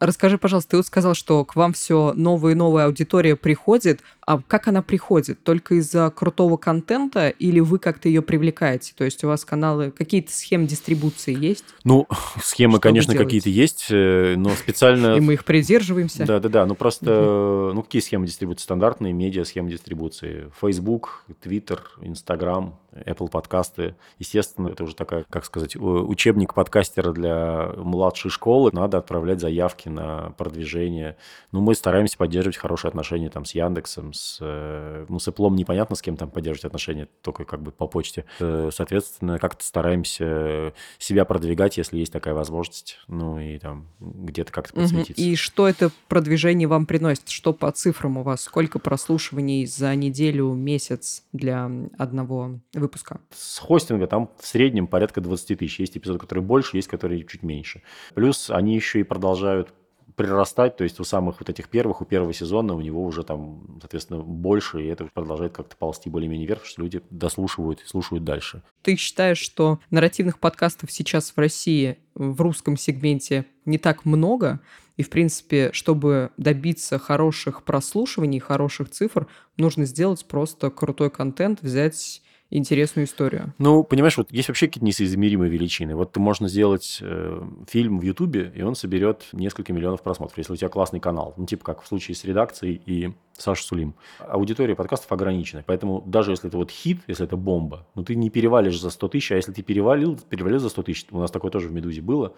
Расскажи, 0.00 0.38
пожалуйста, 0.38 0.72
ты 0.72 0.76
вот 0.78 0.86
сказал, 0.86 1.14
что 1.14 1.44
к 1.44 1.56
вам 1.56 1.72
все 1.72 2.12
новая 2.14 2.52
и 2.52 2.54
новая 2.54 2.86
аудитория 2.86 3.36
приходит. 3.36 4.00
А 4.26 4.40
как 4.40 4.68
она 4.68 4.82
приходит? 4.82 5.42
Только 5.42 5.76
из-за 5.76 6.10
крутого 6.10 6.56
контента 6.56 7.28
или 7.28 7.60
вы 7.60 7.78
как-то 7.78 8.08
ее 8.08 8.22
привлекаете? 8.22 8.94
То 8.96 9.04
есть 9.04 9.22
у 9.24 9.28
вас 9.28 9.44
каналы, 9.44 9.90
какие-то 9.90 10.32
схемы 10.32 10.66
дистрибуции 10.66 11.36
есть? 11.36 11.64
Ну, 11.84 12.06
схемы, 12.42 12.80
конечно, 12.80 13.14
какие-то 13.14 13.50
есть, 13.50 13.86
э, 13.90 14.34
но 14.36 14.50
специально... 14.50 15.16
И 15.16 15.20
мы 15.20 15.34
их 15.34 15.44
придерживаемся? 15.44 16.24
Да-да-да, 16.24 16.66
ну 16.66 16.74
просто, 16.74 17.72
ну 17.74 17.82
какие 17.82 18.00
схемы 18.00 18.26
дистрибуции? 18.26 18.64
Стандартные 18.64 19.12
медиа 19.12 19.44
схемы 19.44 19.70
дистрибуции. 19.70 20.50
Facebook, 20.60 21.24
Twitter, 21.42 21.80
Instagram, 22.00 22.74
Apple 22.94 23.28
подкасты. 23.28 23.96
Естественно, 24.18 24.68
это 24.68 24.84
уже 24.84 24.94
такая, 24.94 25.24
как 25.28 25.44
сказать, 25.44 25.76
учебник 25.76 26.54
подкастера 26.54 27.12
для 27.12 27.72
младшей 27.76 28.30
школы. 28.30 28.70
Надо 28.72 28.98
отправлять 28.98 29.40
заявки 29.40 29.83
на 29.88 30.30
продвижение. 30.30 31.16
Ну, 31.52 31.60
мы 31.60 31.74
стараемся 31.74 32.16
поддерживать 32.16 32.56
хорошие 32.56 32.88
отношения 32.88 33.30
там 33.30 33.44
с 33.44 33.54
Яндексом, 33.54 34.12
с, 34.12 34.38
э, 34.40 35.06
ну, 35.08 35.18
с 35.18 35.28
Apple 35.28 35.50
непонятно, 35.54 35.96
с 35.96 36.02
кем 36.02 36.16
там 36.16 36.30
поддерживать 36.30 36.66
отношения, 36.66 37.08
только 37.22 37.44
как 37.44 37.62
бы 37.62 37.70
по 37.70 37.86
почте. 37.86 38.24
Э, 38.40 38.70
соответственно, 38.72 39.38
как-то 39.38 39.64
стараемся 39.64 40.72
себя 40.98 41.24
продвигать, 41.24 41.76
если 41.76 41.98
есть 41.98 42.12
такая 42.12 42.34
возможность, 42.34 42.98
ну, 43.08 43.38
и 43.38 43.58
там 43.58 43.88
где-то 44.00 44.52
как-то 44.52 44.74
подсветиться. 44.74 45.22
И 45.22 45.36
что 45.36 45.68
это 45.68 45.90
продвижение 46.08 46.68
вам 46.68 46.86
приносит? 46.86 47.28
Что 47.28 47.52
по 47.52 47.70
цифрам 47.72 48.16
у 48.18 48.22
вас? 48.22 48.42
Сколько 48.42 48.78
прослушиваний 48.78 49.66
за 49.66 49.94
неделю, 49.94 50.52
месяц 50.52 51.24
для 51.32 51.70
одного 51.98 52.60
выпуска? 52.72 53.20
С 53.34 53.58
хостинга 53.58 54.06
там 54.06 54.30
в 54.38 54.46
среднем 54.46 54.86
порядка 54.86 55.20
20 55.20 55.58
тысяч. 55.58 55.80
Есть 55.80 55.96
эпизоды, 55.96 56.18
которые 56.18 56.44
больше, 56.44 56.76
есть 56.76 56.88
которые 56.88 57.24
чуть 57.24 57.42
меньше. 57.42 57.82
Плюс 58.14 58.50
они 58.50 58.74
еще 58.74 59.00
и 59.00 59.02
продолжают 59.02 59.73
прирастать, 60.16 60.76
то 60.76 60.84
есть 60.84 61.00
у 61.00 61.04
самых 61.04 61.40
вот 61.40 61.50
этих 61.50 61.68
первых, 61.68 62.00
у 62.00 62.04
первого 62.04 62.32
сезона 62.32 62.74
у 62.74 62.80
него 62.80 63.04
уже 63.04 63.24
там, 63.24 63.78
соответственно, 63.80 64.20
больше, 64.20 64.82
и 64.82 64.86
это 64.86 65.06
продолжает 65.06 65.52
как-то 65.52 65.76
ползти 65.76 66.08
более-менее 66.08 66.46
вверх, 66.46 66.64
что 66.64 66.82
люди 66.82 67.02
дослушивают 67.10 67.82
и 67.82 67.86
слушают 67.86 68.24
дальше. 68.24 68.62
Ты 68.82 68.96
считаешь, 68.96 69.38
что 69.38 69.80
нарративных 69.90 70.38
подкастов 70.38 70.92
сейчас 70.92 71.30
в 71.30 71.38
России 71.38 71.98
в 72.14 72.40
русском 72.40 72.76
сегменте 72.76 73.46
не 73.64 73.78
так 73.78 74.04
много, 74.04 74.60
и, 74.96 75.02
в 75.02 75.10
принципе, 75.10 75.70
чтобы 75.72 76.30
добиться 76.36 76.98
хороших 76.98 77.64
прослушиваний, 77.64 78.38
хороших 78.38 78.90
цифр, 78.90 79.26
нужно 79.56 79.86
сделать 79.86 80.24
просто 80.26 80.70
крутой 80.70 81.10
контент, 81.10 81.62
взять 81.62 82.22
интересную 82.54 83.06
историю. 83.06 83.52
Ну, 83.58 83.82
понимаешь, 83.82 84.16
вот 84.16 84.30
есть 84.30 84.48
вообще 84.48 84.68
какие-то 84.68 84.86
несоизмеримые 84.86 85.50
величины. 85.50 85.96
Вот 85.96 86.16
можно 86.16 86.48
сделать 86.48 86.98
э, 87.02 87.42
фильм 87.68 87.98
в 87.98 88.02
Ютубе, 88.02 88.52
и 88.54 88.62
он 88.62 88.76
соберет 88.76 89.24
несколько 89.32 89.72
миллионов 89.72 90.02
просмотров, 90.02 90.38
если 90.38 90.52
у 90.52 90.56
тебя 90.56 90.68
классный 90.68 91.00
канал. 91.00 91.34
Ну, 91.36 91.46
типа 91.46 91.64
как 91.64 91.82
в 91.82 91.86
случае 91.86 92.14
с 92.14 92.24
редакцией 92.24 92.80
и 92.86 93.12
Саша 93.36 93.64
Сулим. 93.64 93.94
Аудитория 94.20 94.76
подкастов 94.76 95.10
ограничена, 95.10 95.64
поэтому 95.66 96.02
даже 96.06 96.30
если 96.30 96.48
это 96.48 96.56
вот 96.56 96.70
хит, 96.70 97.00
если 97.08 97.26
это 97.26 97.36
бомба, 97.36 97.86
ну, 97.96 98.04
ты 98.04 98.14
не 98.14 98.30
перевалишь 98.30 98.80
за 98.80 98.90
100 98.90 99.08
тысяч, 99.08 99.32
а 99.32 99.36
если 99.36 99.52
ты 99.52 99.62
перевалил, 99.62 100.16
перевалил 100.28 100.60
за 100.60 100.68
100 100.68 100.82
тысяч, 100.84 101.06
у 101.10 101.18
нас 101.18 101.32
такое 101.32 101.50
тоже 101.50 101.68
в 101.68 101.72
«Медузе» 101.72 102.00
было, 102.00 102.34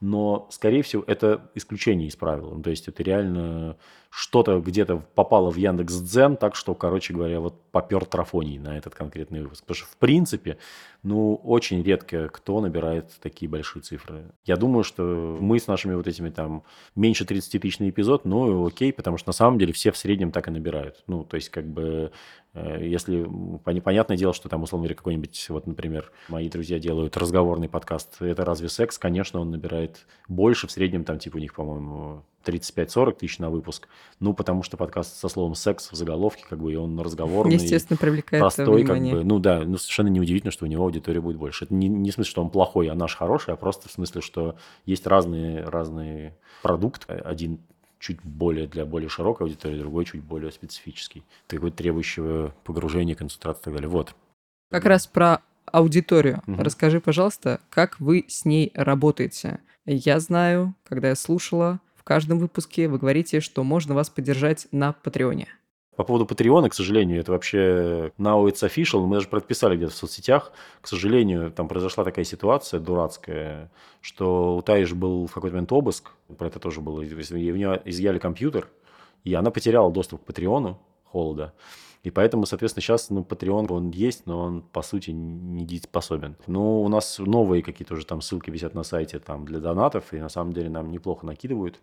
но, 0.00 0.46
скорее 0.50 0.82
всего, 0.82 1.02
это 1.06 1.50
исключение 1.54 2.08
из 2.08 2.16
правил. 2.16 2.52
Ну, 2.54 2.62
то 2.62 2.70
есть 2.70 2.86
это 2.88 3.02
реально 3.02 3.76
что-то 4.10 4.60
где-то 4.60 5.02
попало 5.14 5.50
в 5.50 5.56
Яндекс 5.56 6.00
Дзен, 6.00 6.36
так 6.36 6.54
что, 6.54 6.74
короче 6.74 7.12
говоря, 7.12 7.40
вот 7.40 7.60
попер 7.72 8.04
трафоний 8.04 8.58
на 8.58 8.78
этот 8.78 8.94
конкретный 8.94 9.42
выпуск. 9.42 9.64
Потому 9.64 9.76
что, 9.76 9.86
в 9.86 9.96
принципе, 9.96 10.58
ну, 11.02 11.34
очень 11.34 11.82
редко 11.82 12.28
кто 12.28 12.60
набирает 12.60 13.10
такие 13.20 13.50
большие 13.50 13.82
цифры. 13.82 14.30
Я 14.44 14.56
думаю, 14.56 14.84
что 14.84 15.36
мы 15.40 15.58
с 15.58 15.66
нашими 15.66 15.94
вот 15.94 16.06
этими 16.06 16.30
там 16.30 16.62
меньше 16.94 17.24
30 17.24 17.60
тысяч 17.60 17.78
на 17.80 17.90
эпизод, 17.90 18.24
ну, 18.24 18.66
окей, 18.66 18.92
потому 18.92 19.18
что 19.18 19.28
на 19.28 19.34
самом 19.34 19.58
деле 19.58 19.72
все 19.72 19.90
в 19.92 19.96
среднем 19.96 20.32
так 20.32 20.48
и 20.48 20.50
набирают. 20.50 21.02
Ну, 21.06 21.24
то 21.24 21.36
есть, 21.36 21.50
как 21.50 21.66
бы, 21.66 22.12
если 22.54 23.28
понятное 23.64 24.16
дело, 24.16 24.32
что 24.32 24.48
там, 24.48 24.62
условно 24.62 24.84
говоря, 24.84 24.96
какой-нибудь, 24.96 25.46
вот, 25.50 25.66
например, 25.66 26.10
мои 26.28 26.48
друзья 26.48 26.78
делают 26.78 27.16
разговорный 27.16 27.68
подкаст, 27.68 28.20
это 28.20 28.44
разве 28.44 28.68
секс? 28.68 28.98
Конечно, 28.98 29.40
он 29.40 29.50
набирает 29.50 30.06
больше, 30.28 30.66
в 30.66 30.72
среднем 30.72 31.04
там, 31.04 31.18
типа, 31.18 31.36
у 31.36 31.40
них, 31.40 31.54
по-моему, 31.54 32.22
35-40 32.44 33.18
тысяч 33.18 33.38
на 33.38 33.50
выпуск. 33.50 33.88
Ну, 34.20 34.32
потому 34.32 34.62
что 34.62 34.76
подкаст 34.76 35.16
со 35.16 35.28
словом 35.28 35.54
«секс» 35.54 35.90
в 35.92 35.94
заголовке, 35.94 36.44
как 36.48 36.60
бы, 36.60 36.72
и 36.72 36.76
он 36.76 36.98
разговорный. 36.98 37.54
Естественно, 37.54 37.96
привлекает 37.96 38.40
простой, 38.40 38.82
внимание. 38.82 39.12
как 39.12 39.22
бы, 39.22 39.28
ну 39.28 39.38
да, 39.38 39.62
ну 39.64 39.76
совершенно 39.76 40.08
неудивительно, 40.08 40.50
что 40.50 40.64
у 40.64 40.68
него 40.68 40.84
аудитория 40.84 41.20
будет 41.20 41.36
больше. 41.36 41.66
Это 41.66 41.74
не, 41.74 41.88
не 41.88 42.10
в 42.10 42.14
смысле, 42.14 42.30
что 42.30 42.42
он 42.42 42.50
плохой, 42.50 42.88
а 42.88 42.94
наш 42.94 43.16
хороший, 43.16 43.54
а 43.54 43.56
просто 43.56 43.88
в 43.88 43.92
смысле, 43.92 44.20
что 44.20 44.56
есть 44.86 45.06
разные, 45.06 45.64
разные 45.64 46.36
продукты. 46.62 47.12
Один 47.12 47.60
чуть 47.98 48.22
более 48.22 48.66
для 48.66 48.84
более 48.84 49.08
широкой 49.08 49.46
аудитории, 49.46 49.78
другой 49.78 50.04
чуть 50.04 50.22
более 50.22 50.52
специфический, 50.52 51.24
такой 51.46 51.70
требующего 51.70 52.54
погружения, 52.64 53.14
концентрации 53.14 53.60
и 53.60 53.64
так 53.64 53.74
далее. 53.74 53.88
Вот. 53.88 54.14
Как 54.70 54.84
раз 54.84 55.06
про 55.06 55.42
аудиторию. 55.66 56.42
Угу. 56.46 56.62
Расскажи, 56.62 57.00
пожалуйста, 57.00 57.60
как 57.70 57.98
вы 58.00 58.24
с 58.28 58.44
ней 58.44 58.72
работаете? 58.74 59.60
Я 59.84 60.20
знаю, 60.20 60.74
когда 60.84 61.08
я 61.08 61.14
слушала 61.14 61.80
каждом 62.08 62.38
выпуске 62.38 62.88
вы 62.88 62.96
говорите, 62.96 63.40
что 63.40 63.62
можно 63.62 63.94
вас 63.94 64.08
поддержать 64.08 64.66
на 64.72 64.94
Патреоне. 64.94 65.46
По 65.98 66.04
поводу 66.04 66.26
Патреона, 66.26 66.68
к 66.68 66.74
сожалению, 66.74 67.18
это 67.18 67.32
вообще 67.32 68.12
now 68.18 68.46
it's 68.46 68.62
official. 68.62 69.04
Мы 69.04 69.16
даже 69.16 69.26
подписали 69.26 69.76
где-то 69.76 69.90
в 69.90 69.96
соцсетях. 69.96 70.52
К 70.80 70.86
сожалению, 70.86 71.50
там 71.50 71.66
произошла 71.66 72.04
такая 72.04 72.24
ситуация 72.24 72.78
дурацкая, 72.78 73.68
что 74.00 74.58
у 74.58 74.62
Таиш 74.62 74.92
был 74.92 75.26
в 75.26 75.32
какой-то 75.32 75.56
момент 75.56 75.72
обыск, 75.72 76.12
про 76.38 76.46
это 76.46 76.60
тоже 76.60 76.80
было, 76.80 77.02
и 77.02 77.12
у 77.12 77.56
нее 77.56 77.82
изъяли 77.84 78.20
компьютер, 78.20 78.68
и 79.24 79.34
она 79.34 79.50
потеряла 79.50 79.90
доступ 79.90 80.22
к 80.22 80.26
Патреону 80.26 80.78
холода. 81.02 81.52
И 82.04 82.10
поэтому, 82.10 82.46
соответственно, 82.46 82.82
сейчас, 82.82 83.10
ну, 83.10 83.22
Patreon, 83.22 83.72
он 83.72 83.90
есть, 83.90 84.26
но 84.26 84.40
он, 84.40 84.62
по 84.62 84.82
сути, 84.82 85.10
не 85.10 85.64
дееспособен. 85.64 86.36
Ну, 86.46 86.82
у 86.82 86.88
нас 86.88 87.18
новые 87.18 87.62
какие-то 87.62 87.94
уже 87.94 88.06
там 88.06 88.20
ссылки 88.20 88.50
висят 88.50 88.74
на 88.74 88.82
сайте 88.84 89.18
там 89.18 89.44
для 89.44 89.58
донатов, 89.58 90.12
и 90.12 90.18
на 90.18 90.28
самом 90.28 90.52
деле 90.52 90.70
нам 90.70 90.90
неплохо 90.90 91.26
накидывают 91.26 91.80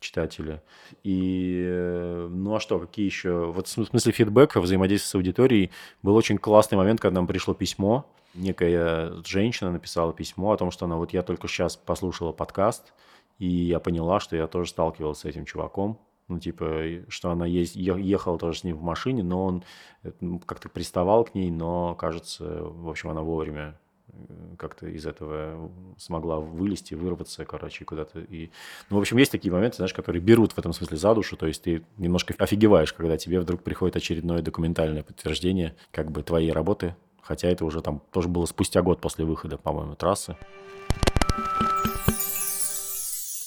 читатели. 0.00 0.62
И, 1.02 1.64
э, 1.66 2.28
ну 2.30 2.54
а 2.54 2.60
что, 2.60 2.78
какие 2.78 3.06
еще? 3.06 3.52
Вот 3.52 3.66
в 3.66 3.70
смысле 3.70 4.12
фидбэка, 4.12 4.60
взаимодействия 4.60 5.08
с 5.08 5.14
аудиторией, 5.14 5.70
был 6.02 6.14
очень 6.14 6.38
классный 6.38 6.78
момент, 6.78 7.00
когда 7.00 7.16
нам 7.16 7.26
пришло 7.26 7.54
письмо, 7.54 8.06
некая 8.34 9.12
женщина 9.24 9.72
написала 9.72 10.12
письмо 10.12 10.52
о 10.52 10.56
том, 10.56 10.70
что 10.70 10.84
она 10.86 10.96
вот 10.96 11.12
я 11.12 11.22
только 11.22 11.48
сейчас 11.48 11.76
послушала 11.76 12.32
подкаст, 12.32 12.92
и 13.38 13.48
я 13.48 13.80
поняла, 13.80 14.20
что 14.20 14.36
я 14.36 14.46
тоже 14.46 14.70
сталкивался 14.70 15.22
с 15.22 15.24
этим 15.24 15.44
чуваком, 15.44 15.98
ну, 16.28 16.38
типа, 16.38 17.04
что 17.08 17.30
она 17.30 17.46
есть, 17.46 17.74
ехала 17.74 18.38
тоже 18.38 18.58
с 18.58 18.64
ним 18.64 18.76
в 18.76 18.82
машине, 18.82 19.22
но 19.22 19.44
он 19.44 19.64
э, 20.02 20.12
как-то 20.46 20.68
приставал 20.68 21.24
к 21.24 21.34
ней, 21.34 21.50
но, 21.50 21.94
кажется, 21.94 22.62
в 22.62 22.88
общем, 22.88 23.08
она 23.08 23.22
вовремя 23.22 23.78
э, 24.08 24.54
как-то 24.58 24.86
из 24.88 25.06
этого 25.06 25.70
смогла 25.96 26.38
вылезти, 26.38 26.92
вырваться, 26.92 27.46
короче, 27.46 27.86
куда-то. 27.86 28.20
И... 28.20 28.50
Ну, 28.90 28.98
в 28.98 29.00
общем, 29.00 29.16
есть 29.16 29.32
такие 29.32 29.50
моменты, 29.50 29.76
знаешь, 29.76 29.94
которые 29.94 30.20
берут 30.20 30.52
в 30.52 30.58
этом 30.58 30.74
смысле 30.74 30.98
за 30.98 31.14
душу, 31.14 31.38
то 31.38 31.46
есть 31.46 31.62
ты 31.62 31.82
немножко 31.96 32.34
офигеваешь, 32.38 32.92
когда 32.92 33.16
тебе 33.16 33.40
вдруг 33.40 33.62
приходит 33.62 33.96
очередное 33.96 34.42
документальное 34.42 35.02
подтверждение 35.02 35.76
как 35.92 36.10
бы 36.10 36.22
твоей 36.22 36.52
работы, 36.52 36.94
хотя 37.22 37.48
это 37.48 37.64
уже 37.64 37.80
там 37.80 38.02
тоже 38.12 38.28
было 38.28 38.44
спустя 38.44 38.82
год 38.82 39.00
после 39.00 39.24
выхода, 39.24 39.56
по-моему, 39.56 39.94
трассы. 39.94 40.36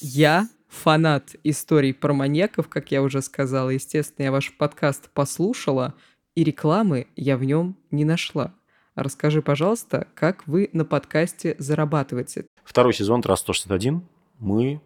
Я 0.02 0.48
фанат 0.72 1.36
историй 1.44 1.94
про 1.94 2.14
маньяков, 2.14 2.70
как 2.70 2.92
я 2.92 3.04
уже 3.04 3.22
сказала. 3.22 3.70
Естественно, 3.70 4.26
я 4.26 4.32
ваш 4.32 4.56
подкаст 4.58 5.10
послушала, 5.10 5.94
и 6.34 6.44
рекламы 6.44 7.08
я 7.16 7.38
в 7.38 7.44
нем 7.44 7.76
не 7.92 8.06
нашла. 8.06 8.54
Расскажи, 8.96 9.42
пожалуйста, 9.42 10.08
как 10.16 10.48
вы 10.48 10.70
на 10.74 10.86
подкасте 10.86 11.56
зарабатываете? 11.60 12.46
Второй 12.64 12.94
сезон 12.94 13.22
«Трасс 13.22 13.46
161» 13.48 14.02
мы 14.40 14.82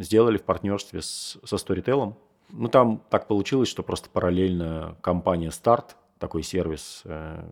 сделали 0.00 0.36
в 0.36 0.42
партнерстве 0.42 1.00
с, 1.00 1.38
со 1.44 1.56
Storytel. 1.56 2.14
Ну, 2.50 2.68
там 2.68 3.02
так 3.08 3.28
получилось, 3.28 3.68
что 3.68 3.82
просто 3.82 4.10
параллельно 4.10 4.96
компания 5.00 5.52
«Старт», 5.52 5.96
такой 6.18 6.42
сервис, 6.42 7.02
э, 7.04 7.48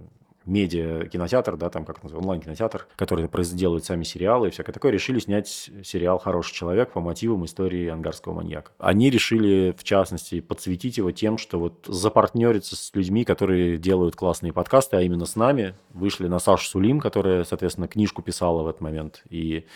медиа-кинотеатр, 0.49 1.57
да, 1.57 1.71
там 1.71 1.85
как 1.85 2.03
называется, 2.03 2.23
онлайн-кинотеатр, 2.23 2.87
который 2.97 3.29
делают 3.55 3.85
сами 3.85 4.03
сериалы 4.03 4.49
и 4.49 4.51
всякое 4.51 4.73
такое, 4.73 4.91
решили 4.91 5.19
снять 5.19 5.71
сериал 5.85 6.19
«Хороший 6.19 6.55
человек» 6.55 6.93
по 6.93 7.01
мотивам 7.01 7.45
истории 7.45 7.89
ангарского 7.89 8.35
маньяка. 8.35 8.73
Они 8.79 9.11
решили, 9.11 9.75
в 9.77 9.85
частности, 9.85 10.41
подсветить 10.41 10.99
его 10.99 11.13
тем, 11.13 11.39
что 11.39 11.59
вот 11.59 11.85
запартнериться 11.87 12.77
с 12.77 12.91
людьми, 12.95 13.25
которые 13.25 13.79
делают 13.79 14.17
классные 14.17 14.53
подкасты, 14.53 14.97
а 14.97 15.03
именно 15.03 15.27
с 15.27 15.37
нами. 15.37 15.75
Вышли 15.91 16.29
на 16.29 16.39
Сашу 16.39 16.69
Сулим, 16.69 17.01
которая, 17.01 17.45
соответственно, 17.45 17.89
книжку 17.89 18.23
писала 18.23 18.63
в 18.63 18.69
этот 18.69 18.81
момент. 18.81 19.23
И 19.29 19.67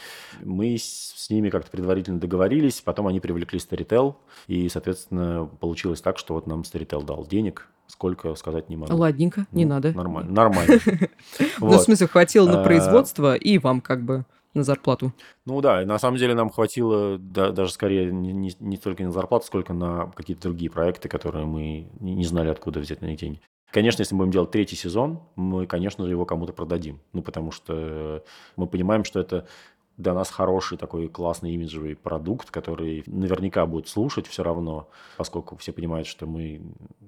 мы 0.40 0.76
с 0.78 1.28
ними 1.30 1.50
как-то 1.50 1.70
предварительно 1.70 2.18
договорились, 2.18 2.80
потом 2.80 3.06
они 3.06 3.20
привлекли 3.20 3.58
Storytel, 3.58 4.16
и, 4.46 4.68
соответственно, 4.68 5.48
получилось 5.60 6.00
так, 6.00 6.18
что 6.18 6.34
вот 6.34 6.46
нам 6.46 6.62
Storytel 6.62 7.04
дал 7.04 7.26
денег, 7.26 7.68
сколько 7.92 8.34
сказать 8.34 8.70
не 8.70 8.76
могу. 8.76 8.96
Ладненько, 8.96 9.46
не 9.52 9.64
ну, 9.64 9.74
надо. 9.74 9.92
Нормально, 9.92 10.32
нормально. 10.32 10.80
Ну, 11.60 11.68
в 11.68 11.78
смысле, 11.78 12.06
хватило 12.06 12.48
на 12.48 12.62
а, 12.62 12.64
производство 12.64 13.34
и 13.34 13.58
вам 13.58 13.80
как 13.80 14.02
бы 14.02 14.24
на 14.54 14.64
зарплату. 14.64 15.12
Ну 15.44 15.60
да, 15.60 15.84
на 15.84 15.98
самом 15.98 16.16
деле 16.16 16.34
нам 16.34 16.50
хватило 16.50 17.18
даже 17.18 17.70
скорее 17.70 18.10
не, 18.10 18.54
не 18.58 18.76
столько 18.76 19.02
на 19.04 19.12
зарплату, 19.12 19.46
сколько 19.46 19.72
на 19.72 20.10
какие-то 20.14 20.42
другие 20.42 20.70
проекты, 20.70 21.08
которые 21.08 21.46
мы 21.46 21.88
не 22.00 22.24
знали, 22.24 22.48
откуда 22.48 22.80
взять 22.80 23.02
на 23.02 23.06
них 23.06 23.18
деньги. 23.18 23.40
Конечно, 23.70 24.02
если 24.02 24.14
мы 24.14 24.20
будем 24.20 24.32
делать 24.32 24.50
третий 24.50 24.76
сезон, 24.76 25.20
мы, 25.34 25.66
конечно 25.66 26.04
же, 26.04 26.10
его 26.10 26.26
кому-то 26.26 26.52
продадим. 26.52 27.00
Ну, 27.12 27.22
потому 27.22 27.52
что 27.52 28.22
мы 28.56 28.66
понимаем, 28.66 29.04
что 29.04 29.20
это 29.20 29.46
для 30.02 30.14
нас 30.14 30.30
хороший 30.30 30.76
такой 30.76 31.08
классный 31.08 31.52
имиджевый 31.52 31.96
продукт, 31.96 32.50
который 32.50 33.04
наверняка 33.06 33.64
будет 33.66 33.88
слушать 33.88 34.26
все 34.26 34.42
равно, 34.42 34.88
поскольку 35.16 35.56
все 35.56 35.72
понимают, 35.72 36.06
что 36.06 36.26
мы 36.26 36.60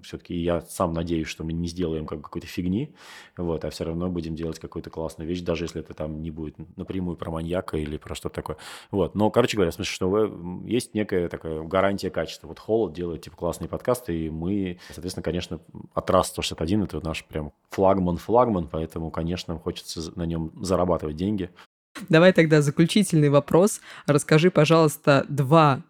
все-таки, 0.02 0.34
я 0.34 0.60
сам 0.62 0.92
надеюсь, 0.92 1.26
что 1.26 1.44
мы 1.44 1.52
не 1.52 1.68
сделаем 1.68 2.06
как 2.06 2.22
какой-то 2.22 2.46
фигни, 2.46 2.94
вот, 3.36 3.64
а 3.64 3.70
все 3.70 3.84
равно 3.84 4.08
будем 4.08 4.34
делать 4.34 4.58
какую-то 4.58 4.90
классную 4.90 5.28
вещь, 5.28 5.40
даже 5.40 5.64
если 5.64 5.80
это 5.80 5.94
там 5.94 6.22
не 6.22 6.30
будет 6.30 6.56
напрямую 6.76 7.16
про 7.16 7.30
маньяка 7.30 7.76
или 7.76 7.96
про 7.96 8.14
что-то 8.14 8.36
такое. 8.36 8.56
Вот, 8.90 9.14
но, 9.14 9.30
короче 9.30 9.56
говоря, 9.56 9.70
в 9.70 9.74
смысле, 9.74 9.92
что 9.92 10.64
есть 10.64 10.94
некая 10.94 11.28
такая 11.28 11.62
гарантия 11.62 12.10
качества. 12.10 12.46
Вот 12.46 12.58
Холод 12.58 12.92
делает, 12.92 13.22
типа, 13.22 13.36
классные 13.36 13.68
подкасты, 13.68 14.26
и 14.26 14.30
мы, 14.30 14.78
соответственно, 14.88 15.24
конечно, 15.24 15.60
от 15.94 16.10
раз 16.10 16.28
161 16.28 16.84
это 16.84 17.04
наш 17.04 17.24
прям 17.24 17.52
флагман-флагман, 17.70 18.68
поэтому, 18.68 19.10
конечно, 19.10 19.58
хочется 19.58 20.12
на 20.16 20.26
нем 20.26 20.52
зарабатывать 20.62 21.16
деньги. 21.16 21.50
Давай 22.08 22.32
тогда 22.32 22.62
заключительный 22.62 23.28
вопрос. 23.28 23.80
Расскажи, 24.06 24.50
пожалуйста, 24.50 25.24
два 25.28 25.82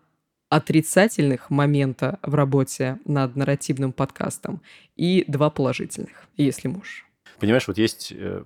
отрицательных 0.49 1.51
момента 1.51 2.19
в 2.23 2.35
работе 2.35 2.99
над 3.05 3.35
нарративным 3.37 3.93
подкастом 3.93 4.63
и 4.97 5.25
два 5.27 5.51
положительных, 5.51 6.29
если 6.37 6.69
можешь. 6.69 7.07
Понимаешь, 7.41 7.67
вот 7.67 7.79
есть 7.79 8.13
э, 8.15 8.45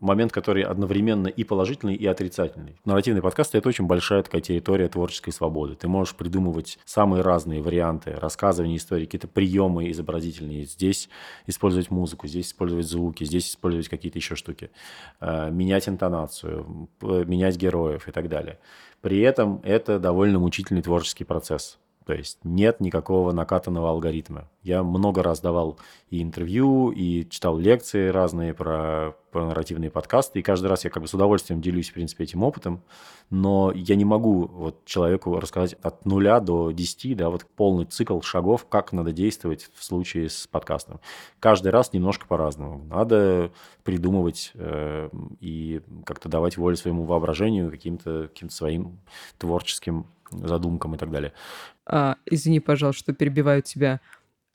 момент, 0.00 0.32
который 0.32 0.62
одновременно 0.62 1.28
и 1.28 1.44
положительный, 1.44 1.94
и 1.94 2.06
отрицательный. 2.06 2.76
Нарративный 2.84 3.22
подкаст– 3.22 3.54
это 3.56 3.68
очень 3.68 3.86
большая 3.86 4.22
такая 4.22 4.40
территория 4.40 4.88
творческой 4.88 5.32
свободы. 5.32 5.74
Ты 5.74 5.88
можешь 5.88 6.14
придумывать 6.14 6.78
самые 6.84 7.22
разные 7.22 7.62
варианты 7.62 8.12
рассказывания 8.12 8.76
истории, 8.76 9.04
какие-то 9.04 9.28
приемы 9.28 9.90
изобразительные. 9.90 10.64
Здесь 10.64 11.08
использовать 11.46 11.90
музыку, 11.90 12.26
здесь 12.26 12.48
использовать 12.48 12.86
звуки, 12.86 13.24
здесь 13.24 13.50
использовать 13.50 13.88
какие-то 13.88 14.18
еще 14.18 14.34
штуки. 14.34 14.70
Э, 15.20 15.50
менять 15.50 15.88
интонацию, 15.88 16.88
менять 17.00 17.56
героев 17.56 18.08
и 18.08 18.12
так 18.12 18.28
далее. 18.28 18.58
При 19.00 19.20
этом 19.20 19.60
это 19.62 19.98
довольно 19.98 20.38
мучительный 20.38 20.82
творческий 20.82 21.24
процесс. 21.24 21.78
То 22.10 22.16
есть 22.16 22.38
нет 22.42 22.80
никакого 22.80 23.30
накатанного 23.30 23.88
алгоритма. 23.88 24.48
Я 24.64 24.82
много 24.82 25.22
раз 25.22 25.38
давал 25.38 25.78
и 26.10 26.20
интервью, 26.20 26.90
и 26.90 27.24
читал 27.30 27.56
лекции 27.56 28.08
разные 28.08 28.52
про, 28.52 29.14
про 29.30 29.46
нарративные 29.46 29.92
подкасты, 29.92 30.40
и 30.40 30.42
каждый 30.42 30.66
раз 30.66 30.82
я 30.82 30.90
как 30.90 31.02
бы 31.02 31.08
с 31.08 31.14
удовольствием 31.14 31.60
делюсь, 31.60 31.90
в 31.90 31.92
принципе, 31.92 32.24
этим 32.24 32.42
опытом, 32.42 32.82
но 33.30 33.70
я 33.72 33.94
не 33.94 34.04
могу 34.04 34.48
вот 34.48 34.84
человеку 34.86 35.38
рассказать 35.38 35.74
от 35.82 36.04
нуля 36.04 36.40
до 36.40 36.72
десяти, 36.72 37.14
да, 37.14 37.30
вот 37.30 37.46
полный 37.46 37.84
цикл 37.84 38.20
шагов, 38.22 38.66
как 38.68 38.90
надо 38.90 39.12
действовать 39.12 39.70
в 39.72 39.84
случае 39.84 40.30
с 40.30 40.48
подкастом. 40.48 40.98
Каждый 41.38 41.70
раз 41.70 41.92
немножко 41.92 42.26
по-разному. 42.26 42.82
Надо 42.86 43.52
придумывать 43.84 44.50
э, 44.54 45.10
и 45.38 45.80
как-то 46.04 46.28
давать 46.28 46.56
волю 46.56 46.74
своему 46.74 47.04
воображению, 47.04 47.70
каким-то 47.70 48.26
каким 48.26 48.50
своим 48.50 48.98
творческим 49.38 50.06
задумкам 50.30 50.94
и 50.94 50.98
так 50.98 51.10
далее. 51.10 51.32
А, 51.86 52.16
извини, 52.26 52.60
пожалуйста, 52.60 53.00
что 53.00 53.12
перебиваю 53.12 53.62
тебя. 53.62 54.00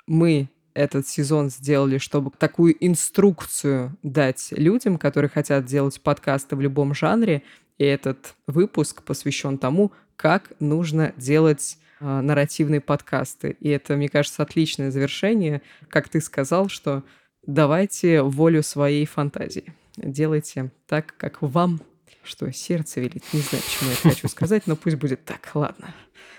Мы 0.08 0.50
этот 0.74 1.08
сезон 1.08 1.50
сделали, 1.50 1.98
чтобы 1.98 2.32
такую 2.38 2.76
инструкцию 2.86 3.98
дать 4.04 4.50
людям, 4.52 4.98
которые 4.98 5.30
хотят 5.30 5.66
делать 5.66 6.00
подкасты 6.02 6.56
в 6.56 6.62
любом 6.62 6.94
жанре. 6.94 7.44
И 7.78 7.84
этот 7.84 8.36
выпуск 8.46 9.04
посвящен 9.04 9.58
тому, 9.58 9.92
как 10.16 10.52
нужно 10.60 11.14
делать 11.18 11.78
э, 12.00 12.22
нарративные 12.22 12.82
подкасты. 12.82 13.58
И 13.60 13.70
это, 13.70 13.96
мне 13.96 14.10
кажется, 14.10 14.44
отличное 14.44 14.92
завершение. 14.92 15.62
Как 15.90 16.10
ты 16.10 16.22
сказал, 16.22 16.68
что 16.70 17.04
давайте 17.46 18.22
волю 18.22 18.62
своей 18.62 19.06
фантазии. 19.06 19.74
Делайте 19.98 20.72
так, 20.88 21.16
как 21.18 21.42
вам 21.42 21.80
что 22.24 22.52
сердце 22.52 23.02
велит. 23.02 23.24
Не 23.34 23.40
знаю, 23.42 23.64
почему 23.64 23.90
я 23.90 23.96
это 23.96 24.10
хочу 24.10 24.28
сказать, 24.28 24.68
но 24.68 24.76
пусть 24.76 24.98
будет 24.98 25.24
так. 25.26 25.52
Ладно. 25.54 25.94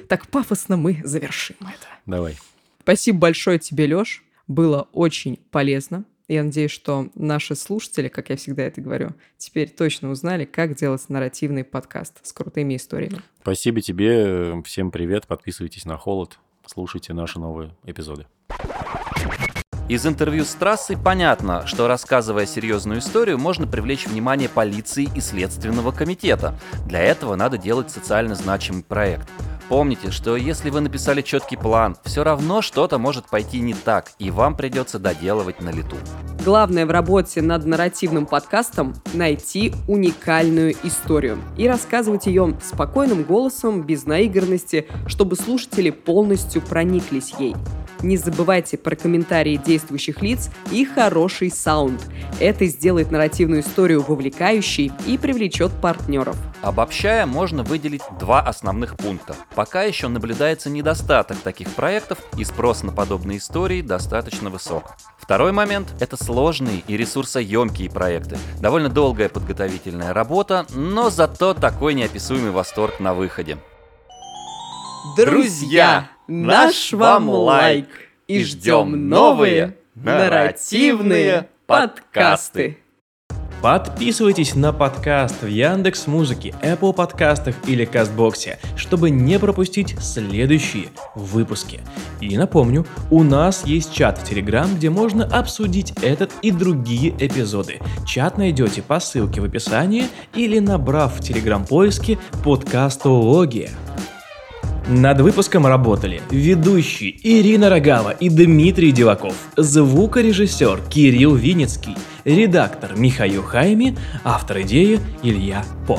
Так 0.09 0.27
пафосно 0.29 0.77
мы 0.77 1.01
завершим 1.05 1.57
это. 1.61 1.89
Давай. 2.07 2.37
Спасибо 2.83 3.19
большое 3.19 3.59
тебе, 3.59 3.87
Лёш. 3.87 4.23
Было 4.47 4.89
очень 4.93 5.39
полезно. 5.51 6.05
Я 6.29 6.43
надеюсь, 6.43 6.73
что 6.73 7.09
наши 7.14 7.55
слушатели, 7.55 8.09
как 8.09 8.31
я 8.31 8.37
всегда 8.37 8.64
это 8.64 8.81
говорю, 8.81 9.11
теперь 9.39 9.71
точно 9.71 10.11
узнали, 10.11 10.45
как 10.45 10.75
делать 10.75 11.09
нарративный 11.09 11.62
подкаст 11.62 12.25
с 12.27 12.33
крутыми 12.33 12.77
историями. 12.77 13.23
Спасибо 13.43 13.81
тебе. 13.81 14.61
Всем 14.64 14.91
привет. 14.91 15.29
Подписывайтесь 15.29 15.85
на 15.85 15.97
Холод. 15.97 16.39
Слушайте 16.67 17.12
наши 17.12 17.39
новые 17.39 17.77
эпизоды. 17.85 18.27
Из 19.89 20.05
интервью 20.05 20.45
с 20.45 20.53
трассой 20.53 20.97
понятно, 20.97 21.64
что 21.64 21.87
рассказывая 21.87 22.45
серьезную 22.45 22.99
историю, 22.99 23.39
можно 23.39 23.68
привлечь 23.68 24.09
внимание 24.09 24.49
полиции 24.49 25.09
и 25.14 25.20
Следственного 25.20 25.93
комитета. 25.93 26.59
Для 26.87 27.01
этого 27.01 27.37
надо 27.37 27.57
делать 27.57 27.89
социально 27.89 28.34
значимый 28.34 28.82
проект. 28.82 29.28
Помните, 29.68 30.11
что 30.11 30.37
если 30.37 30.70
вы 30.70 30.80
написали 30.80 31.22
четкий 31.22 31.57
план, 31.57 31.97
все 32.05 32.24
равно 32.24 32.62
что-то 32.62 32.99
может 32.99 33.28
пойти 33.28 33.61
не 33.61 33.74
так, 33.74 34.11
и 34.18 34.32
вам 34.32 34.57
придется 34.57 34.99
доделывать 34.99 35.61
на 35.61 35.70
лету. 35.70 35.97
Главное 36.45 36.84
в 36.84 36.91
работе 36.91 37.41
над 37.41 37.64
нарративным 37.64 38.26
подкастом– 38.26 38.95
найти 39.14 39.72
уникальную 39.87 40.74
историю 40.82 41.39
и 41.57 41.68
рассказывать 41.68 42.26
ее 42.26 42.59
спокойным 42.61 43.22
голосом, 43.22 43.82
без 43.82 44.05
наигранности, 44.05 44.89
чтобы 45.07 45.37
слушатели 45.37 45.91
полностью 45.91 46.61
прониклись 46.61 47.32
ей. 47.39 47.55
Не 48.03 48.16
забывайте 48.16 48.76
про 48.76 48.94
комментарии 48.94 49.57
действующих 49.57 50.22
лиц 50.22 50.51
и 50.70 50.84
хороший 50.84 51.51
саунд. 51.51 52.03
Это 52.40 52.66
сделает 52.66 53.11
нарративную 53.11 53.62
историю 53.62 54.03
вовлекающей 54.03 54.92
и 55.07 55.16
привлечет 55.16 55.72
партнеров. 55.80 56.36
Обобщая, 56.62 57.26
можно 57.26 57.62
выделить 57.62 58.03
два 58.18 58.40
основных 58.40 58.97
пункта. 58.97 59.34
Пока 59.55 59.82
еще 59.82 60.09
наблюдается 60.09 60.68
недостаток 60.68 61.38
таких 61.38 61.68
проектов, 61.70 62.18
и 62.36 62.44
спрос 62.44 62.82
на 62.82 62.92
подобные 62.92 63.38
истории 63.38 63.82
достаточно 63.82 64.51
высок. 64.51 64.97
Второй 65.18 65.53
момент– 65.53 65.88
это 66.01 66.22
сложные 66.22 66.82
и 66.86 66.97
ресурсоемкие 66.97 67.90
проекты. 67.90 68.36
Довольно 68.61 68.88
долгая 68.88 69.28
подготовительная 69.28 70.12
работа, 70.12 70.66
но 70.74 71.11
зато 71.11 71.55
такой 71.55 71.94
неописуемый 71.94 72.51
восторг 72.51 73.01
на 73.01 73.14
выходе. 73.14 73.59
Друзья, 75.16 76.11
наш 76.29 76.93
вам 76.93 77.29
лайк 77.29 77.89
и 78.27 78.43
ждем 78.43 79.09
новые 79.09 79.77
нарративные 79.95 81.49
подкасты. 81.66 82.79
Подписывайтесь 83.62 84.55
на 84.55 84.72
подкаст 84.72 85.43
в 85.43 85.47
Яндекс 85.47 86.07
Музыке, 86.07 86.55
Apple 86.62 86.93
подкастах 86.93 87.55
или 87.66 87.85
Кастбоксе, 87.85 88.59
чтобы 88.77 89.09
не 89.11 89.39
пропустить 89.39 89.97
следующие 89.99 90.89
выпуски. 91.14 91.81
И 92.20 92.37
напомню, 92.37 92.87
у 93.11 93.22
нас 93.22 93.64
есть 93.64 93.95
чат 93.95 94.18
в 94.18 94.29
Телеграм, 94.29 94.72
где 94.77 94.91
можно 94.91 95.24
обсудить 95.24 95.95
этот 96.03 96.33
и 96.43 96.51
другие 96.51 97.14
эпизоды. 97.18 97.81
Чат 98.07 98.37
найдете 98.37 98.83
по 98.83 99.01
ссылке 99.01 99.41
в 99.41 99.45
описании 99.45 100.05
или 100.35 100.59
набрав 100.59 101.18
в 101.18 101.22
Телеграм-поиске 101.22 102.18
подкастология. 102.45 103.70
Над 104.89 105.20
выпуском 105.20 105.66
работали 105.66 106.22
ведущие 106.30 107.16
Ирина 107.24 107.68
Рогава 107.68 108.11
и 108.11 108.28
Дмитрий 108.28 108.93
Диваков, 108.93 109.34
звукорежиссер 109.57 110.80
Кирилл 110.89 111.34
Винницкий, 111.34 111.97
редактор 112.24 112.97
Михаил 112.97 113.43
Хайми, 113.43 113.99
автор 114.22 114.61
идеи 114.61 115.01
Илья 115.24 115.64
По. 115.89 115.99